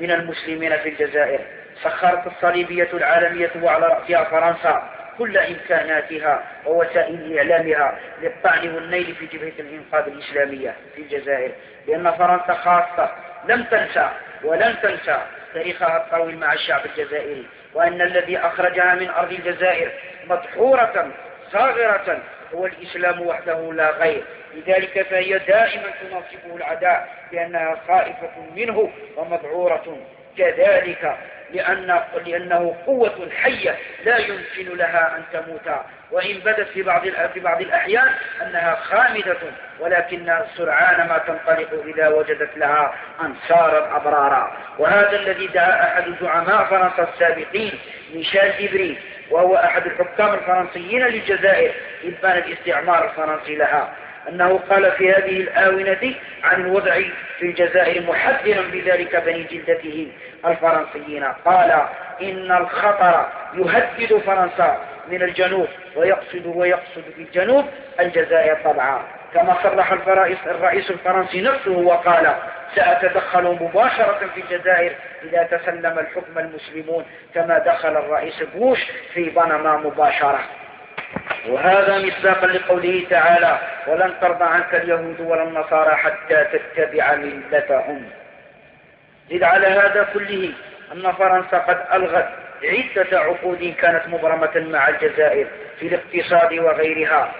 من 0.00 0.10
المسلمين 0.10 0.76
في 0.76 0.88
الجزائر. 0.88 1.40
سخرت 1.82 2.26
الصليبية 2.26 2.88
العالمية 2.94 3.50
وعلى 3.62 3.86
رأسها 3.86 4.24
فرنسا 4.24 4.90
كل 5.18 5.38
إمكاناتها 5.38 6.42
ووسائل 6.66 7.38
إعلامها 7.38 7.98
للطعن 8.22 8.74
والنيل 8.74 9.14
في 9.14 9.26
جبهة 9.26 9.52
الإنقاذ 9.58 10.12
الإسلامية 10.12 10.74
في 10.94 11.02
الجزائر. 11.02 11.52
لأن 11.88 12.10
فرنسا 12.10 12.54
خاصة 12.54 13.10
لم 13.48 13.62
تنسى 13.64 14.10
ولن 14.44 14.76
تنسى 14.82 15.18
تاريخها 15.54 15.96
الطويل 15.96 16.38
مع 16.38 16.52
الشعب 16.52 16.80
الجزائري. 16.86 17.46
وأن 17.74 18.02
الذي 18.02 18.38
أخرجها 18.38 18.94
من 18.94 19.08
أرض 19.08 19.32
الجزائر 19.32 19.92
مدحورة 20.26 21.10
صاغرة 21.52 22.18
هو 22.54 22.66
الإسلام 22.66 23.22
وحده 23.22 23.72
لا 23.72 23.90
غير. 23.90 24.22
لذلك 24.58 25.02
فهي 25.02 25.38
دائما 25.38 25.90
تنصبه 26.02 26.56
العداء 26.56 27.08
لأنها 27.32 27.76
خائفة 27.88 28.30
منه 28.56 28.90
ومذعورة 29.16 29.98
كذلك 30.38 31.16
لأن 31.52 32.00
لأنه 32.26 32.76
قوة 32.86 33.28
حية 33.42 33.76
لا 34.04 34.18
يمكن 34.18 34.76
لها 34.76 35.16
أن 35.16 35.22
تموت. 35.32 35.80
وإن 36.10 36.38
بدت 36.38 36.68
في 36.68 36.82
بعض 36.82 37.02
في 37.34 37.40
بعض 37.40 37.60
الأحيان 37.60 38.08
أنها 38.42 38.74
خامدة 38.74 39.36
ولكن 39.80 40.38
سرعان 40.56 41.08
ما 41.08 41.18
تنطلق 41.18 41.84
إذا 41.86 42.08
وجدت 42.08 42.56
لها 42.56 42.94
أنصارا 43.20 43.96
أبرارا. 43.96 44.56
وهذا 44.78 45.16
الذي 45.16 45.46
دعا 45.46 45.82
أحد 45.82 46.14
زعماء 46.20 46.64
فرنسا 46.64 47.12
السابقين 47.12 47.72
ميشيل 48.14 48.56
ديبري 48.58 48.98
وهو 49.30 49.56
أحد 49.56 49.86
الحكام 49.86 50.34
الفرنسيين 50.34 51.02
للجزائر 51.06 51.72
إبان 52.04 52.38
الاستعمار 52.38 53.04
الفرنسي 53.04 53.56
لها. 53.56 53.94
أنه 54.28 54.60
قال 54.70 54.92
في 54.92 55.12
هذه 55.12 55.40
الآونة 55.40 56.14
عن 56.44 56.60
الوضع 56.60 56.94
في 57.38 57.42
الجزائر 57.46 58.02
محذرا 58.02 58.62
بذلك 58.72 59.16
بني 59.16 59.42
جلدته 59.42 60.12
الفرنسيين. 60.46 61.24
قال 61.24 61.82
إن 62.22 62.52
الخطر 62.52 63.26
يهدد 63.54 64.18
فرنسا 64.18 64.78
من 65.08 65.22
الجنوب 65.22 65.68
ويقصد 65.96 66.46
ويقصد 66.46 67.04
في 67.16 67.22
الجنوب 67.22 67.64
الجزائر 68.00 68.56
طبعا. 68.64 69.02
كما 69.34 69.56
صرح 69.62 69.92
الرئيس 70.46 70.90
الفرنسي 70.90 71.40
نفسه 71.40 71.70
وقال 71.70 72.34
سأتدخل 72.74 73.42
مباشرة 73.42 74.20
في 74.34 74.40
الجزائر 74.40 74.92
إذا 75.22 75.42
تسلم 75.42 75.98
الحكم 75.98 76.38
المسلمون 76.38 77.04
كما 77.34 77.58
دخل 77.58 77.96
الرئيس 77.96 78.42
بوش 78.54 78.78
في 79.14 79.30
بنما 79.30 79.76
مباشرة. 79.76 80.40
وهذا 81.48 81.98
مصداقا 81.98 82.46
لقوله 82.46 83.06
تعالى 83.10 83.58
ولن 83.86 84.14
ترضى 84.20 84.44
عنك 84.44 84.74
اليهود 84.74 85.20
ولا 85.20 85.42
النصارى 85.42 85.96
حتى 85.96 86.44
تتبع 86.44 87.14
ملتهم. 87.14 88.10
زد 89.30 89.42
على 89.42 89.66
هذا 89.66 90.08
كله 90.14 90.52
أن 90.92 91.12
فرنسا 91.12 91.58
قد 91.58 91.86
ألغت 91.92 92.28
عدة 92.64 93.20
عقود 93.20 93.74
كانت 93.80 94.08
مبرمة 94.08 94.66
مع 94.70 94.88
الجزائر 94.88 95.46
في 95.80 95.86
الاقتصاد 95.86 96.58
وغيرها. 96.58 97.32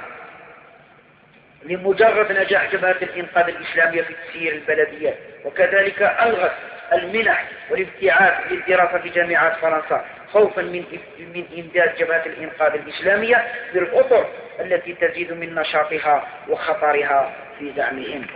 لمجرد 1.65 2.33
نجاح 2.33 2.73
جبهة 2.73 2.97
الإنقاذ 3.03 3.49
الإسلامية 3.49 4.03
في 4.03 4.15
تسيير 4.15 4.53
البلديات 4.53 5.17
وكذلك 5.45 6.03
ألغت 6.03 6.53
المنح 6.93 7.45
والابتعاث 7.71 8.53
للدراسة 8.53 8.99
في 8.99 9.09
جامعات 9.09 9.57
فرنسا. 9.57 10.05
خوفا 10.33 10.63
من 10.63 10.85
من 11.35 11.45
إمداد 11.59 11.97
جبهة 11.99 12.23
الإنقاذ 12.27 12.75
الإسلامية 12.75 13.45
بالأطر 13.75 14.27
التي 14.61 14.95
تزيد 14.95 15.33
من 15.33 15.55
نشاطها 15.55 16.27
وخطرها 16.49 17.33
في 17.59 17.71
دعمهم 17.71 18.27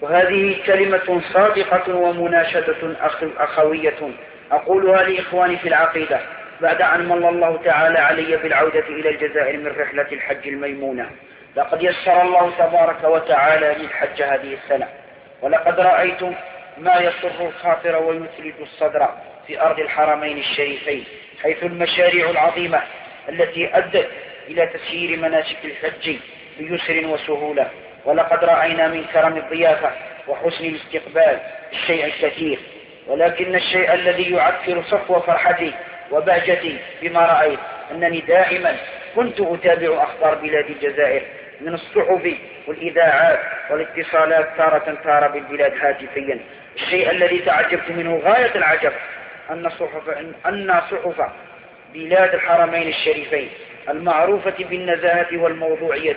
وهذه 0.00 0.56
كلمة 0.66 1.22
صادقة 1.32 1.94
ومناشدة 1.94 2.96
أخوية 3.38 4.12
أقولها 4.52 5.02
لإخواني 5.02 5.56
في 5.56 5.68
العقيدة 5.68 6.20
بعد 6.60 6.82
أن 6.82 7.08
من 7.08 7.28
الله 7.28 7.62
تعالى 7.64 7.98
علي 7.98 8.36
بالعودة 8.36 8.88
إلى 8.88 9.08
الجزائر 9.08 9.58
من 9.58 9.66
رحلة 9.66 10.06
الحج 10.12 10.48
الميمونة. 10.48 11.10
لقد 11.56 11.82
يسر 11.82 12.22
الله 12.22 12.50
تبارك 12.58 13.04
وتعالى 13.04 13.74
لي 13.78 13.84
الحج 13.84 14.22
هذه 14.22 14.54
السنة. 14.54 14.88
ولقد 15.42 15.80
رأيت 15.80 16.22
ما 16.78 16.96
يسر 17.00 17.46
الخاطر 17.46 18.02
ويثلج 18.02 18.54
الصدر. 18.60 19.08
في 19.46 19.60
أرض 19.60 19.80
الحرمين 19.80 20.38
الشريفين 20.38 21.04
حيث 21.42 21.62
المشاريع 21.62 22.30
العظيمة 22.30 22.82
التي 23.28 23.78
أدت 23.78 24.08
إلى 24.48 24.66
تسيير 24.66 25.18
مناسك 25.18 25.56
الحج 25.64 26.16
بيسر 26.58 27.06
وسهولة. 27.06 27.70
ولقد 28.04 28.44
رأينا 28.44 28.88
من 28.88 29.04
كرم 29.04 29.36
الضيافة 29.36 29.90
وحسن 30.28 30.64
الاستقبال 30.64 31.40
الشيء 31.72 32.04
الكثير. 32.04 32.58
ولكن 33.06 33.54
الشيء 33.54 33.94
الذي 33.94 34.30
يعكر 34.30 34.82
صفو 34.82 35.20
فرحتي 35.20 35.72
وبهجتي 36.10 36.78
بما 37.02 37.20
رأيت 37.20 37.58
أنني 37.90 38.20
دائما 38.20 38.76
كنت 39.16 39.40
أتابع 39.40 40.02
أخبار 40.02 40.34
بلاد 40.34 40.70
الجزائر 40.70 41.22
من 41.60 41.74
الصحف 41.74 42.34
والإذاعات 42.66 43.40
والاتصالات 43.70 44.48
تارة 44.56 44.98
تارة 45.04 45.26
بالبلاد 45.26 45.72
هاتفيا. 45.80 46.40
الشيء 46.76 47.10
الذي 47.10 47.38
تعجبت 47.38 47.90
منه 47.90 48.20
غاية 48.24 48.54
العجب 48.54 48.92
أن 49.50 49.68
صحف, 49.70 50.08
أن 50.46 50.80
صحف 50.90 51.30
بلاد 51.94 52.34
الحرمين 52.34 52.88
الشريفين 52.88 53.48
المعروفة 53.88 54.54
بالنزاهة 54.58 55.36
والموضوعية 55.36 56.16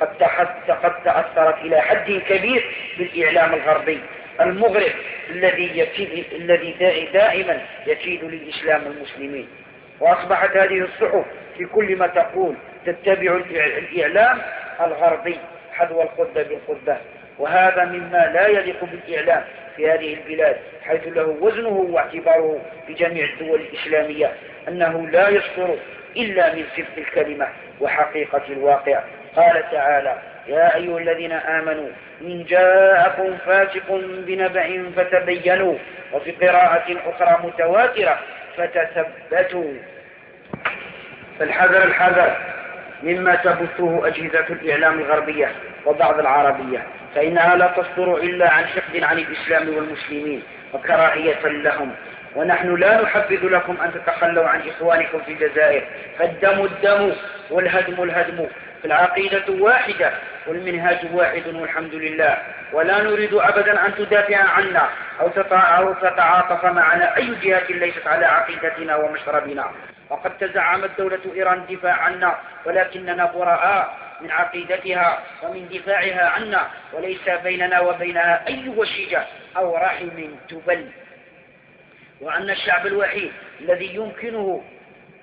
قد, 0.00 0.22
قد 0.68 1.02
تأثرت 1.04 1.58
إلى 1.58 1.80
حد 1.80 2.22
كبير 2.28 2.74
بالإعلام 2.98 3.54
الغربي 3.54 4.00
المغرب 4.40 4.92
الذي 5.30 5.78
يكيد 5.78 6.24
الذي 6.32 6.72
دائما 7.12 7.60
يكيد 7.86 8.24
للإسلام 8.24 8.82
المسلمين. 8.86 9.48
وأصبحت 10.00 10.56
هذه 10.56 10.78
الصحف 10.78 11.24
في 11.56 11.64
كل 11.64 11.96
ما 11.96 12.06
تقول 12.06 12.54
تتبع 12.86 13.40
الإعلام 13.50 14.38
الغربي 14.80 15.38
حذو 15.72 16.02
القدة 16.02 16.42
بالقدة. 16.42 16.98
وهذا 17.38 17.84
مما 17.84 18.32
لا 18.34 18.46
يليق 18.48 18.84
بالإعلام. 18.84 19.44
في 19.78 19.90
هذه 19.90 20.14
البلاد 20.14 20.56
حيث 20.82 21.06
له 21.06 21.36
وزنه 21.40 21.68
واعتباره 21.68 22.60
في 22.86 22.94
جميع 22.94 23.24
الدول 23.24 23.60
الإسلامية 23.60 24.32
أنه 24.68 25.06
لا 25.06 25.28
يصدر 25.28 25.76
إلا 26.16 26.54
من 26.54 26.64
صدق 26.76 26.98
الكلمة 26.98 27.48
وحقيقة 27.80 28.42
الواقع. 28.48 29.02
قال 29.36 29.64
تعالى 29.72 30.18
يا 30.48 30.76
أيها 30.76 30.98
الذين 30.98 31.32
آمنوا 31.32 31.88
إن 32.20 32.44
جاءكم 32.44 33.36
فاسق 33.46 33.90
بنبأ 34.26 34.90
فتبينوا 34.96 35.74
وفي 36.12 36.30
قراءة 36.30 36.96
أخرى 37.06 37.46
متواترة 37.46 38.18
فتثبتوا. 38.56 39.72
فالحذر 41.38 41.84
الحذر. 41.84 42.36
مما 43.02 43.34
تبثه 43.34 44.06
أجهزة 44.06 44.46
الإعلام 44.50 44.98
الغربية 44.98 45.52
وبعض 45.86 46.18
العربية 46.18 46.86
فإنها 47.14 47.56
لا 47.56 47.66
تصدر 47.66 48.16
إلا 48.16 48.52
عن 48.52 48.66
حقد 48.66 49.02
عن 49.02 49.18
الإسلام 49.18 49.68
والمسلمين 49.68 50.42
وكراهية 50.72 51.46
لهم. 51.48 51.90
ونحن 52.36 52.74
لا 52.74 53.02
نحبذ 53.02 53.46
لكم 53.46 53.76
أن 53.84 53.92
تتخلوا 53.92 54.48
عن 54.48 54.60
إخوانكم 54.68 55.18
في 55.26 55.32
الجزائر 55.32 55.84
فالدم 56.18 56.64
الدم 56.64 57.12
والهدم 57.50 58.02
الهدم. 58.02 58.46
فالعقيدة 58.82 59.44
واحدة 59.48 60.12
والمنهاج 60.46 60.98
واحد 61.12 61.46
والحمد 61.46 61.94
لله. 61.94 62.38
ولا 62.72 63.02
نريد 63.02 63.34
أبدا 63.34 63.86
أن 63.86 63.94
تدافع 63.94 64.36
عنا 64.36 64.88
أو 65.20 65.28
تتعاطف 65.94 66.64
معنا. 66.64 67.16
أي 67.16 67.34
جهة 67.42 67.66
ليست 67.70 68.06
على 68.06 68.26
عقيدتنا 68.26 68.96
ومشربنا. 68.96 69.70
وقد 70.10 70.38
تزعمت 70.38 70.90
دولة 70.98 71.20
إيران 71.34 71.58
الدفاع 71.58 71.92
عنا 71.92 72.38
ولكننا 72.64 73.24
براء 73.24 73.96
من 74.20 74.30
عقيدتها 74.30 75.18
ومن 75.42 75.68
دفاعها 75.68 76.28
عنا 76.28 76.66
وليس 76.92 77.28
بيننا 77.42 77.80
وبينها 77.80 78.48
أي 78.48 78.68
وشيجة 78.68 79.26
أو 79.56 79.76
رحم 79.76 80.08
تبل. 80.48 80.86
وأن 82.20 82.50
الشعب 82.50 82.86
الوحيد 82.86 83.32
الذي 83.60 83.94
يمكنه 83.94 84.64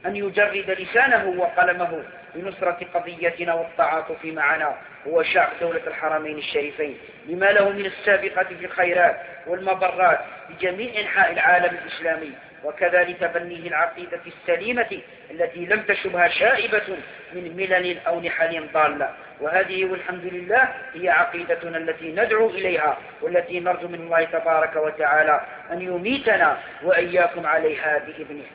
أن 0.06 0.16
يجرد 0.16 0.76
لسانه 0.80 1.26
وقلمه 1.38 2.04
بنصرة 2.36 2.80
قضيتنا 2.94 3.54
والتعاطف 3.54 4.26
معنا 4.26 4.76
هو 5.08 5.24
شعب 5.24 5.50
دولة 5.62 5.82
الحرمين 5.88 6.38
الشريفين. 6.38 6.98
لما 7.28 7.46
له 7.46 7.70
من 7.70 7.86
السابقة 7.86 8.44
في 8.44 8.66
الخيرات 8.66 9.18
والمبرات 9.48 10.20
بجميع 10.50 11.00
أنحاء 11.00 11.32
العالم 11.34 11.78
الإسلامي 11.84 12.32
وكذا 12.64 13.04
لتبنيه 13.04 13.68
العقيدة 13.68 14.20
السليمة 14.28 15.02
التي 15.32 15.66
لم 15.66 15.82
تشبها 15.82 16.28
شائبة 16.28 16.98
من 17.34 17.58
ملل 17.58 18.00
أو 18.08 18.20
نحل 18.22 18.68
ضالة. 18.74 19.10
وهذه 19.42 19.86
والحمد 19.86 20.26
لله 20.26 20.70
هي 20.94 21.10
عقيدتنا 21.10 21.78
التي 21.78 22.12
ندعو 22.12 22.50
إليها 22.50 22.98
والتي 23.22 23.60
نرجو 23.60 23.88
من 23.88 23.96
الله 24.02 24.24
تبارك 24.24 24.76
وتعالى 24.76 25.42
أن 25.72 25.82
يميتنا 25.82 26.58
وإياكم 26.84 27.46
عليها 27.46 27.98
بإذنه. 27.98 28.46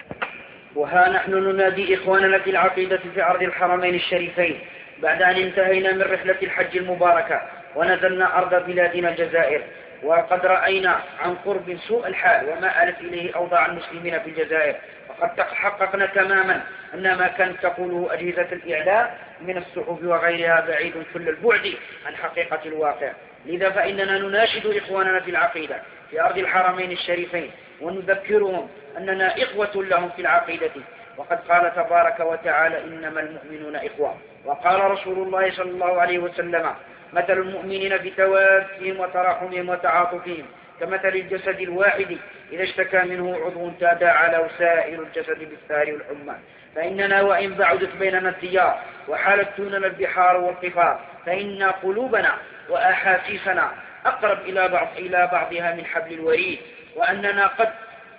وها 0.74 1.08
نحن 1.08 1.34
ننادي 1.34 1.94
إخواننا 1.94 2.38
في 2.38 2.50
العقيدة 2.50 3.00
في 3.14 3.22
أرض 3.22 3.42
الحرمين 3.42 3.94
الشريفين 3.94 4.60
بعد 5.02 5.22
أن 5.22 5.36
انتهينا 5.36 5.92
من 5.92 6.02
رحلة 6.02 6.36
الحج 6.42 6.76
المباركة 6.76 7.42
ونزلنا 7.76 8.38
أرض 8.38 8.66
بلادنا 8.66 9.08
الجزائر. 9.08 9.62
وقد 10.02 10.46
رأينا 10.46 11.00
عن 11.20 11.34
قرب 11.34 11.78
سوء 11.88 12.06
الحال 12.06 12.48
وما 12.48 12.84
آلت 12.84 13.00
إليه 13.00 13.36
أوضاع 13.36 13.66
المسلمين 13.66 14.18
في 14.20 14.30
الجزائر. 14.30 14.74
وقد 15.08 15.40
حققنا 15.40 16.06
تماما 16.06 16.62
أن 16.94 17.02
ما 17.02 17.28
كانت 17.28 17.62
تقوله 17.62 18.14
أجهزة 18.14 18.48
الإعلام 18.52 19.10
من 19.40 19.56
الصحف 19.56 20.04
وغيرها 20.04 20.60
بعيد 20.68 20.94
كل 21.14 21.28
البعد 21.28 21.74
عن 22.06 22.16
حقيقة 22.16 22.60
الواقع. 22.66 23.12
لذا 23.46 23.70
فإننا 23.70 24.18
نناشد 24.18 24.66
إخواننا 24.66 25.20
في 25.20 25.30
العقيدة 25.30 25.76
في 26.10 26.20
أرض 26.22 26.38
الحرمين 26.38 26.92
الشريفين. 26.92 27.50
ونذكرهم 27.80 28.68
أننا 28.98 29.42
إخوة 29.42 29.70
لهم 29.74 30.08
في 30.08 30.22
العقيدة. 30.22 30.70
وقد 31.16 31.38
قال 31.48 31.74
تبارك 31.74 32.20
وتعالى 32.20 32.84
إنما 32.84 33.20
المؤمنون 33.20 33.76
إخوة. 33.76 34.16
وقال 34.44 34.90
رسول 34.90 35.18
الله 35.18 35.50
صلى 35.50 35.70
الله 35.70 36.00
عليه 36.00 36.18
وسلم 36.18 36.74
مثل 37.12 37.32
المؤمنين 37.32 37.96
بتوادهم 37.96 39.00
وتراحمهم 39.00 39.68
وتعاطفهم 39.68 40.46
كمثل 40.80 41.08
الجسد 41.08 41.60
الواحد 41.60 42.18
إذا 42.52 42.62
اشتكى 42.62 42.98
منه 43.02 43.36
عضو 43.44 43.70
تداعى 43.80 44.32
له 44.32 44.48
سائر 44.58 45.02
الجسد 45.02 45.38
بالسهر 45.38 45.92
والحمى. 45.94 46.34
فإننا 46.74 47.22
وإن 47.22 47.54
بعدت 47.54 47.96
بيننا 47.96 48.28
الديار 48.28 48.78
وحالت 49.08 49.48
دوننا 49.58 49.86
البحار 49.86 50.36
والقفار 50.36 51.00
فإن 51.26 51.62
قلوبنا 51.62 52.34
وأحاسيسنا 52.68 53.70
أقرب 54.06 54.38
إلى 54.40 54.68
بعض 54.68 54.88
إلى 54.98 55.28
بعضها 55.32 55.74
من 55.74 55.84
حبل 55.84 56.12
الوريد. 56.12 56.58
وأننا 56.96 57.46
قد 57.46 57.68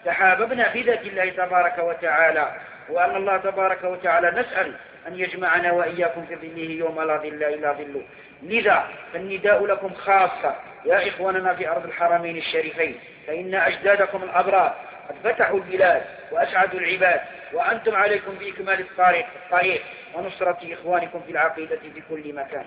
تحاببنا 0.05 0.69
في 0.69 0.81
ذات 0.81 1.01
الله 1.05 1.29
تبارك 1.29 1.77
وتعالى 1.77 2.51
وأن 2.89 3.15
الله 3.15 3.37
تبارك 3.37 3.83
وتعالى 3.83 4.31
نسأل 4.31 4.75
أن 5.07 5.19
يجمعنا 5.19 5.71
وإياكم 5.71 6.25
في 6.25 6.35
ظله 6.35 6.71
يوم 6.71 7.01
لا 7.01 7.17
ظل 7.17 7.43
إلا 7.43 7.71
ظله. 7.73 8.01
لذا 8.43 8.87
فالنداء 9.13 9.65
لكم 9.65 9.93
خاصة 9.93 10.55
يا 10.85 11.07
إخواننا 11.07 11.53
في 11.53 11.69
أرض 11.69 11.85
الحرمين 11.85 12.37
الشريفين 12.37 12.99
فإن 13.27 13.55
أجدادكم 13.55 14.23
الأبرار 14.23 14.75
قد 15.09 15.15
فتحوا 15.23 15.57
البلاد 15.57 16.01
وأسعدوا 16.31 16.79
العباد 16.79 17.21
وأنتم 17.53 17.95
عليكم 17.95 18.31
بإكمال 18.39 18.79
الطريق, 18.79 19.25
الطريق 19.45 19.81
ونصرة 20.13 20.57
إخوانكم 20.73 21.21
في 21.25 21.31
العقيدة 21.31 21.75
في 21.75 22.01
كل 22.09 22.35
مكان. 22.35 22.65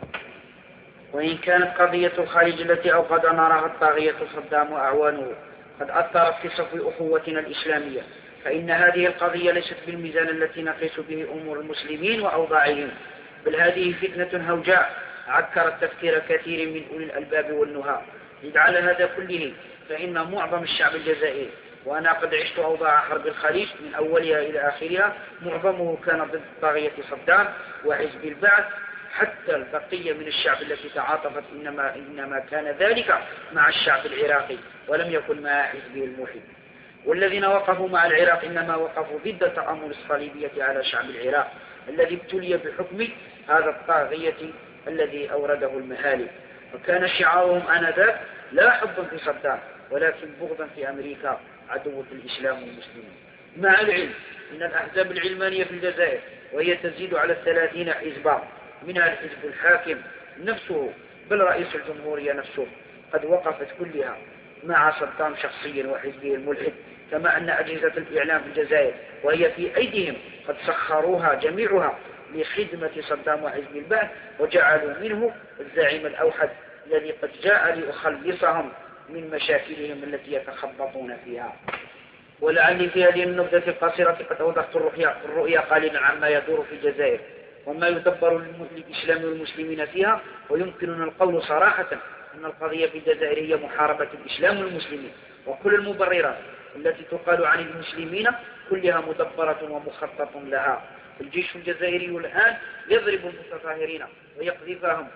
وإن 1.12 1.38
كانت 1.38 1.76
قضية 1.78 2.12
الخارج 2.18 2.61
التي 2.61 2.94
أوقد 2.94 3.26
نارها 3.26 3.66
الطاغية 3.66 4.14
صدام 4.36 4.72
وأعوانه 4.72 5.32
قد 5.81 5.91
أثرت 5.91 6.35
في 6.43 6.49
صفو 6.49 6.91
أخوتنا 6.91 7.41
الإسلامية. 7.41 8.03
فإن 8.45 8.70
هذه 8.70 9.07
القضية 9.07 9.53
ليست 9.53 9.77
بالميزان 9.87 10.29
التي 10.29 10.62
نقيس 10.62 11.01
به 11.01 11.27
أمور 11.33 11.61
المسلمين 11.61 12.20
وأوضاعهم 12.20 12.91
بل 13.47 13.57
هذه 13.57 13.93
فتنة 13.93 14.51
هوجاء. 14.51 15.05
عكرت 15.29 15.85
تفكير 15.85 16.18
كثير 16.18 16.68
من 16.68 16.85
أولي 16.93 17.05
الألباب 17.05 17.53
والنهى 17.53 18.01
إذ 18.45 18.59
على 18.59 18.79
هذا 18.79 19.11
كله 19.16 19.53
فإن 19.89 20.31
معظم 20.31 20.62
الشعب 20.62 20.95
الجزائري 20.95 21.51
وأنا 21.85 22.12
قد 22.12 22.35
عشت 22.35 22.59
أوضاع 22.59 23.01
حرب 23.01 23.27
الخليج 23.27 23.68
من 23.81 23.95
أولها 23.95 24.39
إلى 24.39 24.68
آخرها 24.68 25.16
معظمه 25.43 25.99
كان 26.07 26.25
ضد 26.25 26.41
طاغية 26.62 26.93
صدام 27.11 27.49
وحزب 27.85 28.25
البعث 28.25 28.64
حتى 29.15 29.57
البقية 29.57 30.12
من 30.12 30.27
الشعب 30.27 30.62
التي 30.62 30.89
تعاطفت 30.89 31.45
إنما, 31.53 31.95
إنما 31.95 32.41
كان 32.51 32.65
ذلك 32.65 33.19
مع 33.53 33.69
الشعب 33.69 34.07
العراقي 34.07 34.57
ولم 34.89 35.11
يكن 35.11 35.43
مع 35.43 35.62
حزبه 35.62 36.05
الموحد. 36.05 36.41
والذين 37.05 37.45
وقفوا 37.45 37.89
مع 37.89 38.07
العراق 38.07 38.45
إنما 38.45 38.77
وقفوا 38.77 39.19
ضد 39.19 39.43
التأمر 39.45 39.87
الصليبية 39.87 40.65
على 40.65 40.85
شعب 40.85 41.05
العراق 41.05 41.53
الذي 41.89 42.15
ابتلي 42.15 42.57
بحكم 42.57 43.09
هذا 43.49 43.71
الطاغية 43.71 44.53
الذي 44.89 45.33
أورده 45.33 45.71
المهالك 45.79 46.31
وكان 46.75 47.09
شعارهم 47.09 47.69
آنذاك 47.69 48.21
لا 48.53 48.71
حبا 48.71 49.03
في 49.03 49.19
صدام 49.19 49.59
ولكن 49.91 50.29
بغضا 50.41 50.69
في 50.75 50.89
أمريكا 50.89 51.41
عدوة 51.69 52.05
الإسلام 52.12 52.55
والمسلمين. 52.55 53.15
مع 53.57 53.81
العلم 53.81 54.11
أن 54.53 54.62
الأحزاب 54.62 55.12
العلمانية 55.12 55.65
في 55.65 55.71
الجزائر 55.71 56.21
وهي 56.53 56.77
تزيد 56.77 57.15
على 57.15 57.33
الثلاثين 57.33 57.93
حزبا 57.93 58.43
منها 58.83 59.12
الحزب 59.12 59.45
الحاكم 59.45 59.97
نفسه 60.39 60.93
بل 61.31 61.41
رئيس 61.41 61.75
الجمهورية 61.75 62.33
نفسه. 62.33 62.66
قد 63.12 63.25
وقفت 63.25 63.66
كلها 63.79 64.16
مع 64.64 65.01
صدام 65.01 65.37
شخصيا 65.37 65.87
وحزبه 65.87 66.35
الملحد 66.35 66.72
كما 67.11 67.37
أن 67.37 67.51
أجهزة 67.51 67.93
الإعلام 67.97 68.43
في 68.43 68.47
الجزائر 68.49 68.95
وهي 69.22 69.51
في 69.51 69.77
أيديهم 69.77 70.16
قد 70.49 70.57
سخروها 70.66 71.35
جميعها 71.35 71.99
لخدمة 72.35 72.91
صدام 73.01 73.45
وحزب 73.45 73.77
البعث 73.77 74.11
وجعلوا 74.39 74.95
منه 75.01 75.35
الزعيم 75.61 76.07
الأوحد 76.07 76.51
الذي 76.87 77.11
قد 77.11 77.31
جاء 77.43 77.75
ليخلصهم 77.75 78.72
من 79.09 79.31
مشاكلهم 79.31 80.03
التي 80.05 80.33
يتخبطون 80.33 81.16
فيها. 81.25 81.57
ولعلي 82.41 82.89
في 82.89 83.05
هذه 83.05 83.22
النبذة 83.22 83.68
القصيرة 83.68 84.18
قد 84.31 84.41
أوضحت 84.41 84.77
الرؤيا, 84.77 85.16
الرؤيا 85.25 85.61
قليلا 85.61 86.01
عما 86.01 86.29
يدور 86.29 86.64
في 86.64 86.75
الجزائر. 86.75 87.20
وما 87.67 87.89
يدبر 87.89 88.43
للإسلام 88.77 89.25
والمسلمين 89.25 89.87
فيها 89.87 90.21
ويمكننا 90.51 91.05
القول 91.05 91.43
صراحة 91.43 91.89
أن 92.35 92.45
القضية 92.45 92.87
في 92.87 92.99
الجزائر 92.99 93.39
هي 93.39 93.57
محاربة 93.57 94.09
الإسلام 94.25 94.59
والمسلمين. 94.59 95.12
وكل 95.47 95.75
المبررات 95.75 96.39
التي 96.77 97.03
تقال 97.03 97.45
عن 97.47 97.61
المسلمين 97.61 98.27
كلها 98.71 99.01
مدبرة 99.01 99.59
ومخطط 99.71 100.37
لها. 100.37 100.83
الجيش 101.21 101.57
الجزائري 101.57 102.07
الآن 102.07 102.57
يضرب 102.91 103.21
المتظاهرين 103.27 104.05
ويقذفهم 104.39 105.09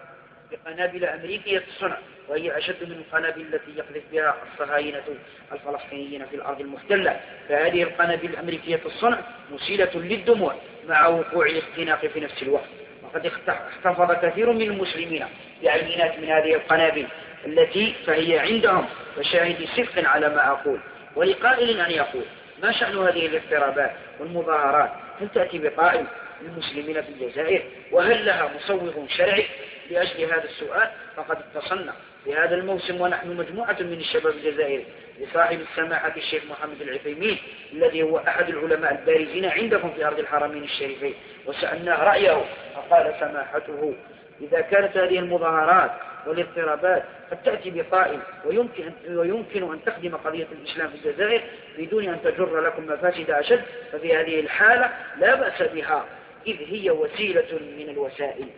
بقنابل 0.50 1.04
أمريكية 1.04 1.64
الصنع 1.68 1.98
وهي 2.28 2.58
أشد 2.58 2.84
من 2.88 2.92
القنابل 2.92 3.40
التي 3.40 3.70
يقذف 3.76 4.02
بها 4.12 4.36
الصهاينة 4.52 5.04
الفلسطينيين 5.52 6.26
في 6.26 6.36
الأرض 6.36 6.60
المحتلة. 6.60 7.20
فهذه 7.48 7.82
القنابل 7.82 8.28
الأمريكية 8.28 8.80
الصنع 8.86 9.18
مسيلة 9.52 9.90
للدموع. 9.94 10.54
مع 10.88 11.06
وقوع 11.06 11.46
الاختناق 11.46 12.06
في 12.06 12.20
نفس 12.20 12.42
الوقت. 12.42 12.68
وقد 13.02 13.26
احتفظ 13.26 14.12
كثير 14.12 14.52
من 14.52 14.62
المسلمين 14.62 15.26
بعينات 15.62 16.18
من 16.18 16.24
هذه 16.24 16.54
القنابل 16.54 17.06
التي 17.46 17.94
فهي 18.06 18.38
عندهم 18.38 18.86
وشاهد 19.18 19.68
صدق 19.76 20.08
على 20.08 20.28
ما 20.28 20.48
أقول 20.48 20.80
ولقائل 21.16 21.80
أن 21.80 21.90
يقول. 21.90 22.24
ما 22.62 22.72
شأن 22.72 22.98
هذه 22.98 23.26
الاضطرابات 23.26 23.92
والمظاهرات؟ 24.20 24.90
هل 25.20 25.28
تأتي 25.34 25.58
بقائل 25.58 26.06
للمسلمين 26.42 27.02
في 27.02 27.08
الجزائر؟ 27.08 27.62
وهل 27.92 28.26
لها 28.26 28.50
مصوغ 28.56 29.06
شرعي؟ 29.08 29.46
لأجل 29.90 30.24
هذا 30.24 30.44
السؤال 30.44 30.90
فقد 31.16 31.36
اتصلنا 31.36 31.92
في 32.24 32.34
هذا 32.34 32.54
الموسم 32.54 33.00
ونحن 33.00 33.36
مجموعة 33.36 33.76
من 33.80 33.92
الشباب 33.92 34.34
الجزائري 34.34 34.86
لصاحب 35.20 35.60
السماحة 35.60 36.12
الشيخ 36.16 36.42
محمد 36.50 36.82
العثيمين 36.82 37.38
الذي 37.72 38.02
هو 38.02 38.18
أحد 38.18 38.48
العلماء 38.48 38.92
البارزين 38.92 39.44
عندكم 39.44 39.90
في 39.90 40.06
أرض 40.06 40.18
الحرمين 40.18 40.64
الشريفين. 40.64 41.14
وسألناه 41.46 42.04
رأيه 42.04 42.44
فقال 42.74 43.14
سماحته 43.20 43.94
إذا 44.40 44.60
كانت 44.60 44.96
هذه 44.96 45.18
المظاهرات 45.18 45.90
والاضطرابات 46.26 47.04
قد 47.30 47.42
تأتي 47.42 47.70
بقائم 47.70 48.20
ويمكن, 48.44 48.92
ويمكن 49.08 49.72
أن 49.72 49.84
تخدم 49.86 50.16
قضية 50.16 50.46
الإسلام 50.52 50.88
في 50.88 51.08
الجزائر 51.08 51.42
بدون 51.78 52.08
أن 52.08 52.22
تجر 52.24 52.60
لكم 52.60 52.86
مفاسد 52.86 53.30
أشد 53.30 53.62
ففي 53.92 54.16
هذه 54.16 54.40
الحالة 54.40 54.90
لا 55.18 55.34
بأس 55.34 55.62
بها 55.62 56.04
إذ 56.46 56.56
هي 56.66 56.90
وسيلة 56.90 57.58
من 57.78 57.88
الوسائل. 57.88 58.48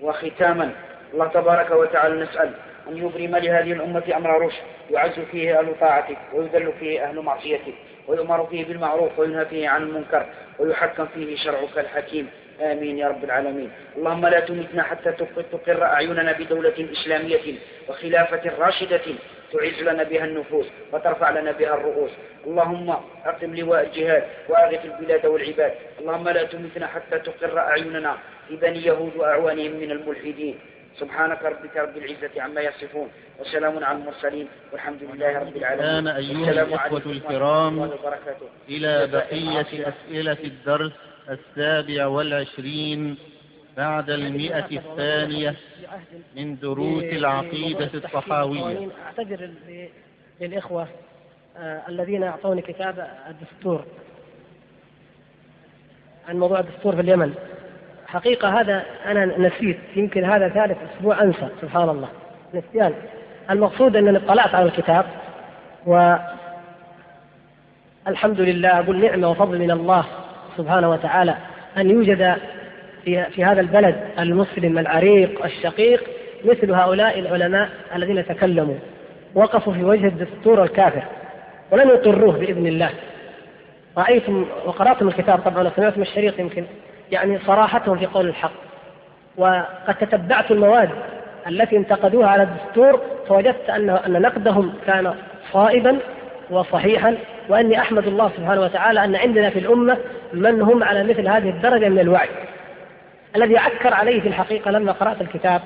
وختاما 0.00 0.72
الله 1.12 1.26
تبارك 1.26 1.70
وتعالى 1.70 2.22
نسأل 2.22 2.52
أن 2.88 2.96
يبرم 2.96 3.36
لهذه 3.36 3.72
الأمة 3.72 4.16
أمر 4.16 4.46
رشد 4.46 4.62
يعز 4.90 5.20
فيه 5.32 5.58
أهل 5.58 5.74
طاعتك 5.80 6.18
ويذل 6.34 6.72
فيه 6.80 7.04
أهل 7.04 7.20
معصيتك 7.20 7.74
ويؤمر 8.08 8.46
فيه 8.46 8.64
بالمعروف 8.64 9.18
وينهى 9.18 9.44
فيه 9.44 9.68
عن 9.68 9.82
المنكر 9.82 10.26
ويحكم 10.58 11.06
فيه 11.06 11.36
شرعك 11.36 11.78
الحكيم. 11.78 12.30
آمين 12.60 12.98
يا 12.98 13.08
رب 13.08 13.24
العالمين. 13.24 13.70
اللهم 13.96 14.26
لا 14.26 14.40
تمتنا 14.40 14.82
حتى 14.82 15.12
تقر 15.52 15.82
أعيننا 15.84 16.32
بدولة 16.32 16.88
إسلامية 16.92 17.54
وخلافة 17.88 18.52
راشدة 18.58 19.00
تعز 19.52 19.82
لنا 19.82 20.02
بها 20.02 20.24
النفوس 20.24 20.66
وترفع 20.92 21.30
لنا 21.30 21.52
بها 21.52 21.74
الرؤوس. 21.74 22.10
اللهم 22.46 22.90
أقم 23.24 23.54
لواء 23.54 23.86
الجهاد 23.86 24.24
وأغث 24.48 24.84
البلاد 24.84 25.26
والعباد. 25.26 25.72
اللهم 26.00 26.28
لا 26.28 26.42
تمتنا 26.42 26.86
حتى 26.86 27.18
تقر 27.18 27.58
أعيننا 27.58 28.16
بني 28.50 28.86
يهود 28.86 29.16
وأعوانهم 29.16 29.72
من 29.72 29.90
الملحدين. 29.90 30.58
سبحانك 31.00 31.42
ربك 31.42 31.76
رب 31.76 31.96
العزة 31.96 32.42
عما 32.42 32.60
يصفون 32.60 33.08
وسلام 33.40 33.84
على 33.84 33.98
المرسلين 33.98 34.48
والحمد 34.72 35.02
لله 35.02 35.38
رب 35.38 35.56
العالمين. 35.56 35.84
الآن 35.84 36.08
أيها 36.08 36.50
الإخوة 36.50 37.02
الكرام. 37.06 37.90
إلى 38.68 39.06
بقية 39.06 39.88
أسئلة 39.88 40.38
الدرس 40.44 40.92
السابع 41.30 42.06
والعشرين 42.06 43.16
بعد 43.76 44.10
المئة 44.10 44.78
الثانية 44.78 45.54
من 46.36 46.58
دروس 46.58 47.04
العقيدة 47.04 47.90
الصحاوية. 47.94 48.88
أعتذر 49.06 49.50
للإخوة 50.40 50.88
آه، 51.58 51.82
الذين 51.88 52.22
أعطوني 52.22 52.62
كتاب 52.62 53.10
الدستور 53.28 53.84
عن 56.28 56.38
موضوع 56.38 56.60
الدستور 56.60 56.94
في 56.94 57.00
اليمن. 57.00 57.34
حقيقة 58.16 58.60
هذا 58.60 58.82
أنا 59.06 59.38
نسيت 59.38 59.78
يمكن 59.96 60.24
هذا 60.24 60.48
ثالث 60.48 60.76
أسبوع 60.96 61.22
أنسى 61.22 61.48
سبحان 61.62 61.88
الله. 61.88 62.08
نسيان. 62.54 62.92
المقصود 63.50 63.96
أنني 63.96 64.18
اطلعت 64.18 64.54
على 64.54 64.64
الكتاب 64.66 65.04
والحمد 68.06 68.40
لله 68.40 68.80
أقول 68.80 69.00
نعمة 69.00 69.30
وفضل 69.30 69.58
من 69.58 69.70
الله 69.70 70.04
سبحانه 70.56 70.90
وتعالى 70.90 71.34
أن 71.76 71.90
يوجد 71.90 72.36
في, 73.04 73.24
في 73.24 73.44
هذا 73.44 73.60
البلد 73.60 73.96
المسلم 74.18 74.78
العريق 74.78 75.44
الشقيق 75.44 76.04
مثل 76.44 76.72
هؤلاء 76.72 77.18
العلماء 77.18 77.68
الذين 77.94 78.26
تكلموا. 78.26 78.76
وقفوا 79.34 79.72
في 79.72 79.84
وجه 79.84 80.06
الدستور 80.06 80.62
الكافر. 80.62 81.02
ولن 81.70 81.88
يقروه 81.88 82.38
بإذن 82.38 82.66
الله. 82.66 82.90
رأيتم 83.98 84.46
وقرأتم 84.66 85.08
الكتاب 85.08 85.38
طبعا 85.38 85.68
وسمعتم 85.68 86.02
الشريط 86.02 86.38
يمكن. 86.38 86.64
يعني 87.10 87.38
صراحتهم 87.38 87.98
في 87.98 88.06
قول 88.06 88.28
الحق 88.28 88.52
وقد 89.36 89.94
تتبعت 90.00 90.50
المواد 90.50 90.90
التي 91.46 91.76
انتقدوها 91.76 92.28
على 92.28 92.42
الدستور 92.42 93.00
فوجدت 93.28 93.70
أن 93.70 93.90
أن 93.90 94.22
نقدهم 94.22 94.74
كان 94.86 95.14
صائبا 95.52 95.98
وصحيحا 96.50 97.16
وأني 97.48 97.80
أحمد 97.80 98.06
الله 98.06 98.30
سبحانه 98.36 98.60
وتعالى 98.60 99.04
أن 99.04 99.16
عندنا 99.16 99.50
في 99.50 99.58
الأمة 99.58 99.98
من 100.32 100.62
هم 100.62 100.84
على 100.84 101.04
مثل 101.04 101.28
هذه 101.28 101.50
الدرجة 101.50 101.88
من 101.88 101.98
الوعي. 101.98 102.28
الذي 103.36 103.58
عكر 103.58 103.94
عليه 103.94 104.20
في 104.20 104.28
الحقيقة 104.28 104.70
لما 104.70 104.92
قرأت 104.92 105.20
الكتاب 105.20 105.60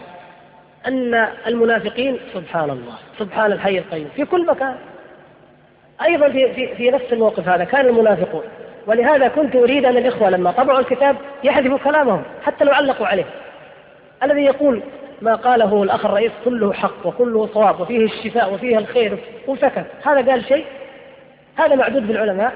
أن 0.87 1.27
المنافقين 1.47 2.19
سبحان 2.35 2.71
الله 2.71 2.95
سبحان 3.19 3.53
الحي 3.53 3.79
القيوم 3.79 4.09
في 4.17 4.25
كل 4.25 4.47
مكان. 4.47 4.77
أيضا 6.03 6.29
في 6.29 6.55
في 6.55 6.75
في 6.75 6.91
نفس 6.91 7.13
الموقف 7.13 7.49
هذا 7.49 7.65
كان 7.65 7.87
المنافقون 7.87 8.43
ولهذا 8.87 9.29
كنت 9.29 9.57
أريد 9.57 9.85
أن 9.85 9.97
الإخوة 9.97 10.31
لما 10.31 10.51
طبعوا 10.51 10.79
الكتاب 10.79 11.17
يحذفوا 11.45 11.79
كلامهم 11.79 12.23
حتى 12.43 12.65
لو 12.65 12.73
علقوا 12.73 13.07
عليه. 13.07 13.25
الذي 14.23 14.45
يقول 14.45 14.83
ما 15.23 15.35
قاله 15.35 15.83
الأخ 15.83 16.07
الرئيس 16.07 16.33
كله 16.45 16.73
حق 16.73 17.07
وكله 17.07 17.47
صواب 17.47 17.81
وفيه 17.81 18.05
الشفاء 18.05 18.55
وفيه 18.55 18.79
الخير 18.79 19.19
وسكت 19.47 19.87
هذا 20.05 20.31
قال 20.31 20.45
شيء؟ 20.45 20.65
هذا 21.57 21.75
معدود 21.75 22.07
بالعلماء؟ 22.07 22.53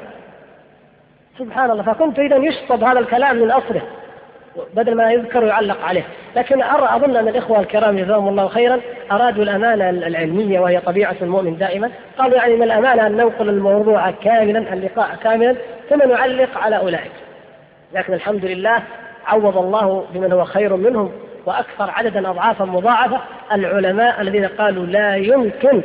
سبحان 1.39 1.71
الله 1.71 1.83
فكنت 1.83 2.19
إذا 2.19 2.37
يشطب 2.37 2.85
هذا 2.85 2.99
الكلام 2.99 3.37
من 3.37 3.51
أصله 3.51 3.83
بدل 4.75 4.95
ما 4.95 5.13
يذكر 5.13 5.45
ويعلق 5.45 5.85
عليه. 5.85 6.05
لكن 6.37 6.63
أرى 6.63 6.97
أظن 6.97 7.17
أن 7.17 7.29
الإخوة 7.29 7.61
الكرام 7.61 7.97
جزاهم 7.97 8.29
الله 8.29 8.49
خيرا 8.49 8.81
أرادوا 9.13 9.43
الأمانة 9.43 9.91
العلمية 9.91 10.61
وهي 10.61 10.81
طبيعة 10.81 11.17
المؤمن 11.23 11.59
دائما. 11.59 11.91
قالوا 12.19 12.37
يعني 12.37 12.57
من 12.57 12.63
الأمانة 12.63 13.07
أن 13.07 13.13
ننقل 13.13 13.49
الموضوع 13.49 14.11
كاملا 14.11 14.73
اللقاء 14.73 15.17
كاملا 15.23 15.57
ثم 15.91 16.09
نعلق 16.09 16.59
على 16.59 16.77
أولئك. 16.77 17.13
لكن 17.95 18.15
الحمد 18.15 18.45
لله 18.45 18.83
عوض 19.27 19.59
الله 19.59 20.05
بمن 20.15 20.33
هو 20.33 20.45
خير 20.45 20.77
منهم 20.77 21.13
وأكثر 21.47 21.91
عددا 21.91 22.31
أضعافا 22.31 22.65
مضاعفة 22.65 23.21
العلماء 23.53 24.21
الذين 24.21 24.47
قالوا 24.47 24.87
لا 24.87 25.17
يمكن 25.17 25.83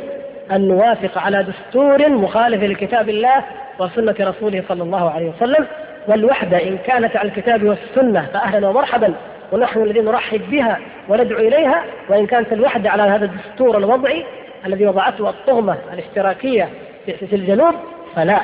أن 0.52 0.68
نوافق 0.68 1.18
على 1.18 1.42
دستور 1.42 2.08
مخالف 2.08 2.62
لكتاب 2.62 3.08
الله 3.08 3.44
وسنة 3.78 4.14
رسوله 4.20 4.64
صلى 4.68 4.82
الله 4.82 5.10
عليه 5.10 5.30
وسلم. 5.30 5.66
والوحدة 6.08 6.62
إن 6.62 6.78
كانت 6.78 7.16
على 7.16 7.28
الكتاب 7.28 7.62
والسنة 7.64 8.28
فأهلا 8.32 8.68
ومرحبا 8.68 9.14
ونحن 9.52 9.82
الذين 9.82 10.04
نرحب 10.04 10.50
بها 10.50 10.78
وندعو 11.08 11.38
إليها. 11.38 11.84
وإن 12.08 12.26
كانت 12.26 12.52
الوحدة 12.52 12.90
على 12.90 13.02
هذا 13.02 13.24
الدستور 13.24 13.78
الوضعي 13.78 14.24
الذي 14.66 14.86
وضعته 14.86 15.30
الطغمة 15.30 15.76
الاشتراكية 15.92 16.68
في 17.06 17.36
الجنوب 17.36 17.74
فلا 18.16 18.40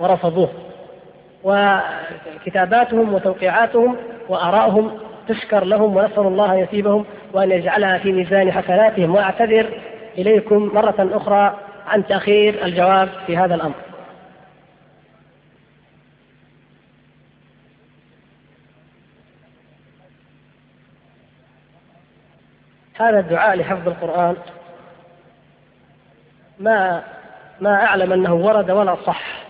ورفضوه. 0.00 0.48
وكتاباتهم 1.46 3.14
وتوقيعاتهم 3.14 3.96
وآرائهم 4.28 4.98
تشكر 5.28 5.64
لهم 5.64 5.96
ونسأل 5.96 6.26
الله 6.26 6.52
أن 6.52 6.58
يثيبهم 6.58 7.04
وأن 7.32 7.50
يجعلها 7.50 7.98
في 7.98 8.12
ميزان 8.12 8.52
حسناتهم. 8.52 9.14
وأعتذر 9.14 9.80
إليكم 10.18 10.70
مرة 10.74 11.10
أخرى 11.12 11.58
عن 11.86 12.06
تأخير 12.06 12.64
الجواب 12.64 13.08
في 13.26 13.36
هذا 13.36 13.54
الأمر. 13.54 13.74
هذا 22.94 23.18
الدعاء 23.18 23.56
لحفظ 23.56 23.88
القرآن 23.88 24.36
ما 26.60 27.02
ما 27.60 27.84
أعلم 27.84 28.12
أنه 28.12 28.34
ورد 28.34 28.70
ولا 28.70 28.96
صح. 29.06 29.45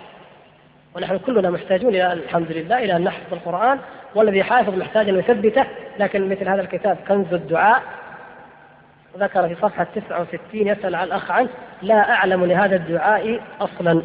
ونحن 0.96 1.18
كلنا 1.18 1.50
محتاجون 1.50 1.94
إلى 1.94 2.12
الحمد 2.12 2.52
لله 2.52 2.78
إلى 2.78 2.96
أن 2.96 3.04
نحفظ 3.04 3.32
القرآن 3.32 3.78
والذي 4.14 4.42
حافظ 4.42 4.74
محتاج 4.74 5.08
أن 5.08 5.18
يثبته. 5.18 5.64
لكن 5.98 6.28
مثل 6.28 6.48
هذا 6.48 6.60
الكتاب 6.60 6.96
كنز 7.08 7.34
الدعاء 7.34 7.82
ذكر 9.18 9.48
في 9.48 9.54
صفحة 9.54 9.86
69 9.94 10.38
يسأل 10.52 10.94
عن 10.94 11.04
الأخ 11.06 11.30
عنه 11.30 11.48
لا 11.82 12.10
أعلم 12.10 12.44
لهذا 12.44 12.76
الدعاء 12.76 13.40
أصلا. 13.60 14.02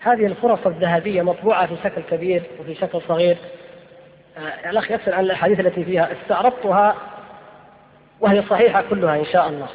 هذه 0.00 0.26
الفرص 0.26 0.66
الذهبية 0.66 1.22
مطبوعة 1.22 1.66
في 1.66 1.76
شكل 1.84 2.02
كبير 2.02 2.42
وفي 2.60 2.74
شكل 2.74 3.02
صغير. 3.08 3.36
آه 4.38 4.70
الأخ 4.70 4.90
يسأل 4.90 5.14
عن 5.14 5.24
الأحاديث 5.24 5.60
التي 5.60 5.84
فيها. 5.84 6.12
استعرضتها 6.12 6.96
وهي 8.20 8.42
صحيحة 8.42 8.84
كلها 8.90 9.16
إن 9.16 9.24
شاء 9.24 9.48
الله. 9.48 9.68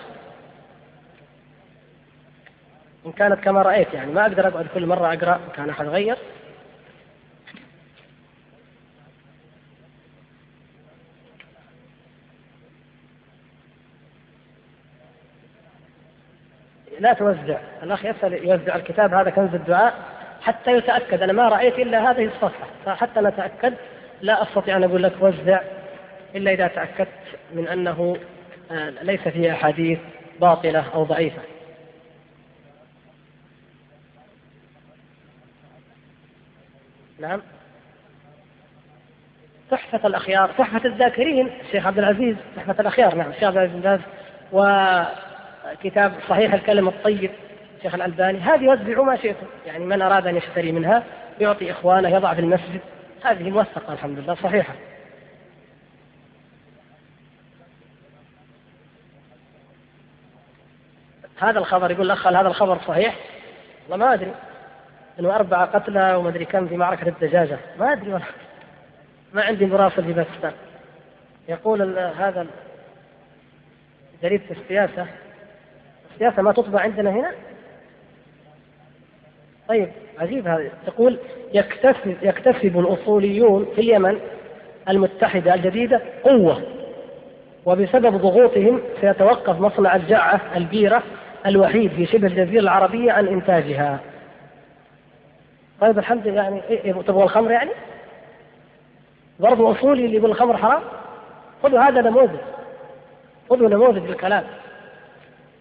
إن 3.05 3.11
كانت 3.11 3.43
كما 3.43 3.61
رأيت 3.61 3.93
يعني 3.93 4.11
ما 4.11 4.21
أقدر 4.21 4.47
أقعد 4.47 4.67
كل 4.73 4.85
مرة 4.85 5.13
أقرأ 5.13 5.39
كان 5.55 5.69
أحد 5.69 5.85
غير 5.85 6.17
لا 16.99 17.13
توزع. 17.13 17.59
الأخ 17.83 18.05
يسأل 18.05 18.33
يوزع 18.33 18.75
الكتاب 18.75 19.13
هذا 19.13 19.29
كنز 19.29 19.55
الدعاء؟ 19.55 20.14
حتى 20.45 20.71
يتأكد. 20.71 21.21
أنا 21.21 21.33
ما 21.33 21.47
رأيت 21.47 21.79
إلا 21.79 22.11
هذه 22.11 22.25
الصفحة. 22.25 22.67
فحتى 22.85 23.19
نتأكد 23.19 23.73
لا 24.21 24.43
أستطيع 24.43 24.77
أن 24.77 24.83
أقول 24.83 25.03
لك 25.03 25.13
وزع 25.19 25.61
إلا 26.35 26.51
إذا 26.51 26.67
تأكدت 26.67 27.09
من 27.53 27.67
أنه 27.67 28.17
آه، 28.71 28.89
ليس 28.89 29.21
فيه 29.21 29.51
أحاديث 29.51 29.99
باطلة 30.41 30.85
أو 30.93 31.03
ضعيفة. 31.03 31.41
نعم. 37.19 37.41
تحفة 39.71 40.07
الأخيار 40.07 40.51
تحفة 40.57 40.85
الذاكرين 40.85 41.49
الشيخ 41.65 41.87
عبد 41.87 41.97
العزيز 41.99 42.35
تحفة 42.55 42.75
الأخيار. 42.79 43.15
نعم 43.15 43.29
الشيخ 43.29 43.43
عبد 43.43 43.57
العزيز. 43.57 44.01
وكتاب 44.51 46.13
صحيح 46.29 46.53
الكلم 46.53 46.87
الطيب. 46.87 47.31
الشيخ 47.85 47.95
الألباني 47.95 48.39
هذه 48.39 48.67
وزعوا 48.67 49.05
ما 49.05 49.15
شئتم. 49.15 49.47
يعني 49.65 49.85
من 49.85 50.01
أراد 50.01 50.27
أن 50.27 50.35
يشتري 50.35 50.71
منها 50.71 51.03
يعطي 51.39 51.71
إخوانه 51.71 52.09
يضع 52.09 52.33
في 52.33 52.41
المسجد. 52.41 52.79
هذه 53.23 53.49
موثقة 53.49 53.93
الحمد 53.93 54.19
لله 54.19 54.35
صحيحة. 54.35 54.73
هذا 61.37 61.59
الخبر 61.59 61.91
يقول 61.91 62.05
الأخ 62.05 62.27
هذا 62.27 62.47
الخبر 62.47 62.79
صحيح؟ 62.87 63.15
والله 63.89 64.05
ما 64.05 64.13
أدري. 64.13 64.31
إنه 65.19 65.35
أربعة 65.35 65.65
قتلى 65.65 66.15
وما 66.15 66.29
أدري 66.29 66.45
كم 66.45 66.67
في 66.67 66.77
معركة 66.77 67.07
الدجاجة. 67.07 67.59
ما 67.79 67.93
أدري 67.93 68.13
والله. 68.13 68.27
ما 69.33 69.43
عندي 69.43 69.65
مراسل 69.65 70.03
في 70.03 70.13
باكستان 70.13 70.53
يقول 71.47 71.99
هذا 71.99 72.47
جريدة 74.23 74.43
السياسة. 74.51 75.07
السياسة 76.13 76.41
ما 76.41 76.51
تطبع 76.51 76.81
عندنا 76.81 77.09
هنا؟ 77.09 77.31
طيب 79.69 79.89
عجيب 80.19 80.47
هذا. 80.47 80.69
تقول 80.87 81.17
يكتسب 81.53 82.15
يكتسب 82.21 82.79
الأصوليون 82.79 83.67
في 83.75 83.81
اليمن 83.81 84.19
المتحدة 84.89 85.53
الجديدة 85.53 86.01
قوة 86.23 86.61
وبسبب 87.65 88.17
ضغوطهم 88.17 88.81
سيتوقف 89.01 89.61
مصنع 89.61 89.95
الجعة 89.95 90.41
البيرة 90.55 91.03
الوحيد 91.45 91.91
في 91.91 92.05
شبه 92.05 92.27
الجزيرة 92.27 92.61
العربية 92.61 93.11
عن 93.11 93.27
إنتاجها. 93.27 93.99
طيب 95.81 95.99
الحمد 95.99 96.27
لله 96.27 96.41
يعني 96.41 96.61
إيه 96.69 96.93
تبغى 96.93 97.23
الخمر 97.23 97.51
يعني؟ 97.51 97.71
برضو 99.39 99.71
أصولي 99.71 100.05
اللي 100.05 100.17
يقول 100.17 100.29
الخمر 100.29 100.57
حرام؟ 100.57 100.81
خذوا 101.63 101.79
هذا 101.79 102.01
نموذج. 102.01 102.39
خذوا 103.49 103.69
نموذج 103.69 104.01
بالكلام. 104.01 104.43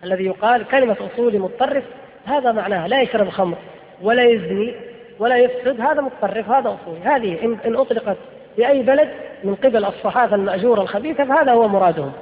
الذي 0.04 0.24
يقال 0.24 0.64
كلمة 0.64 0.96
أصولي 1.00 1.38
متطرف 1.38 1.84
هذا 2.24 2.52
معناها 2.52 2.88
لا 2.88 3.00
يشرب 3.00 3.26
الخمر 3.26 3.56
ولا 4.04 4.24
يزني 4.24 4.74
ولا 5.18 5.36
يفسد 5.36 5.80
هذا 5.80 6.00
متطرف 6.00 6.50
هذا 6.50 6.78
أصولي. 6.82 7.00
هذه 7.00 7.44
إن, 7.64 7.76
أطلقت 7.76 8.16
في 8.56 8.68
أي 8.68 8.82
بلد 8.82 9.10
من 9.44 9.54
قبل 9.54 9.84
الصحافة 9.84 10.36
المأجورة 10.36 10.82
الخبيثة 10.82 11.24
فهذا 11.24 11.52
هو 11.52 11.68
مرادهم. 11.68 12.12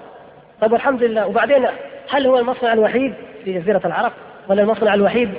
طيب 0.61 0.75
الحمد 0.75 1.03
لله. 1.03 1.27
وبعدين 1.27 1.67
هل 2.11 2.27
هو 2.27 2.39
المصنع 2.39 2.73
الوحيد 2.73 3.15
في 3.45 3.59
جزيرة 3.59 3.81
العرب 3.85 4.13
ولا 4.49 4.63
المصنع 4.63 4.95
الوحيد 4.95 5.35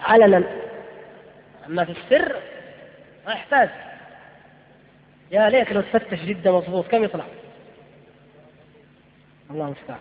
علنا؟ 0.00 0.44
أما 1.66 1.84
في 1.84 1.92
السر 1.92 2.32
ما 3.26 3.32
يحتاج. 3.32 3.68
يا 5.30 5.50
ليت 5.50 5.72
لو 5.72 5.80
تفتش 5.80 6.24
جدا 6.24 6.50
مضبوط. 6.50 6.86
كم 6.86 7.04
يطلع؟ 7.04 7.24
الله 9.50 9.64
المستعان. 9.64 9.98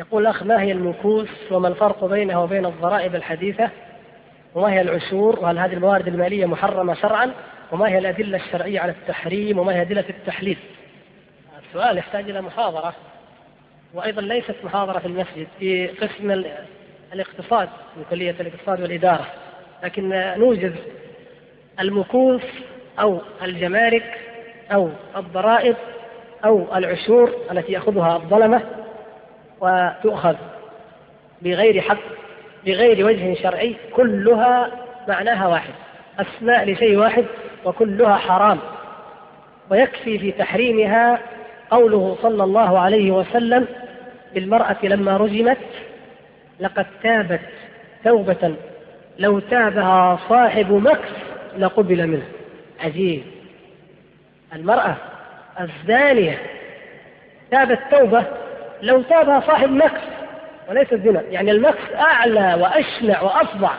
يقول 0.00 0.22
الأخ 0.22 0.42
ما 0.42 0.62
هي 0.62 0.72
المكوس 0.72 1.28
وما 1.50 1.68
الفرق 1.68 2.04
بينها 2.04 2.38
وبين 2.38 2.66
الضرائب 2.66 3.14
الحديثة؟ 3.14 3.70
وما 4.54 4.72
هي 4.72 4.80
العشور؟ 4.80 5.40
وهل 5.40 5.58
هذه 5.58 5.72
الموارد 5.72 6.08
المالية 6.08 6.46
محرمة 6.46 6.94
شرعا؟ 6.94 7.32
وما 7.72 7.88
هي 7.88 7.98
الأدلة 7.98 8.36
الشرعية 8.36 8.80
على 8.80 8.92
التحريم؟ 8.92 9.58
وما 9.58 9.74
هي 9.74 9.80
أدلة 9.80 10.04
التحليل؟ 10.08 10.58
السؤال 11.68 11.98
يحتاج 11.98 12.30
إلى 12.30 12.40
محاضرة 12.40 12.94
وأيضا 13.94 14.22
ليست 14.22 14.54
محاضرة 14.64 14.98
في 14.98 15.06
المسجد 15.06 15.46
في 15.58 15.86
قسم 15.86 16.44
الاقتصاد 17.12 17.68
من 17.96 18.04
كلية 18.10 18.34
الاقتصاد 18.40 18.80
والإدارة. 18.80 19.26
لكن 19.84 20.08
نوجد 20.38 20.74
المكوس 21.80 22.42
أو 23.00 23.20
الجمارك 23.42 24.18
أو 24.72 24.90
الضرائب 25.16 25.76
أو 26.44 26.76
العشور 26.76 27.32
التي 27.50 27.72
يأخذها 27.72 28.16
الظلمة 28.16 28.79
وتؤخذ 29.60 30.36
بغير 31.42 31.80
حق 31.80 31.98
بغير 32.66 33.06
وجه 33.06 33.34
شرعي 33.42 33.76
كلها 33.96 34.70
معناها 35.08 35.48
واحد 35.48 35.72
أسماء 36.18 36.70
لشيء 36.70 36.96
واحد 36.96 37.24
وكلها 37.64 38.16
حرام. 38.16 38.58
ويكفي 39.70 40.18
في 40.18 40.32
تحريمها 40.32 41.18
قوله 41.70 42.18
صلى 42.22 42.44
الله 42.44 42.78
عليه 42.78 43.10
وسلم 43.10 43.66
بالمرأة 44.34 44.76
لما 44.82 45.16
رجمت 45.16 45.58
لقد 46.60 46.86
تابت 47.02 47.40
توبة 48.04 48.54
لو 49.18 49.38
تابها 49.38 50.18
صاحب 50.28 50.72
مكس 50.72 51.08
لقبل 51.58 52.06
منه. 52.06 52.26
عجيب. 52.84 53.22
المرأة 54.54 54.96
الزانية 55.60 56.38
تابت 57.50 57.78
توبة 57.90 58.24
لو 58.82 59.02
تابها 59.02 59.40
صاحب 59.40 59.70
مكس 59.70 60.00
وليس 60.68 60.92
الزنا. 60.92 61.22
يعني 61.30 61.50
المكس 61.50 61.94
أعلى 61.94 62.58
وأشنع 62.60 63.22
وأفظع 63.22 63.70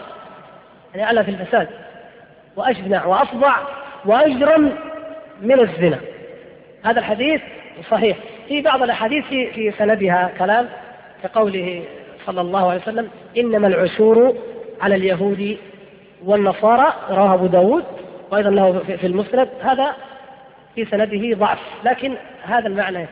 يعني 0.96 1.06
أعلى 1.08 1.24
في 1.24 1.32
الفساد. 1.32 1.68
وأشنع 2.56 3.06
وأفظع 3.06 3.56
وأجرم 4.06 4.76
من 5.42 5.60
الزنا. 5.60 6.00
هذا 6.84 7.00
الحديث 7.00 7.42
صحيح. 7.92 8.18
في 8.48 8.62
بعض 8.62 8.84
الأحاديث 8.84 9.26
في, 9.26 9.52
في 9.52 9.72
سندها 9.72 10.32
كلام 10.40 10.70
كقوله 11.24 11.84
صلى 12.26 12.42
الله 12.42 12.70
عليه 12.70 12.82
وسلم 12.82 13.10
إنما 13.38 13.68
العشور 13.68 14.36
على 14.82 14.96
اليهود 14.96 15.58
والنصارى 16.26 16.94
رواه 17.10 17.34
أبو 17.34 17.46
داود 17.46 17.84
وأيضا 18.32 18.50
له 18.50 18.80
في 18.98 19.08
المسند. 19.08 19.50
هذا 19.62 19.96
في 20.76 20.86
سنده 20.86 21.36
ضعف 21.38 21.60
لكن 21.84 22.14
هذا 22.44 22.68
المعنى 22.68 23.08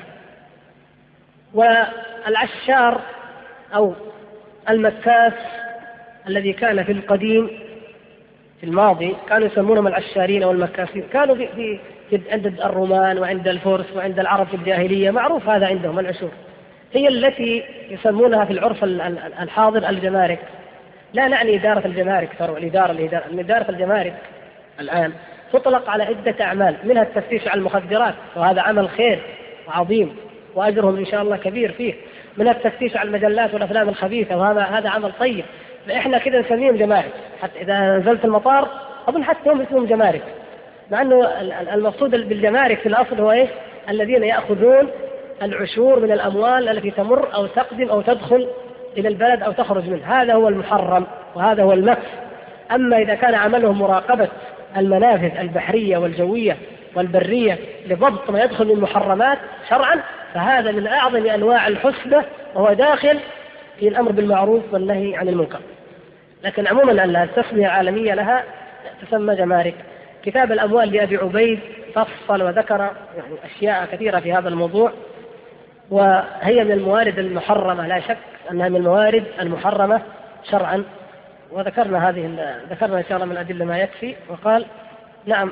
والعشار 1.54 3.02
أو 3.76 3.94
المكاس 4.70 5.34
الذي 6.28 6.54
كان 6.54 6.84
في 6.84 6.92
القديم 6.92 7.50
في 8.60 8.66
الماضي 8.66 9.16
كانوا 9.30 9.48
يسمونهم 9.48 9.88
العشارين 9.88 10.44
أو 10.44 10.52
المكاسين. 10.52 11.04
كانوا 11.14 11.36
في, 11.36 11.80
في 12.10 12.22
عند 12.32 12.46
الرومان 12.46 13.18
وعند 13.18 13.48
الفرس 13.48 13.86
وعند 13.96 14.20
العرب 14.20 14.48
في 14.48 14.56
الجاهلية. 14.56 15.12
معروف 15.12 15.50
هذا 15.50 15.68
عندهم 15.68 16.00
العشور. 16.00 16.32
هي 16.94 17.08
التي 17.08 17.64
يسمونها 17.90 18.46
في 18.46 18.54
العرف 18.54 18.84
الحاضر 19.42 19.90
الجمارك. 19.90 20.40
لا 21.14 21.28
نعني 21.28 21.56
إدارة 21.56 21.88
الجمارك 21.88 22.30
ترى 22.40 22.58
الإدارة 22.58 22.92
الإدارة 22.92 23.24
إدارة 23.40 23.72
الجمارك 23.72 24.14
الآن. 24.80 25.14
تطلق 25.54 25.90
على 25.90 26.04
عدة 26.04 26.46
أعمال 26.46 26.76
منها 26.84 27.04
التفتيش 27.04 27.48
على 27.48 27.60
المخدرات 27.60 28.14
وهذا 28.36 28.62
عمل 28.62 28.90
خير 28.90 29.20
عظيم 29.68 30.16
وأجرهم 30.60 30.98
إن 30.98 31.06
شاء 31.06 31.22
الله 31.22 31.38
كبير 31.38 31.72
فيه 31.72 31.94
من 32.38 32.48
التفتيش 32.48 32.98
على 32.98 33.08
المجلات 33.08 33.54
والأفلام 33.54 33.90
الخبيثة 33.90 34.38
وهذا 34.38 34.62
هذا 34.62 34.90
عمل 34.90 35.12
طيب 35.20 35.46
فإحنا 35.88 36.18
كده 36.18 36.40
نسميهم 36.40 36.76
جمارك 36.76 37.12
حتى 37.42 37.62
إذا 37.62 37.98
نزلت 37.98 38.26
المطار 38.26 38.68
أظن 39.08 39.24
حتى 39.24 39.50
هم 39.50 39.62
اسمهم 39.62 39.86
جمارك 39.86 40.22
مع 40.92 41.02
إنه 41.02 41.26
المقصود 41.74 42.12
بالجمارك 42.12 42.80
في 42.80 42.90
الأصل 42.90 43.22
هو 43.22 43.32
إيه؟ 43.32 43.48
الذين 43.90 44.24
يأخذون 44.24 44.90
العشور 45.42 46.00
من 46.00 46.12
الأموال 46.12 46.70
التي 46.70 46.92
تمر 46.92 47.36
أو 47.36 47.48
تقدم 47.48 47.90
أو 47.90 48.02
تدخل 48.02 48.48
إلى 48.98 49.08
البلد 49.08 49.44
أو 49.44 49.52
تخرج 49.52 49.90
منه، 49.90 50.06
هذا 50.06 50.34
هو 50.34 50.48
المحرم 50.48 51.06
وهذا 51.36 51.64
هو 51.64 51.74
المكس. 51.74 52.08
أما 52.72 52.98
إذا 52.98 53.16
كان 53.16 53.36
عملهم 53.36 53.80
مراقبة 53.80 54.28
المنافذ 54.78 55.38
البحرية 55.38 55.98
والجوية 55.98 56.58
والبرية 56.96 57.58
لضبط 57.88 58.30
ما 58.30 58.44
يدخل 58.44 58.68
من 58.68 58.80
محرمات 58.82 59.38
شرعا 59.70 60.02
فهذا 60.34 60.72
من 60.72 60.88
أعظم 60.88 61.26
أنواع 61.26 61.68
الحسنى 61.68 62.24
وهو 62.56 62.74
داخل 62.74 63.20
في 63.80 63.88
الأمر 63.88 64.12
بالمعروف 64.12 64.64
والنهي 64.72 65.16
عن 65.16 65.30
المنكر. 65.30 65.60
لكن 66.44 66.68
عموما 66.68 67.24
التسميه 67.24 67.68
عالمية 67.68 68.14
لها 68.14 68.44
تسمى 69.02 69.36
جمارك. 69.36 69.76
كتاب 70.24 70.52
الأموال 70.52 70.92
لأبي 70.92 71.18
عبيد 71.18 71.60
فصل 71.96 72.44
وذكر 72.44 72.80
يعني 73.18 73.36
أشياء 73.46 73.86
كثيرة 73.86 74.20
في 74.20 74.34
هذا 74.34 74.50
الموضوع 74.50 74.92
وهي 75.92 76.64
من 76.64 76.72
الموارد 76.72 77.20
المحرمة 77.20 77.88
لا 77.88 78.00
شك 78.00 78.18
أنها 78.52 78.70
من 78.70 78.76
الموارد 78.76 79.24
المحرمة 79.40 80.02
شرعا 80.52 80.84
وذكرنا 81.52 82.10
هذه 82.10 82.56
ذكرنا 82.70 82.98
إن 82.98 83.04
شاء 83.04 83.16
الله 83.16 83.26
من 83.26 83.32
الأدلة 83.32 83.66
ما 83.66 83.80
يكفي 83.80 84.16
وقال 84.30 84.66
نعم 85.26 85.52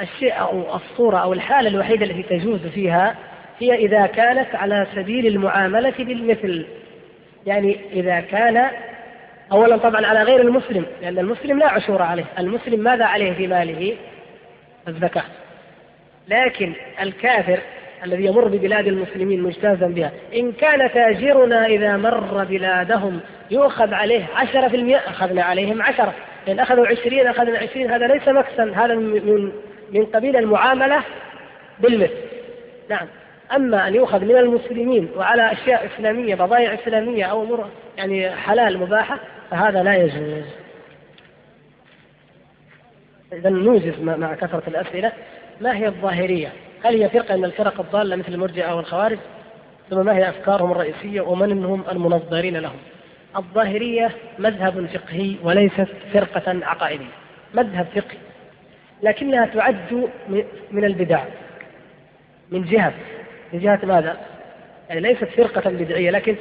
الشيء 0.00 0.40
أو 0.40 0.76
الصورة 0.76 1.18
أو 1.18 1.32
الحالة 1.32 1.68
الوحيدة 1.68 2.04
التي 2.04 2.22
تجوز 2.22 2.66
فيها 2.66 3.14
هي 3.58 3.74
إذا 3.74 4.06
كانت 4.06 4.54
على 4.54 4.86
سبيل 4.94 5.26
المعاملة 5.26 5.94
بالمثل. 5.98 6.66
يعني 7.46 7.76
إذا 7.92 8.20
كان 8.20 8.70
أولا 9.52 9.76
طبعا 9.76 10.06
على 10.06 10.22
غير 10.22 10.40
المسلم 10.40 10.86
لأن 11.02 11.18
المسلم 11.18 11.58
لا 11.58 11.66
عشور 11.66 12.02
عليه. 12.02 12.24
المسلم 12.38 12.80
ماذا 12.80 13.04
عليه 13.04 13.32
في 13.32 13.46
ماله؟ 13.46 13.96
الزكاة. 14.88 15.24
لكن 16.28 16.72
الكافر 17.02 17.58
الذي 18.04 18.24
يمر 18.24 18.48
ببلاد 18.48 18.86
المسلمين 18.86 19.42
مجتازا 19.42 19.86
بها 19.86 20.12
إن 20.34 20.52
كان 20.52 20.90
تاجرنا 20.92 21.66
إذا 21.66 21.96
مر 21.96 22.44
بلادهم 22.44 23.20
يؤخذ 23.50 23.94
عليه 23.94 24.24
عشرة 24.34 24.68
في 24.68 24.76
المئة 24.76 24.98
أخذنا 24.98 25.42
عليهم 25.42 25.82
عشرة. 25.82 26.14
إن 26.48 26.60
أخذوا 26.60 26.86
عشرين 26.86 27.26
أخذنا 27.26 27.58
عشرين. 27.58 27.90
هذا 27.90 28.06
ليس 28.06 28.28
مكسا 28.28 28.72
هذا 28.76 28.94
من 28.94 29.52
من 29.92 30.06
قبيل 30.06 30.36
المعاملة 30.36 31.02
بالمثل. 31.80 32.14
نعم. 32.90 33.06
أما 33.56 33.88
أن 33.88 33.94
يؤخذ 33.94 34.24
من 34.24 34.36
المسلمين 34.36 35.08
وعلى 35.16 35.52
أشياء 35.52 35.86
إسلامية 35.86 36.34
بضائع 36.34 36.74
إسلامية 36.74 37.24
أو 37.24 37.42
أمور 37.42 37.68
يعني 37.96 38.30
حلال 38.30 38.78
مباحة 38.78 39.18
فهذا 39.50 39.82
لا 39.82 39.94
يجوز. 39.94 40.44
إذا 43.32 43.50
نوجز 43.50 44.00
مع 44.00 44.34
كثرة 44.34 44.62
الأسئلة. 44.68 45.12
ما 45.60 45.76
هي 45.76 45.86
الظاهرية؟ 45.86 46.52
هل 46.84 47.02
هي 47.02 47.08
فرقة 47.08 47.36
من 47.36 47.44
الفرق 47.44 47.80
الضالة 47.80 48.16
مثل 48.16 48.34
المرجئة 48.34 48.74
والخوارج؟ 48.74 49.18
ثم 49.90 50.06
ما 50.06 50.16
هي 50.16 50.28
أفكارهم 50.28 50.72
الرئيسية؟ 50.72 51.20
ومن 51.20 51.64
هم 51.64 51.84
المنظرين 51.90 52.56
لهم؟ 52.56 52.78
الظاهرية 53.36 54.10
مذهب 54.38 54.86
فقهي 54.86 55.36
وليست 55.42 55.88
فرقة 56.12 56.66
عقائدية. 56.66 57.12
مذهب 57.54 57.86
فقهي. 57.94 58.27
لكنها 59.02 59.46
تعد 59.46 60.08
من 60.70 60.84
البدع 60.84 61.22
من 62.50 62.64
جهة. 62.64 62.92
من 63.52 63.60
جهة 63.60 63.80
ماذا؟ 63.82 64.16
يعني 64.88 65.00
ليست 65.00 65.24
فرقة 65.24 65.70
بدعية 65.70 66.10
لكن 66.10 66.36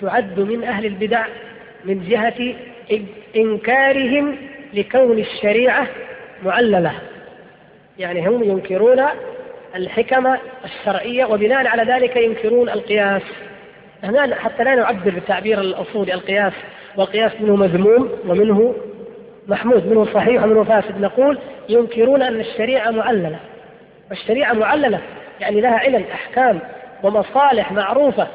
تعد 0.00 0.40
من 0.40 0.64
أهل 0.64 0.86
البدع 0.86 1.26
من 1.84 2.08
جهة 2.08 2.54
إنكارهم 3.36 4.36
لكون 4.74 5.18
الشريعة 5.18 5.86
معللة. 6.44 6.94
يعني 7.98 8.28
هم 8.28 8.42
ينكرون 8.42 9.04
الحكم 9.74 10.34
الشرعية 10.64 11.24
وبناء 11.24 11.66
على 11.66 11.92
ذلك 11.92 12.16
ينكرون 12.16 12.68
القياس. 12.68 13.22
هنا 14.02 14.34
حتى 14.34 14.64
لا 14.64 14.74
نعبر 14.74 15.10
بالتعبير 15.10 15.60
الأصولي 15.60 16.14
القياس 16.14 16.52
والقياس 16.96 17.32
منه 17.40 17.56
مذموم 17.56 18.10
ومنه 18.26 18.74
محمود 19.48 19.86
منه 19.86 20.04
صحيح 20.04 20.44
ومنه 20.44 20.64
فاسد 20.64 21.00
نقول 21.00 21.38
ينكرون 21.68 22.22
أن 22.22 22.40
الشريعة 22.40 22.90
معللة. 22.90 23.38
والشريعة 24.10 24.52
معللة 24.52 25.00
يعني 25.40 25.60
لها 25.60 25.78
علل 25.78 26.04
أحكام 26.12 26.58
ومصالح 27.02 27.72
معروفة. 27.72 28.26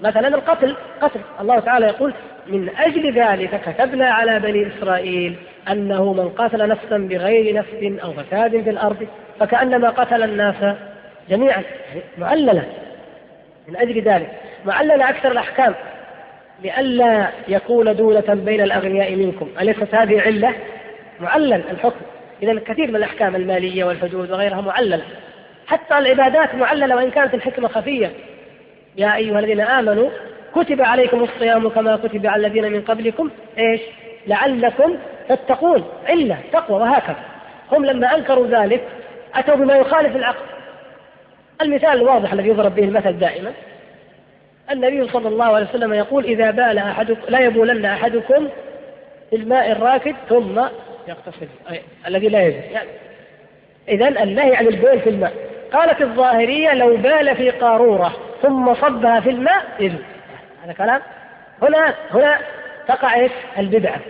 مثلا 0.00 0.28
القتل 0.28 0.76
قتل. 1.00 1.20
الله 1.40 1.58
تعالى 1.58 1.86
يقول 1.86 2.14
من 2.46 2.68
أجل 2.78 3.12
ذلك 3.20 3.60
كتبنا 3.66 4.10
على 4.10 4.40
بني 4.40 4.68
إسرائيل 4.68 5.36
أنه 5.70 6.12
من 6.12 6.28
قتل 6.28 6.68
نفسا 6.68 6.98
بغير 6.98 7.54
نفس 7.54 8.00
أو 8.04 8.12
فساد 8.12 8.62
في 8.62 8.70
الأرض 8.70 9.06
فكأنما 9.40 9.88
قتل 9.88 10.22
الناس 10.22 10.76
جميعا. 11.28 11.62
يعني 11.88 12.02
معللة. 12.18 12.64
من 13.68 13.76
أجل 13.76 14.02
ذلك. 14.02 14.30
معللة 14.64 15.10
أكثر 15.10 15.30
الأحكام. 15.30 15.74
لئلا 16.62 17.28
يكون 17.48 17.96
دولة 17.96 18.34
بين 18.34 18.60
الأغنياء 18.60 19.16
منكم. 19.16 19.48
أليست 19.60 19.94
هذه 19.94 20.20
علة؟ 20.20 20.54
معلل 21.20 21.62
الحكم. 21.70 22.00
إذا 22.42 22.60
كثير 22.60 22.88
من 22.88 22.96
الأحكام 22.96 23.36
المالية 23.36 23.84
والحدود 23.84 24.30
وغيرها 24.30 24.60
معللة 24.60 25.02
حتى 25.66 25.98
العبادات 25.98 26.54
معللة 26.54 26.96
وإن 26.96 27.10
كانت 27.10 27.34
الحكمة 27.34 27.68
خفية. 27.68 28.10
يا 28.96 29.16
أيها 29.16 29.38
الذين 29.38 29.60
آمنوا 29.60 30.10
كتب 30.54 30.82
عليكم 30.82 31.22
الصيام 31.22 31.68
كما 31.68 31.96
كتب 31.96 32.26
على 32.26 32.46
الذين 32.46 32.72
من 32.72 32.80
قبلكم. 32.80 33.30
إيش؟ 33.58 33.80
لعلكم 34.26 34.96
تتقون. 35.28 35.84
علة 36.08 36.38
تقوى 36.52 36.80
وهكذا. 36.80 37.16
هم 37.72 37.84
لما 37.84 38.14
أنكروا 38.14 38.46
ذلك 38.46 38.88
أتوا 39.34 39.54
بما 39.54 39.76
يخالف 39.76 40.16
العقل. 40.16 40.44
المثال 41.62 41.90
الواضح 41.90 42.32
الذي 42.32 42.48
يضرب 42.48 42.74
به 42.74 42.84
المثل 42.84 43.18
دائما. 43.18 43.52
النبي 44.72 45.08
صلى 45.08 45.28
الله 45.28 45.44
عليه 45.44 45.66
وسلم 45.66 45.92
يقول 45.92 46.24
إذا 46.24 46.50
بال 46.50 46.78
أحدكم 46.78 47.20
لا 47.28 47.40
يبولن 47.40 47.84
أحدكم 47.84 48.48
في 49.30 49.36
الماء 49.36 49.72
الراكد 49.72 50.14
ثم 50.28 50.60
يغتسل 51.08 51.48
الذي 52.06 52.28
لا 52.28 52.42
يجوز 52.42 52.64
يعني 52.72 52.88
إذا 53.88 54.08
النهي 54.08 54.56
عن 54.56 54.66
البول 54.66 55.00
في 55.00 55.10
الماء. 55.10 55.32
قالت 55.72 56.02
الظاهرية 56.02 56.74
لو 56.74 56.96
بال 56.96 57.36
في 57.36 57.50
قارورة 57.50 58.12
ثم 58.42 58.74
صبها 58.74 59.20
في 59.20 59.30
الماء 59.30 59.64
يجوز 59.80 60.00
هذا 60.64 60.72
كلام. 60.72 61.00
هنا 61.62 61.94
هنا 62.10 62.38
تقع 62.88 63.14
إيش؟ 63.14 63.32
البدعة. 63.58 64.00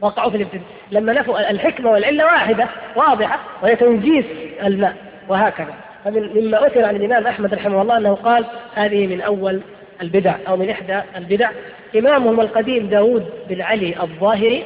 وقعوا 0.00 0.30
في 0.30 0.36
الابتداء. 0.36 0.62
لما 0.90 1.12
نفوا 1.12 1.50
الحكمة 1.50 1.90
والعلة 1.90 2.24
واحدة 2.24 2.68
واضحة 2.96 3.38
وهي 3.62 3.76
تنجيس 3.76 4.24
الماء 4.64 4.94
وهكذا. 5.28 5.74
فمما 6.04 6.66
أثر 6.66 6.84
عن 6.84 6.96
الإمام 6.96 7.26
أحمد 7.26 7.54
رحمه 7.54 7.82
الله 7.82 7.96
أنه 7.96 8.14
قال 8.14 8.44
هذه 8.74 9.06
من 9.06 9.20
أول 9.20 9.60
البدع 10.02 10.34
أو 10.48 10.56
من 10.56 10.70
إحدى 10.70 11.00
البدع. 11.16 11.50
إمامهم 11.96 12.40
القديم 12.40 12.86
داود 12.86 13.30
بن 13.48 13.62
علي 13.62 14.02
الظاهري. 14.02 14.64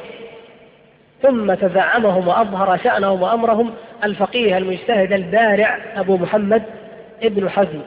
ثم 1.21 1.53
تزعمهم 1.53 2.27
وأظهر 2.27 2.77
شأنهم 2.83 3.21
وأمرهم 3.21 3.73
الفقيه 4.03 4.57
المجتهد 4.57 5.13
البارع 5.13 5.79
أبو 5.95 6.17
محمد 6.17 6.63
ابن 7.23 7.49
حزم. 7.49 7.81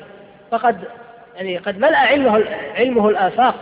فقد 0.50 0.76
يعني 1.36 1.58
قد 1.58 1.78
ملأ 1.78 1.98
علمه 1.98 2.44
علمه 2.76 3.08
الآفاق 3.08 3.54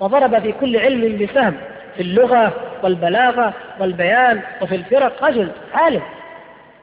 وضرب 0.00 0.38
في 0.38 0.52
كل 0.52 0.76
علم 0.76 1.26
بسهم 1.26 1.54
في 1.96 2.02
اللغة 2.02 2.52
والبلاغة 2.82 3.52
والبيان 3.80 4.40
وفي 4.62 4.74
الفرق 4.74 5.24
رجل 5.24 5.48
عالم. 5.74 6.02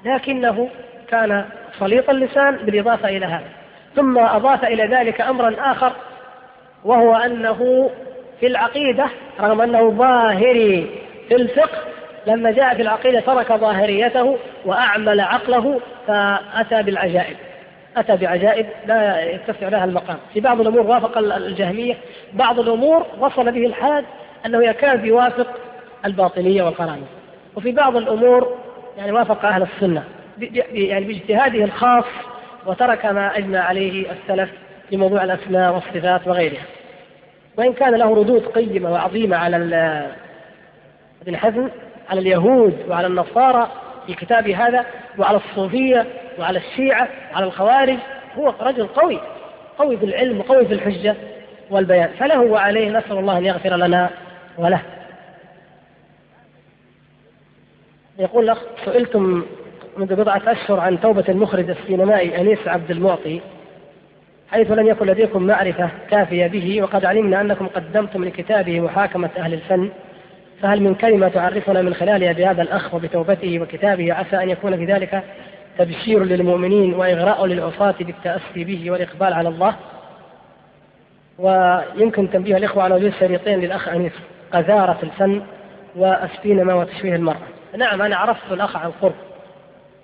لكنه 0.06 0.70
كان 1.08 1.46
سليط 1.80 2.10
اللسان 2.10 2.56
بالإضافة 2.56 3.10
إلى 3.10 3.26
هذا. 3.26 3.50
ثم 3.96 4.18
أضاف 4.18 4.64
إلى 4.66 4.86
ذلك 4.86 5.22
أمرا 5.22 5.56
آخر 5.60 5.94
وهو 6.86 7.16
أنه 7.16 7.90
في 8.40 8.48
العقيدة 8.48 9.06
رغم 9.40 9.62
أنه 9.62 9.90
ظاهري 9.90 10.90
في 11.30 11.36
الفقه 11.36 11.78
لما 12.28 12.52
جاء 12.52 12.76
في 12.76 12.82
العقيدة 12.82 13.20
ترك 13.20 13.52
ظاهريته 13.54 14.38
وأعمل 14.66 15.20
عقله 15.20 15.80
فأتى 16.08 16.84
بالعجائب. 16.84 17.36
أتى 17.98 18.16
بعجائب 18.16 18.66
لا 18.88 19.22
يتسع 19.32 19.68
لها 19.68 19.86
المقام. 19.86 20.18
في 20.34 20.40
بعض 20.40 20.62
الأمور 20.62 20.88
وافق 20.88 21.18
الجهمية 21.18 21.98
بعض 22.34 22.60
الأمور 22.60 23.06
وصل 23.20 23.52
به 23.52 23.66
الحال 23.66 24.06
أنه 24.46 24.64
يكاد 24.64 25.06
يوافق 25.06 25.48
الباطنية 26.06 26.64
والقرامية 26.64 27.06
وفي 27.56 27.72
بعض 27.72 27.98
الأمور 27.98 28.58
يعني 28.98 29.12
وافق 29.12 29.46
أهل 29.46 29.62
السنة 29.62 30.04
يعني 30.72 31.06
باجتهاده 31.06 31.64
الخاص 31.64 32.06
وترك 32.66 33.06
ما 33.06 33.38
أجمع 33.38 33.60
عليه 33.60 34.06
السلف. 34.12 34.50
في 34.90 34.98
موضوع 34.98 35.24
الأسماء 35.24 35.74
والصفات 35.74 36.28
وغيرها. 36.28 36.66
وإن 37.58 37.74
كان 37.74 37.96
له 37.96 38.16
ردود 38.16 38.46
قيمة 38.46 38.92
وعظيمة 38.92 39.38
على 39.38 39.58
ابن 41.22 41.38
حزم 41.38 41.70
على 42.10 42.20
اليهود 42.20 42.86
وعلى 42.90 43.08
النصارى 43.08 43.72
في 44.08 44.14
كتابه 44.14 44.68
هذا 44.68 44.86
وعلى 45.18 45.38
الصوفية 45.38 46.06
وعلى 46.40 46.58
الشيعة 46.60 47.08
وعلى 47.34 47.46
الخوارج 47.46 47.98
هو 48.38 48.54
رجل 48.62 48.88
قوي 48.88 49.20
قوي 49.78 49.98
في 49.98 50.06
العلم 50.06 50.40
وقوي 50.40 50.66
في 50.66 50.74
الحجة 50.74 51.16
والبيان. 51.70 52.10
فله 52.20 52.40
وعليه 52.40 52.90
نسأل 52.90 53.18
الله 53.18 53.38
أن 53.38 53.46
يغفر 53.46 53.76
لنا 53.76 54.10
وله. 54.58 54.82
يقول 58.20 58.44
الأخ 58.44 58.62
سئلتم 58.86 59.44
منذ 59.98 60.16
بضعة 60.16 60.42
أشهر 60.48 60.80
عن 60.80 61.02
توبة 61.02 61.24
المخرج 61.30 61.70
السينمائي 61.70 62.42
أنيس 62.42 62.68
عبد 62.68 62.92
المعطي 62.92 63.42
حيث 64.54 64.72
لم 64.72 64.88
يكن 64.88 65.08
لديكم 65.08 65.44
معرفة 65.44 65.90
كافية 66.10 66.48
به 66.48 66.82
وقد 66.82 67.06
علمنا 67.06 67.42
أنكم 67.42 67.68
قدمتم 67.68 68.24
لكتابه 68.24 68.80
محاكمة 68.80 69.30
أهل 69.38 69.54
الفن. 69.54 69.90
فهل 70.62 70.82
من 70.82 70.96
كلمة 70.96 71.28
تعرفنا 71.28 71.82
من 71.82 71.94
خلالها 71.94 72.32
بهذا 72.32 72.62
الأخ 72.62 72.94
وبتوبته 72.94 73.60
وكتابه 73.60 74.14
عسى 74.14 74.44
أن 74.44 74.50
يكون 74.50 74.78
في 74.78 74.86
ذلك 74.86 75.24
تبشير 75.78 76.24
للمؤمنين 76.24 76.94
وإغراء 76.94 77.46
للعصاة 77.46 77.96
بالتأسي 78.00 78.64
به 78.64 78.92
والإقبال 78.92 79.34
على 79.34 79.50
الله؟ 79.50 79.76
ويمكن 81.40 82.30
تنبيه 82.32 82.58
الإخوة 82.58 82.84
على 82.84 82.96
وجود 82.96 83.14
شريطين 83.20 83.60
للأخ 83.60 83.90
أنيس 83.90 84.14
قذارة 84.54 84.98
الفن 85.04 85.42
والسينما 85.96 86.74
وتشويه 86.74 87.16
المرأة. 87.16 87.48
نعم 87.78 88.02
أنا 88.02 88.16
عرفت 88.16 88.52
الأخ 88.52 88.76
عن 88.76 88.92
قرب 89.02 89.16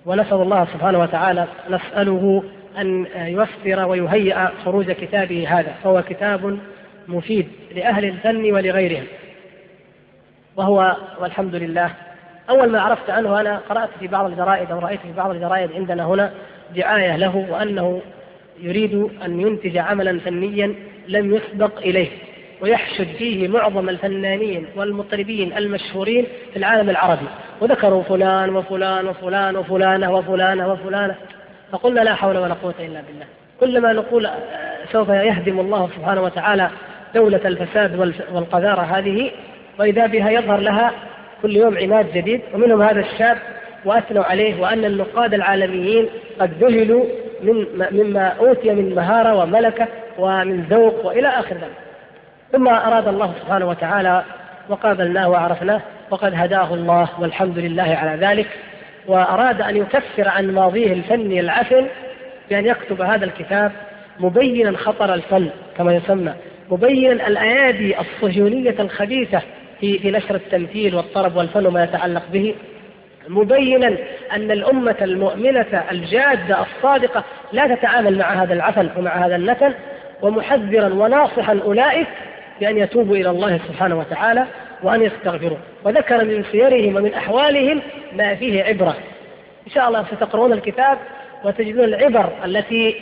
ونسأل 0.06 0.42
الله 0.42 0.64
سبحانه 0.64 0.98
وتعالى 0.98 1.46
نسأله 1.70 2.42
أن 2.78 3.06
ييسر 3.16 3.84
ويهيئ 3.84 4.36
خروج 4.64 4.90
كتابه 4.90 5.48
هذا 5.48 5.74
فهو 5.84 6.02
كتاب 6.02 6.58
مفيد 7.08 7.48
لأهل 7.74 8.04
الفن 8.04 8.52
ولغيرهم. 8.52 9.04
وهو 10.56 10.96
والحمد 11.20 11.54
لله 11.54 11.90
أول 12.50 12.68
ما 12.68 12.80
عرفت 12.80 13.10
عنه 13.10 13.40
أنا 13.40 13.60
قرأت 13.68 13.88
في 14.00 14.06
بعض 14.06 14.30
الجرائد 14.30 14.70
أو 14.70 14.78
رأيت 14.78 15.00
في 15.00 15.12
بعض 15.12 15.30
الجرائد 15.30 15.72
عندنا 15.72 16.04
هنا 16.04 16.32
دعاية 16.76 17.16
له 17.16 17.46
وأنه 17.50 18.00
يريد 18.60 19.10
أن 19.24 19.40
ينتج 19.40 19.76
عملا 19.76 20.18
فنيا 20.20 20.74
لم 21.08 21.34
يسبق 21.34 21.78
إليه 21.78 22.08
ويحشد 22.60 23.06
فيه 23.18 23.48
معظم 23.48 23.88
الفنانين 23.88 24.66
والمطربين 24.76 25.52
المشهورين 25.56 26.26
في 26.52 26.56
العالم 26.56 26.90
العربي. 26.90 27.26
وذكروا 27.60 28.02
فلان 28.02 28.56
وفلان 28.56 29.06
وفلان 29.06 29.56
وفلانة 29.56 30.12
وفلانة 30.12 30.72
وفلانة. 30.72 31.14
فقلنا 31.72 32.00
لا 32.00 32.14
حول 32.14 32.38
ولا 32.38 32.54
قوة 32.54 32.74
إلا 32.80 33.00
بالله. 33.00 33.26
كلما 33.60 33.92
نقول 33.92 34.26
آه، 34.26 34.32
سوف 34.92 35.08
يهدم 35.08 35.60
الله 35.60 35.90
سبحانه 35.96 36.22
وتعالى 36.22 36.70
دولة 37.14 37.40
الفساد 37.44 38.14
والقذارة 38.32 38.80
هذه 38.80 39.30
وإذا 39.78 40.06
بها 40.06 40.30
يظهر 40.30 40.60
لها 40.60 40.92
كل 41.42 41.56
يوم 41.56 41.78
عماد 41.78 42.12
جديد 42.14 42.40
ومنهم 42.54 42.82
هذا 42.82 43.00
الشاب 43.00 43.38
وأثنوا 43.84 44.24
عليه 44.24 44.60
وأن 44.60 44.84
النقاد 44.84 45.34
العالميين 45.34 46.08
قد 46.40 46.50
ذهلوا 46.60 47.04
من 47.42 47.66
مما 47.90 48.26
أوتي 48.40 48.70
من 48.70 48.94
مهارة 48.94 49.34
وملكة 49.34 49.88
ومن 50.18 50.62
ذوق 50.62 51.06
وإلى 51.06 51.28
آخر 51.28 51.54
ذلك. 51.54 51.76
ثم 52.52 52.68
أراد 52.68 53.08
الله 53.08 53.32
سبحانه 53.42 53.68
وتعالى 53.68 54.24
وقابلناه 54.68 55.28
وعرفناه 55.28 55.80
وقد 56.10 56.32
هداه 56.34 56.74
الله 56.74 57.08
والحمد 57.18 57.58
لله 57.58 57.98
على 58.02 58.26
ذلك. 58.26 58.46
وأراد 59.10 59.60
أن 59.60 59.76
يكفر 59.76 60.28
عن 60.28 60.50
ماضيه 60.50 60.92
الفني 60.92 61.40
العفن 61.40 61.86
بأن 62.50 62.66
يكتب 62.66 63.00
هذا 63.00 63.24
الكتاب 63.24 63.72
مبينا 64.20 64.76
خطر 64.76 65.14
الفن 65.14 65.50
كما 65.76 65.94
يسمى 65.94 66.34
مبينا 66.70 67.26
الأيادي 67.26 67.94
الصهيونية 68.00 68.74
الخبيثة 68.80 69.42
في 69.80 69.98
في 69.98 70.10
نشر 70.10 70.34
التمثيل 70.34 70.94
والطرب 70.94 71.36
والفن 71.36 71.66
وما 71.66 71.84
يتعلق 71.84 72.22
به. 72.32 72.54
مبينا 73.28 73.96
أن 74.32 74.50
الأمة 74.50 74.96
المؤمنة 75.02 75.84
الجادة 75.90 76.56
الصادقة 76.60 77.24
لا 77.52 77.74
تتعامل 77.74 78.18
مع 78.18 78.42
هذا 78.42 78.54
العفن 78.54 78.88
ومع 78.96 79.26
هذا 79.26 79.36
النتن 79.36 79.74
ومحذرا 80.22 80.94
وناصحا 80.94 81.60
أولئك 81.64 82.06
بأن 82.60 82.78
يتوبوا 82.78 83.16
إلى 83.16 83.30
الله 83.30 83.60
سبحانه 83.68 83.98
وتعالى. 83.98 84.46
وأن 84.82 85.02
يستغفروا. 85.02 85.58
وذكر 85.84 86.24
من 86.24 86.44
سيرهم 86.52 86.96
ومن 86.96 87.14
أحوالهم 87.14 87.82
ما 88.16 88.34
فيه 88.34 88.62
عبرة. 88.62 88.96
إن 89.66 89.72
شاء 89.72 89.88
الله 89.88 90.04
ستقرؤون 90.04 90.52
الكتاب 90.52 90.98
وتجدون 91.44 91.84
العبر 91.84 92.32
التي 92.44 92.96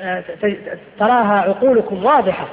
آه، 0.00 0.22
تراها 0.98 1.40
عقولكم 1.40 2.04
واضحة 2.04 2.48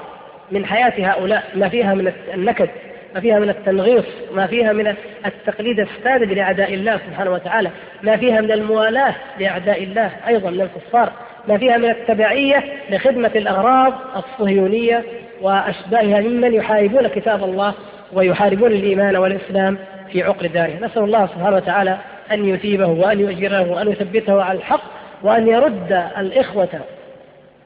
من 0.52 0.66
حياة 0.66 0.94
هؤلاء. 1.12 1.44
ما 1.56 1.70
فيها 1.70 1.94
من 1.94 2.14
النكد 2.34 2.70
ما 3.16 3.22
فيها 3.22 3.40
من 3.40 3.50
التنغيص 3.50 4.06
ما 4.34 4.48
فيها 4.48 4.74
من 4.74 4.96
التقليد 5.26 5.80
الساذج 5.80 6.34
لأعداء 6.34 6.74
الله 6.74 6.98
سبحانه 6.98 7.32
وتعالى. 7.32 7.70
ما 8.04 8.18
فيها 8.18 8.42
من 8.42 8.52
الموالاة 8.52 9.16
لأعداء 9.40 9.84
الله 9.84 10.12
أيضا 10.28 10.50
من 10.50 10.62
الكفار. 10.62 11.12
ما 11.48 11.58
فيها 11.58 11.78
من 11.78 11.90
التبعية 11.90 12.64
لخدمة 12.90 13.32
الأغراض 13.36 13.94
الصهيونية 14.16 15.04
وأشباهها 15.42 16.22
ممن 16.22 16.54
يحاربون 16.54 17.08
كتاب 17.08 17.44
الله 17.44 17.74
ويحاربون 18.14 18.72
الإيمان 18.72 19.16
والإسلام 19.16 19.78
في 20.12 20.24
عقر 20.24 20.47
داره. 20.47 20.74
نسأل 20.82 21.03
الله 21.03 21.28
سبحانه 21.28 21.55
وتعالى 21.55 21.97
أن 22.32 22.45
يثيبه 22.45 22.88
وأن 22.88 23.20
يؤجره 23.20 23.72
وأن 23.72 23.91
يثبته 23.91 24.43
على 24.43 24.57
الحق 24.57 24.82
وأن 25.24 25.47
يرد 25.47 26.03
الإخوة 26.18 26.70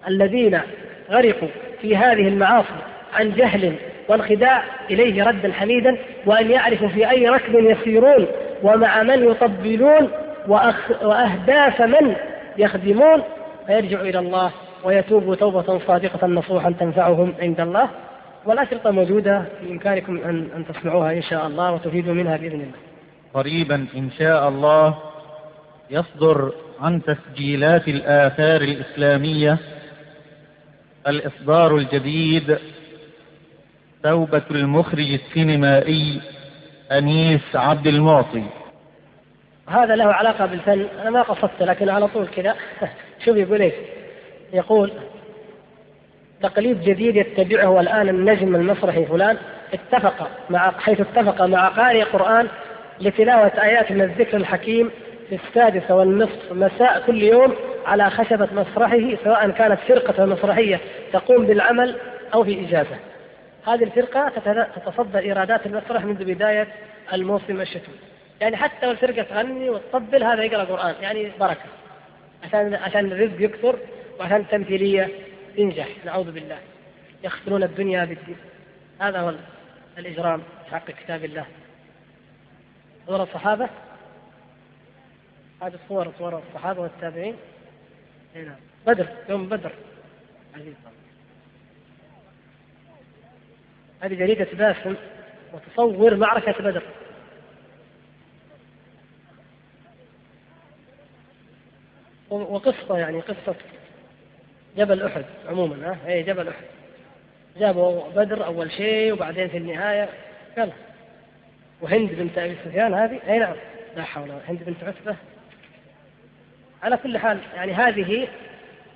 الذين 0.07 0.59
غرقوا 1.11 1.47
في 1.81 1.97
هذه 1.97 2.27
المعاصي 2.27 2.75
عن 3.13 3.31
جهل 3.31 3.73
وانخداع 4.09 4.63
إليه 4.91 5.23
ردا 5.23 5.53
حميدا 5.53 5.97
وأن 6.25 6.51
يعرفوا 6.51 6.87
في 6.87 7.09
أي 7.09 7.29
ركب 7.29 7.55
يسيرون 7.55 8.27
ومع 8.63 9.03
من 9.03 9.29
يطبلون 9.29 10.09
وأهداف 11.01 11.81
من 11.81 12.15
يخدمون. 12.57 13.21
فيرجع 13.67 14.01
إلى 14.01 14.19
الله 14.19 14.51
ويتوب 14.83 15.35
توبة 15.35 15.79
صادقة 15.87 16.27
نصوحا 16.27 16.73
تنفعهم 16.79 17.33
عند 17.41 17.59
الله. 17.59 17.89
والأشرطة 18.45 18.91
موجودة 18.91 19.45
بإمكانكم 19.61 20.17
أن 20.17 20.49
أن 20.55 20.65
تسمعوها 20.67 21.13
إن 21.13 21.21
شاء 21.21 21.47
الله 21.47 21.71
وتفيدوا 21.71 22.13
منها 22.13 22.37
بإذن 22.37 22.61
الله. 22.61 22.77
قريبا 23.33 23.87
إن 23.95 24.11
شاء 24.11 24.49
الله 24.49 24.97
يصدر 25.89 26.53
عن 26.81 27.01
تسجيلات 27.03 27.87
الآثار 27.87 28.61
الإسلامية 28.61 29.57
الإصدار 31.07 31.75
الجديد 31.75 32.57
توبة 34.03 34.43
المخرج 34.51 35.13
السينمائي 35.13 36.21
أنيس 36.91 37.55
عبد 37.55 37.87
المعطي. 37.87 38.43
هذا 39.67 39.95
له 39.95 40.05
علاقة 40.05 40.45
بالفن 40.45 40.85
أنا 41.01 41.09
ما 41.09 41.21
قصدت 41.21 41.63
لكن 41.63 41.89
على 41.89 42.07
طول 42.07 42.27
كذا. 42.27 42.55
شوف 43.25 43.37
يقول 43.37 43.61
إيش؟ 43.61 43.73
يقول 44.53 44.91
تقليد 46.45 46.81
جديد 46.81 47.15
يتبعه 47.15 47.79
الآن 47.79 48.09
النجم 48.09 48.55
المسرحي 48.55 49.05
فلان 49.05 49.37
اتفق 49.73 50.29
مع 50.49 50.71
حيث 50.71 51.01
اتفق 51.01 51.41
مع 51.41 51.67
قارئ 51.67 52.03
قرآن 52.03 52.47
لتلاوة 52.99 53.51
آيات 53.63 53.91
من 53.91 54.01
الذكر 54.01 54.37
الحكيم 54.37 54.91
في 55.29 55.39
السادسة 55.47 55.95
والنصف 55.95 56.51
مساء 56.51 57.03
كل 57.07 57.23
يوم 57.23 57.55
على 57.85 58.09
خشبة 58.09 58.47
مسرحه 58.51 59.15
سواء 59.23 59.49
كانت 59.49 59.79
فرقة 59.87 60.25
مسرحية 60.25 60.79
تقوم 61.13 61.45
بالعمل 61.45 61.95
أو 62.33 62.43
في 62.43 62.65
إجازة 62.65 62.97
هذه 63.67 63.83
الفرقة 63.83 64.31
تتصدر 64.75 65.19
إيرادات 65.19 65.65
المسرح 65.65 66.05
منذ 66.05 66.23
بداية 66.33 66.67
الموسم 67.13 67.61
الشتوي. 67.61 67.95
يعني 68.41 68.57
حتى 68.57 68.87
والفرقة 68.87 69.21
تغني 69.21 69.69
وتطبل 69.69 70.23
هذا 70.23 70.43
يقرأ 70.43 70.63
قرآن 70.63 70.93
يعني 71.01 71.31
بركة. 71.39 71.65
عشان 72.43 72.73
عشان 72.73 73.11
الرزق 73.11 73.41
يكثر 73.41 73.75
وعشان 74.19 74.37
التمثيلية 74.37 75.09
تنجح 75.57 76.05
نعوذ 76.05 76.31
بالله. 76.31 76.59
يخسرون 77.23 77.63
الدنيا 77.63 78.05
بالدين. 78.05 78.37
هذا 79.01 79.19
هو 79.19 79.35
الإجرام 79.97 80.41
في 80.65 80.71
حق 80.71 80.91
كتاب 80.91 81.25
الله. 81.25 81.45
صور 83.07 83.23
الصحابة؟ 83.23 83.69
هذه 85.61 85.79
الصور 85.83 86.11
صور 86.19 86.41
الصحابة 86.49 86.81
والتابعين. 86.81 87.35
هنا 88.35 88.55
بدر 88.87 89.07
يوم 89.29 89.49
بدر. 89.49 89.71
عزيز. 90.55 90.73
هذه 94.01 94.13
جريدة 94.13 94.47
باسم 94.53 94.95
وتصور 95.53 96.15
معركة 96.15 96.63
بدر. 96.63 96.83
وقصة 102.29 102.97
يعني 102.97 103.19
قصة 103.19 103.55
جبل 104.77 105.03
أحد 105.03 105.25
عموما 105.49 105.87
ها؟ 105.87 105.97
أي 106.07 106.23
جبل 106.23 106.47
أحد. 106.47 106.65
جابوا 107.59 108.09
بدر 108.15 108.45
أول 108.45 108.71
شيء 108.71 109.13
وبعدين 109.13 109.47
في 109.47 109.57
النهاية 109.57 110.09
يلا. 110.57 110.71
وهند 111.81 112.09
بنت 112.11 112.37
أبي 112.37 112.55
سفيان 112.65 112.93
هذه 112.93 113.19
أي 113.27 113.39
نعم. 113.39 113.55
لا 113.95 114.03
حول 114.03 114.29
ولا 114.29 114.39
هند 114.49 114.63
بنت 114.63 114.83
عتبة. 114.83 115.15
على 116.83 116.97
كل 116.97 117.17
حال 117.17 117.39
يعني 117.55 117.73
هذه 117.73 118.27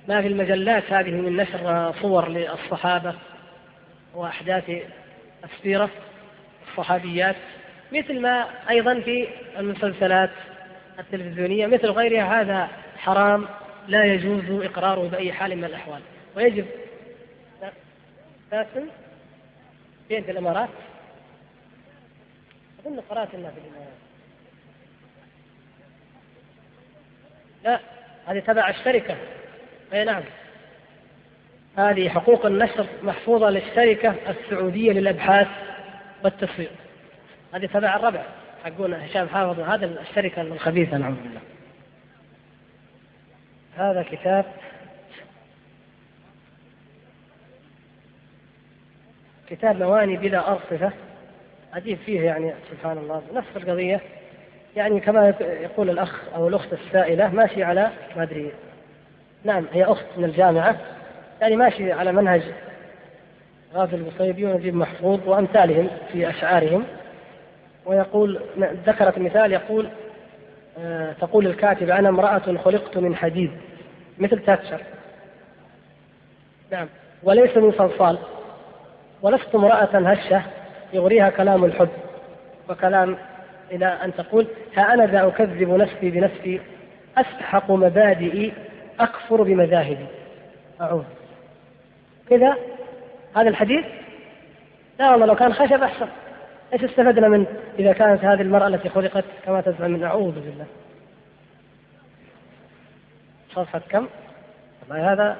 ما 0.08 0.22
في 0.22 0.28
المجلات 0.28 0.92
هذه 0.92 1.10
من 1.10 1.36
نشر 1.36 1.94
صور 2.02 2.28
للصحابة 2.28 3.14
وأحداث 4.14 4.70
السيرة 5.44 5.90
الصحابيات 6.68 7.36
مثل 7.92 8.20
ما 8.20 8.46
أيضا 8.70 9.00
في 9.00 9.28
المسلسلات 9.58 10.30
التلفزيونية 10.98 11.66
مثل 11.66 11.86
غيرها 11.90 12.40
هذا 12.40 12.68
حرام. 12.96 13.46
لا 13.90 14.04
يجوز 14.04 14.64
إقراره 14.64 15.08
بأي 15.08 15.32
حال 15.32 15.56
من 15.56 15.64
الأحوال. 15.64 16.00
ويجب 16.36 16.66
ساسن 18.50 18.86
في 20.08 20.18
الإمارات. 20.18 20.68
أظن 22.86 23.00
قرأت 23.00 23.34
أنها 23.34 23.50
في 23.50 23.58
الإمارات. 23.58 23.92
لا 27.64 27.80
هذه 28.26 28.38
تبع 28.38 28.68
الشركة. 28.68 29.16
أي 29.92 30.04
نعم. 30.04 30.22
هذه 31.76 32.08
حقوق 32.08 32.46
النشر 32.46 32.86
محفوظة 33.02 33.50
للشركة 33.50 34.14
السعودية 34.28 34.92
للأبحاث 34.92 35.48
والتسويق 36.24 36.70
هذه 37.54 37.66
تبع 37.66 37.96
الربع. 37.96 38.24
حقون 38.64 38.94
هشام 38.94 39.28
حافظ 39.28 39.60
هذا 39.60 40.00
الشركة 40.00 40.42
الخبيثة 40.42 40.96
نعوذ 40.96 41.14
بالله. 41.14 41.40
هذا 43.80 44.02
كتاب 44.02 44.44
كتاب 49.48 49.76
مواني 49.76 50.16
بلا 50.16 50.52
أرصفة 50.52 50.92
عجيب 51.72 51.98
فيه 51.98 52.20
يعني 52.20 52.54
سبحان 52.70 52.98
الله. 52.98 53.22
نفس 53.34 53.48
القضية. 53.56 54.00
يعني 54.76 55.00
كما 55.00 55.34
يقول 55.40 55.90
الأخ 55.90 56.20
أو 56.34 56.48
الأخت 56.48 56.72
السائلة 56.72 57.28
ماشي 57.28 57.64
على 57.64 57.90
ما 58.16 58.22
أدري. 58.22 58.52
نعم 59.44 59.66
هي 59.72 59.84
أخت 59.84 60.06
من 60.16 60.24
الجامعة. 60.24 60.76
يعني 61.40 61.56
ماشي 61.56 61.92
على 61.92 62.12
منهج 62.12 62.42
غافل 63.74 63.96
البصيبي 63.96 64.44
ونجيب 64.44 64.74
محفوظ 64.74 65.28
وأمثالهم 65.28 65.90
في 66.12 66.30
أشعارهم. 66.30 66.84
ويقول 67.86 68.40
ذكرت 68.86 69.18
مثال 69.18 69.52
يقول 69.52 69.88
آه، 70.78 71.12
تقول 71.12 71.46
الكاتبة 71.46 71.98
أنا 71.98 72.08
امرأة 72.08 72.56
خلقت 72.64 72.98
من 72.98 73.16
حديد. 73.16 73.50
مثل 74.18 74.38
تاتشر. 74.38 74.80
نعم. 76.70 76.88
وليس 77.22 77.56
من 77.56 77.72
صلصال. 77.72 78.18
ولست 79.22 79.54
امرأة 79.54 80.10
هشة 80.10 80.42
يغريها 80.92 81.30
كلام 81.30 81.64
الحب 81.64 81.88
وكلام 82.68 83.16
إلى 83.70 83.86
أن 83.86 84.14
تقول 84.14 84.46
ها 84.76 84.94
أنا 84.94 85.06
ذا 85.06 85.26
أكذب 85.26 85.70
نفسي 85.70 86.10
بنفسي 86.10 86.60
أسحق 87.18 87.70
مبادئي 87.70 88.52
أكفر 89.00 89.42
بمذاهبي. 89.42 90.06
أعوذ. 90.80 91.04
كذا 92.30 92.56
هذا 93.36 93.48
الحديث 93.48 93.84
لا 94.98 95.10
والله 95.10 95.26
لو 95.26 95.34
كان 95.34 95.54
خشب 95.54 95.82
أحسن. 95.82 96.08
إيش 96.72 96.84
استفدنا 96.84 97.28
من 97.28 97.46
إذا 97.78 97.92
كانت 97.92 98.24
هذه 98.24 98.40
المرأة 98.40 98.68
التي 98.68 98.88
خلقت 98.88 99.24
كما 99.44 99.60
تزعم. 99.60 99.90
من 99.90 100.04
أعوذ 100.04 100.34
بالله. 100.34 100.66
صفحة 103.54 103.82
كم؟ 103.90 104.08
والله 104.80 105.12
هذا 105.12 105.36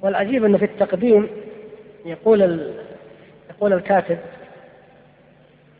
والعجيب 0.00 0.44
إنه 0.44 0.58
في 0.58 0.64
التقديم 0.64 1.28
يقول 2.04 2.42
ال... 2.42 2.74
يقول 3.50 3.72
الكاتب 3.72 4.18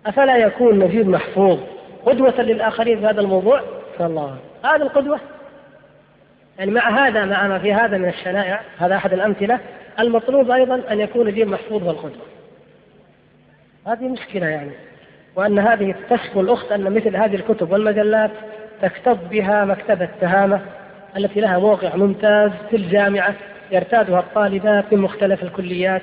أفلا 0.07 0.37
يكون 0.37 0.79
نجيب 0.79 1.09
محفوظ؟ 1.09 1.59
قدوة 2.07 2.41
للآخرين 2.41 3.01
في 3.01 3.07
هذا 3.07 3.20
الموضوع؟ 3.20 3.62
الله. 4.01 4.39
هذا 4.65 4.83
القدوة؟ 4.83 5.20
يعني 6.59 6.70
مع 6.70 7.07
هذا 7.07 7.24
مع 7.24 7.49
ما 7.49 7.59
في 7.59 7.74
هذا 7.74 7.99
من 7.99 8.09
الشنائع 8.09 8.61
هذا 8.79 8.97
أحد 8.97 9.12
الأمثلة 9.12 9.61
المطلوب 10.01 10.51
أيضا 10.51 10.83
أن 10.91 11.01
يكون 11.01 11.29
الدين 11.29 11.49
محفوظ 11.49 11.83
والقدوة 11.83 12.27
هذه 13.87 14.09
مشكلة 14.09 14.47
يعني. 14.47 14.73
وأن 15.36 15.59
هذه 15.59 15.94
تشكو 16.10 16.40
الأخت 16.40 16.72
أن 16.72 16.94
مثل 16.94 17.16
هذه 17.16 17.34
الكتب 17.34 17.72
والمجلات 17.72 18.30
تكتب 18.82 19.18
بها 19.30 19.64
مكتبة 19.64 20.09
تهامة 20.20 20.60
التي 21.16 21.40
لها 21.40 21.59
موقع 21.59 21.96
ممتاز 21.96 22.50
في 22.70 22.76
الجامعة 22.76 23.34
يرتادها 23.70 24.20
الطالبات 24.20 24.92
من 24.92 24.98
مختلف 24.98 25.42
الكليات 25.42 26.02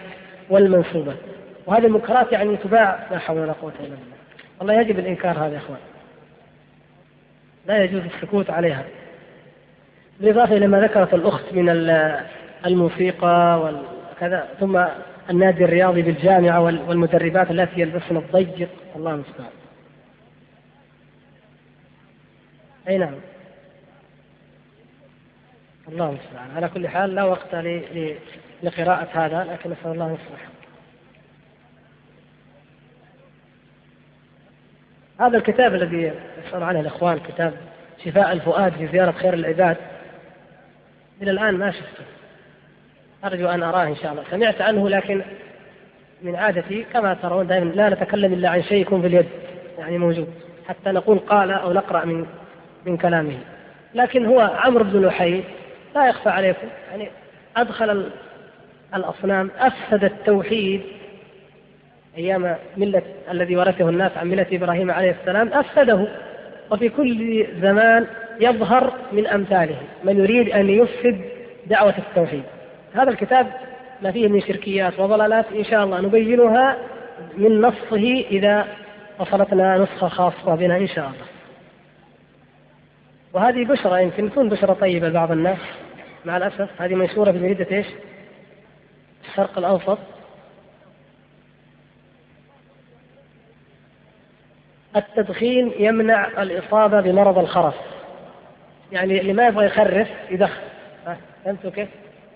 والمنصوبات 0.50 1.18
وهذه 1.66 1.86
المنكرات 1.86 2.32
يعني 2.32 2.58
تباع 2.58 3.00
لا 3.12 3.20
حول 3.20 3.38
ولا 3.38 3.52
قوة 3.52 3.74
إلا 3.80 3.90
بالله. 3.90 4.18
والله 4.60 4.74
يجب 4.74 5.00
الإنكار 5.00 5.38
هذا 5.38 5.54
يا 5.54 5.58
إخوان. 5.58 5.80
لا 7.68 7.84
يجوز 7.84 8.02
السكوت 8.16 8.50
عليها. 8.50 8.84
بالإضافة 10.20 10.58
إلى 10.58 10.68
ما 10.68 10.82
ذكرت 10.82 11.14
الأخت 11.14 11.54
من 11.54 11.70
الموسيقى 12.66 13.72
وكذا 14.16 14.48
ثم 14.60 14.86
النادي 15.30 15.66
الرياضي 15.66 16.02
بالجامعة 16.02 16.60
والمدربات 16.60 17.52
التي 17.52 17.82
يلبسن 17.82 18.18
الضيق. 18.18 18.70
الله 18.96 19.14
المستعان. 19.14 19.52
أي 22.88 22.98
نعم. 22.98 23.16
الله 25.88 26.10
المستعان. 26.10 26.52
على 26.56 26.70
كل 26.70 26.88
حال 26.88 27.16
لا 27.16 27.24
وقت 27.24 27.56
لقراءة 28.64 29.26
هذا 29.26 29.44
لكن 29.44 29.72
نسأل 29.72 29.92
الله 29.92 30.12
يصلح. 30.12 30.48
هذا 35.20 35.38
الكتاب 35.38 35.76
الذي 35.76 36.14
يسأل 36.48 36.64
عنه 36.64 36.80
الإخوان 36.80 37.20
كتاب 37.20 37.54
شفاء 38.06 38.32
الفؤاد 38.32 38.74
في 38.74 38.88
زيارة 38.88 39.12
خير 39.12 39.34
العباد. 39.34 39.78
إلى 41.22 41.32
الآن 41.32 41.54
ما 41.54 41.72
شفته. 41.72 42.19
أرجو 43.26 43.48
أن 43.48 43.64
أراه 43.64 43.84
إن 43.84 43.96
شاء 43.96 44.12
الله. 44.12 44.24
سمعت 44.32 44.62
عنه 44.62 44.90
لكن 44.90 45.22
من 46.22 46.36
عادتي 46.36 46.86
كما 46.94 47.14
ترون 47.14 47.48
دائما 47.48 47.70
لا 47.70 47.90
نتكلم 47.90 48.34
إلا 48.34 48.50
عن 48.50 48.64
شيء 48.64 48.82
يكون 48.82 49.02
في 49.02 49.08
اليد 49.08 49.26
يعني 49.80 49.98
موجود. 49.98 50.28
حتى 50.68 50.90
نقول 50.92 51.20
قال 51.20 51.52
أو 51.52 51.74
نقرأ 51.74 52.06
من 52.06 52.26
من 52.86 52.98
كلامه. 52.98 53.38
لكن 53.96 54.26
هو 54.26 54.40
عمرو 54.40 54.84
بن 54.84 55.06
لحي 55.06 55.44
لا 55.96 56.10
يخفى 56.10 56.30
عليكم. 56.30 56.68
يعني 56.92 57.10
أدخل 57.58 58.12
الأصنام 58.96 59.52
أفسد 59.60 60.04
التوحيد 60.04 60.82
أيام 62.18 62.56
ملة 62.78 63.02
الذي 63.32 63.56
ورثه 63.56 63.90
الناس 63.90 64.12
عن 64.18 64.28
ملة 64.28 64.46
إبراهيم 64.52 64.92
عليه 64.92 65.16
السلام 65.22 65.54
أفسده. 65.54 66.08
وفي 66.72 66.90
كل 66.90 67.48
زمان 67.62 68.08
يظهر 68.40 68.94
من 69.12 69.28
أمثاله. 69.28 69.78
من 70.04 70.20
يريد 70.20 70.50
أن 70.50 70.70
يفسد 70.70 71.22
دعوة 71.68 71.94
التوحيد. 71.98 72.44
هذا 72.94 73.10
الكتاب 73.10 73.48
ما 74.02 74.12
فيه 74.12 74.28
من 74.28 74.42
شركيات 74.42 75.00
وضلالات 75.00 75.46
إن 75.52 75.64
شاء 75.64 75.84
الله 75.84 76.02
نبينها 76.02 76.78
من 77.38 77.62
نصه 77.62 78.26
إذا 78.32 78.68
وصلتنا 79.20 79.78
نسخة 79.78 80.08
خاصة 80.08 80.56
بنا 80.56 80.78
إن 80.78 80.88
شاء 80.88 81.06
الله 81.06 81.26
وهذه 83.34 83.66
بشرى 83.66 84.04
يمكن 84.04 84.32
تكون 84.32 84.50
بشرى 84.50 84.76
طيبة 84.76 85.08
لبعض 85.08 85.32
الناس 85.32 85.58
مع 86.26 86.38
الأسف 86.38 86.82
هذه 86.82 86.96
منشورة 86.96 87.32
في 87.32 87.40
جريدة 87.40 87.68
إيش؟ 87.72 87.88
الشرق 89.30 89.58
الأوسط 89.58 89.98
التدخين 94.96 95.72
يمنع 95.80 96.42
الإصابة 96.42 97.02
بمرض 97.02 97.38
الخرف 97.38 97.76
يعني 98.92 99.22
اللي 99.22 99.34
ما 99.34 99.48
يبغى 99.48 99.66
يخرف 99.66 100.08
يدخن 100.30 100.62
فهمتوا 101.46 101.72
كيف؟ 101.72 101.90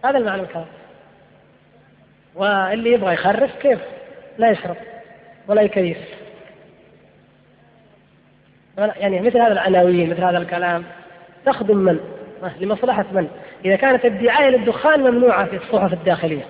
هذا 0.04 0.18
المعنى 0.18 0.42
الكلام 0.42 0.66
واللي 2.36 2.92
يبغى 2.92 3.14
يخرف 3.14 3.56
كيف؟ 3.56 3.80
لا 4.38 4.52
يشرب 4.52 4.76
ولا 5.48 5.62
يكيف 5.62 5.98
يعني 8.78 9.22
مثل 9.22 9.38
هذا 9.38 9.54
العناوين 9.54 10.10
مثل 10.10 10.24
هذا 10.24 10.38
الكلام 10.38 10.84
تخدم 11.46 11.78
من؟ 11.78 12.00
لمصلحة 12.60 13.06
من؟ 13.12 13.28
إذا 13.66 13.76
كانت 13.76 14.06
الدعاية 14.06 14.50
للدخان 14.50 15.00
ممنوعة 15.00 15.46
في 15.46 15.56
الصحف 15.56 15.94
الداخلية 15.94 16.46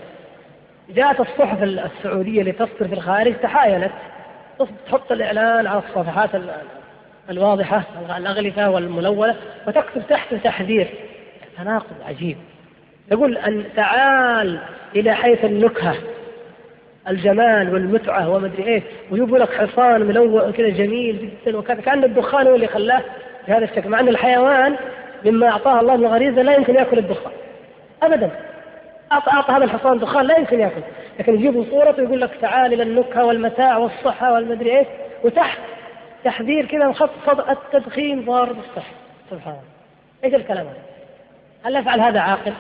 جاءت 0.89 1.19
الصحف 1.19 1.63
السعودية 1.63 2.43
لتصدر 2.43 2.88
في 2.88 2.93
الخارج 2.93 3.35
تحايلت 3.35 3.91
تحط 4.85 5.11
الإعلان 5.11 5.67
على 5.67 5.80
الصفحات 5.80 6.30
الواضحة 7.30 7.84
الأغلفة 8.17 8.69
والملونة 8.69 9.35
وتكتب 9.67 10.07
تحت 10.09 10.34
تحذير 10.34 10.88
تناقض 11.57 11.95
عجيب 12.05 12.38
يقول 13.11 13.38
أن 13.38 13.63
تعال 13.75 14.59
إلى 14.95 15.13
حيث 15.13 15.45
النكهة 15.45 15.95
الجمال 17.07 17.73
والمتعة 17.73 18.30
وما 18.30 18.47
أدري 18.47 18.63
إيه 18.63 18.84
ويجيبوا 19.11 19.38
لك 19.38 19.53
حصان 19.53 20.01
ملون 20.01 20.51
كذا 20.51 20.69
جميل 20.69 21.30
جدا 21.45 21.57
وكذا 21.57 21.81
كأن 21.81 22.03
الدخان 22.03 22.47
هو 22.47 22.55
اللي 22.55 22.67
خلاه 22.67 23.01
بهذا 23.47 23.65
الشكل 23.65 23.89
مع 23.89 23.99
أن 23.99 24.07
الحيوان 24.07 24.75
مما 25.25 25.49
أعطاه 25.49 25.80
الله 25.80 25.95
من 25.95 26.07
غريزة 26.07 26.41
لا 26.41 26.55
يمكن 26.55 26.75
يأكل 26.75 26.97
الدخان 26.97 27.31
أبدا 28.03 28.30
أعطى, 29.11 29.31
أعطى 29.31 29.53
هذا 29.53 29.63
الحصان 29.63 29.99
دخان 29.99 30.25
لا 30.25 30.38
يمكن 30.38 30.59
يأكل 30.59 30.81
لكن 31.19 31.35
يجيبوا 31.35 31.65
صورته 31.69 32.03
ويقول 32.03 32.21
لك 32.21 32.31
تعال 32.41 32.73
إلى 32.73 32.84
النكهة 32.84 33.25
والمتاع 33.25 33.77
والصحة 33.77 34.34
والمدري 34.34 34.69
إيه 34.69 34.85
وتحت 35.23 35.59
تحذير 36.23 36.65
كذا 36.65 36.88
مخفض 36.88 37.49
التدخين 37.49 38.25
ضار 38.25 38.53
بالصحة 38.53 38.93
سبحان 39.31 39.53
الله 39.53 39.63
إيش 40.23 40.34
الكلام 40.34 40.65
هذا؟ 40.65 40.77
هل 41.63 41.75
يفعل 41.75 41.99
هذا 41.99 42.19
عاقل؟ 42.19 42.53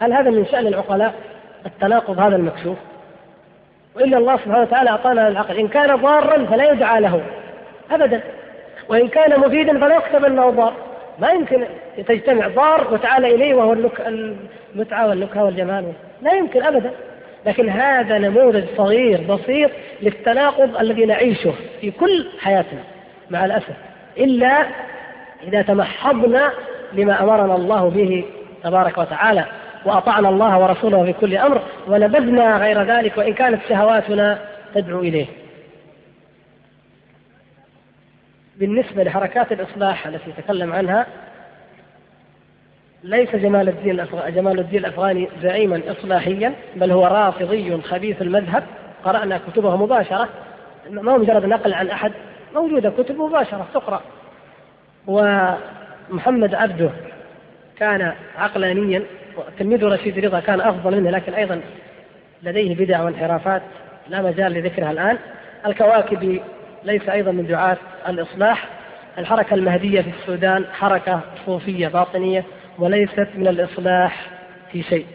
هل 0.00 0.12
هذا 0.12 0.30
من 0.30 0.46
شأن 0.46 0.66
العقلاء؟ 0.66 1.14
التناقض 1.66 2.20
هذا 2.20 2.36
المكشوف. 2.36 2.76
وإلا 3.96 4.18
الله 4.18 4.36
سبحانه 4.36 4.60
وتعالى 4.60 4.90
أعطانا 4.90 5.28
العقل. 5.28 5.58
إن 5.58 5.68
كان 5.68 5.96
ضارا 5.96 6.44
فلا 6.44 6.72
يدعى 6.72 7.00
له. 7.00 7.22
أبدا. 7.90 8.20
وإن 8.88 9.08
كان 9.08 9.40
مفيدا 9.40 9.80
فلا 9.80 9.96
يكتب 9.96 10.24
أنه 10.24 10.50
ضار. 10.50 10.72
ما 11.18 11.30
يمكن 11.30 11.64
تجتمع 12.06 12.48
ضار 12.48 12.94
وتعالى 12.94 13.34
إليه 13.34 13.54
وهو 13.54 13.72
المتعة 14.74 15.08
والنكهة 15.08 15.44
والجمال. 15.44 15.92
لا 16.22 16.32
يمكن 16.32 16.62
أبدا. 16.62 16.90
لكن 17.46 17.68
هذا 17.68 18.18
نموذج 18.18 18.64
صغير 18.76 19.20
بسيط 19.20 19.70
للتناقض 20.02 20.76
الذي 20.76 21.06
نعيشه 21.06 21.54
في 21.80 21.90
كل 21.90 22.26
حياتنا. 22.40 22.80
مع 23.30 23.44
الأسف. 23.44 23.74
إلا 24.18 24.66
إذا 25.42 25.62
تمحضنا 25.62 26.50
لما 26.92 27.22
أمرنا 27.22 27.54
الله 27.54 27.90
به 27.90 28.24
تبارك 28.64 28.98
وتعالى. 28.98 29.44
وأطعنا 29.86 30.28
الله 30.28 30.58
ورسوله 30.58 31.04
في 31.04 31.12
كل 31.12 31.36
أمر 31.36 31.62
ونبذنا 31.88 32.56
غير 32.56 32.82
ذلك 32.82 33.18
وإن 33.18 33.34
كانت 33.34 33.60
شهواتنا 33.68 34.38
تدعو 34.74 35.00
إليه. 35.00 35.26
بالنسبة 38.56 39.04
لحركات 39.04 39.52
الإصلاح 39.52 40.06
التي 40.06 40.32
تكلم 40.32 40.72
عنها 40.72 41.06
ليس 43.04 43.36
جمال 43.36 43.68
الدين 43.68 44.06
جمال 44.28 44.58
الدين 44.58 44.78
الأفغاني 44.78 45.28
زعيما 45.42 45.80
اصلاحيا 45.88 46.54
بل 46.76 46.90
هو 46.90 47.06
رافضي 47.06 47.82
خبيث 47.82 48.22
المذهب. 48.22 48.62
قرأنا 49.04 49.40
كتبه 49.52 49.76
مباشرة. 49.76 50.28
ما 50.90 51.12
هو 51.12 51.18
مجرد 51.18 51.44
نقل 51.44 51.74
عن 51.74 51.88
أحد 51.88 52.12
موجودة 52.54 52.90
كتب 52.90 53.18
مباشرة 53.18 53.66
تقرأ. 53.74 54.00
ومحمد 55.06 56.54
عبده 56.54 56.90
كان 57.78 58.12
عقلانيا 58.38 59.02
وتلميذه 59.36 59.84
رشيد 59.84 60.24
رضا 60.24 60.40
كان 60.40 60.60
أفضل 60.60 61.00
منه 61.00 61.10
لكن 61.10 61.34
أيضا 61.34 61.60
لديه 62.42 62.74
بدع 62.74 63.02
وانحرافات 63.02 63.62
لا 64.08 64.22
مجال 64.22 64.52
لذكرها 64.52 64.90
الآن. 64.90 65.18
الكواكبي 65.66 66.42
ليس 66.84 67.08
أيضا 67.08 67.32
من 67.32 67.46
دعاة 67.46 67.76
الإصلاح. 68.08 68.68
الحركة 69.18 69.54
المهدية 69.54 70.00
في 70.00 70.10
السودان 70.20 70.64
حركة 70.72 71.20
صوفية 71.46 71.88
باطنية 71.88 72.44
وليست 72.78 73.28
من 73.34 73.48
الإصلاح 73.48 74.30
في 74.72 74.82
شيء. 74.82 75.06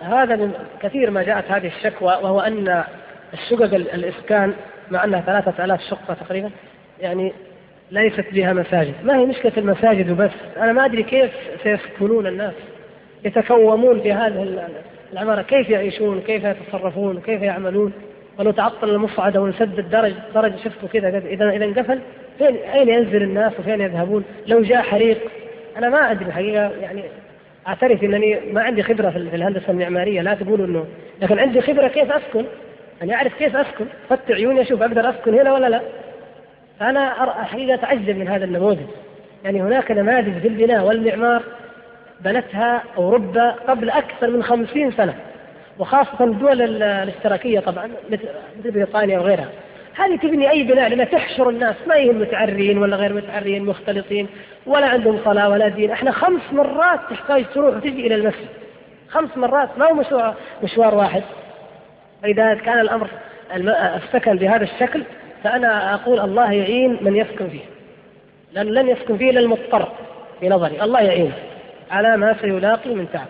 هذا 0.00 0.36
من 0.36 0.52
كثير 0.82 1.10
ما 1.10 1.22
جاءت 1.22 1.50
هذه 1.50 1.66
الشكوى 1.66 2.12
وهو 2.22 2.40
أن 2.40 2.84
الشقق 3.32 3.74
الإسكان 3.74 4.54
مع 4.90 5.04
أنها 5.04 5.20
ثلاثة 5.20 5.64
آلاف 5.64 5.80
شقة 5.80 6.14
تقريبا. 6.14 6.50
يعني 7.00 7.32
ليست 7.90 8.24
بها 8.32 8.52
مساجد. 8.52 8.94
ما 9.02 9.18
هي 9.18 9.24
مشكلة 9.24 9.52
المساجد 9.56 10.10
وبس؟ 10.10 10.30
أنا 10.56 10.72
ما 10.72 10.84
أدري 10.84 11.02
كيف 11.02 11.30
سيسكنون 11.62 12.26
الناس 12.26 12.54
يتكومون 13.24 14.00
في 14.00 14.12
هذه 14.12 14.68
العمارة. 15.12 15.42
كيف 15.42 15.70
يعيشون؟ 15.70 16.20
كيف 16.20 16.44
يتصرفون؟ 16.44 17.20
كيف 17.20 17.42
يعملون؟ 17.42 17.92
ولو 18.38 18.50
تعطل 18.50 18.90
المصعد 18.90 19.36
أو 19.36 19.46
انسد 19.46 19.90
درج 19.90 20.12
درج 20.34 20.52
شفته 20.64 20.88
كذا؟ 20.92 21.08
اذا 21.08 21.50
إذا 21.50 21.64
انقفل 21.64 22.00
فين 22.38 22.56
أين 22.56 22.88
ينزل 22.88 23.22
الناس 23.22 23.52
وفين 23.58 23.80
يذهبون؟ 23.80 24.24
لو 24.46 24.62
جاء 24.62 24.82
حريق. 24.82 25.18
أنا 25.76 25.88
ما 25.88 26.10
أدري 26.10 26.24
الحقيقة 26.24 26.70
يعني 26.82 27.02
اعترف 27.68 28.04
إنني 28.04 28.40
ما 28.52 28.62
عندي 28.62 28.82
خبرة 28.82 29.10
في 29.10 29.16
الهندسة 29.16 29.70
المعمارية 29.70 30.20
لا 30.20 30.34
تقولوا 30.34 30.66
إنه. 30.66 30.84
لكن 31.22 31.38
عندي 31.38 31.60
خبرة 31.60 31.88
كيف 31.88 32.12
أسكن؟ 32.12 32.44
يعني 33.00 33.14
أعرف 33.14 33.34
كيف 33.34 33.56
أسكن؟ 33.56 33.84
فتح 34.08 34.30
عيوني 34.30 34.60
أشوف 34.60 34.82
أقدر 34.82 35.10
أسكن 35.10 35.34
هنا 35.34 35.52
ولا 35.52 35.68
لا. 35.68 35.80
فانا 36.80 37.24
الحقيقة 37.40 37.74
اتعجب 37.74 38.18
من 38.18 38.28
هذا 38.28 38.44
النموذج. 38.44 38.86
يعني 39.44 39.62
هناك 39.62 39.90
نماذج 39.90 40.38
في 40.38 40.48
البناء 40.48 40.84
والمعمار 40.84 41.42
بنتها 42.20 42.82
أوروبا 42.96 43.50
قبل 43.50 43.90
أكثر 43.90 44.30
من 44.30 44.42
خمسين 44.42 44.92
سنة 44.92 45.14
وخاصة 45.78 46.24
الدول 46.24 46.62
الاشتراكية 46.82 47.60
طبعا 47.60 47.90
مثل 48.10 48.28
بريطانيا 48.64 49.18
وغيرها. 49.18 49.48
هذه 49.96 50.16
تبني 50.16 50.50
أي 50.50 50.62
بناء 50.62 50.88
لأنها 50.88 51.04
تحشر 51.04 51.48
الناس 51.48 51.76
ما 51.86 51.94
يهم 51.94 52.20
متعرين 52.20 52.78
ولا 52.78 52.96
غير 52.96 53.12
متعرين 53.12 53.64
مختلطين 53.64 54.26
ولا 54.66 54.86
عندهم 54.86 55.18
صلاة 55.24 55.48
ولا 55.48 55.68
دين. 55.68 55.90
إحنا 55.90 56.12
خمس 56.12 56.52
مرات 56.52 57.00
تحتاج 57.10 57.44
تروح 57.54 57.76
وتجي 57.76 58.06
إلى 58.06 58.14
المسجد. 58.14 58.48
خمس 59.08 59.36
مرات 59.36 59.68
ما 59.78 59.86
هو 59.86 59.94
مشوار, 59.94 60.34
مشوار 60.62 60.94
واحد. 60.94 61.22
فإذا 62.22 62.54
كان 62.54 62.80
الأمر 62.80 63.08
السكن 63.96 64.36
بهذا 64.36 64.64
الشكل 64.64 65.02
فأنا 65.44 65.94
أقول 65.94 66.20
الله 66.20 66.52
يعين 66.52 66.98
من 67.00 67.16
يسكن 67.16 67.48
فيه. 67.48 67.64
لأن 68.52 68.66
لن 68.66 68.88
يسكن 68.88 69.16
فيه 69.16 69.30
إلا 69.30 69.40
المضطر 69.40 69.88
في 70.40 70.48
نظري. 70.48 70.82
الله 70.82 71.00
يعين 71.00 71.32
على 71.90 72.16
ما 72.16 72.36
سيلاقي 72.40 72.94
من 72.94 73.06
تعب. 73.12 73.26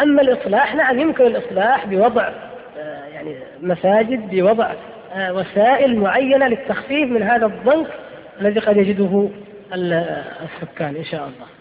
أما 0.00 0.22
الإصلاح 0.22 0.74
نعم 0.74 0.98
يمكن 0.98 1.26
الإصلاح 1.26 1.86
بوضع 1.86 2.30
آه، 2.78 3.04
يعني 3.14 3.34
مساجد 3.62 4.30
بوضع 4.30 4.72
آه، 5.14 5.32
وسائل 5.32 5.96
معينة 5.96 6.48
للتخفيف 6.48 7.10
من 7.10 7.22
هذا 7.22 7.46
الضنك 7.46 7.86
الذي 8.40 8.60
قد 8.60 8.76
يجده 8.76 9.28
السكان 9.74 10.96
إن 10.96 11.04
شاء 11.04 11.20
الله. 11.20 11.57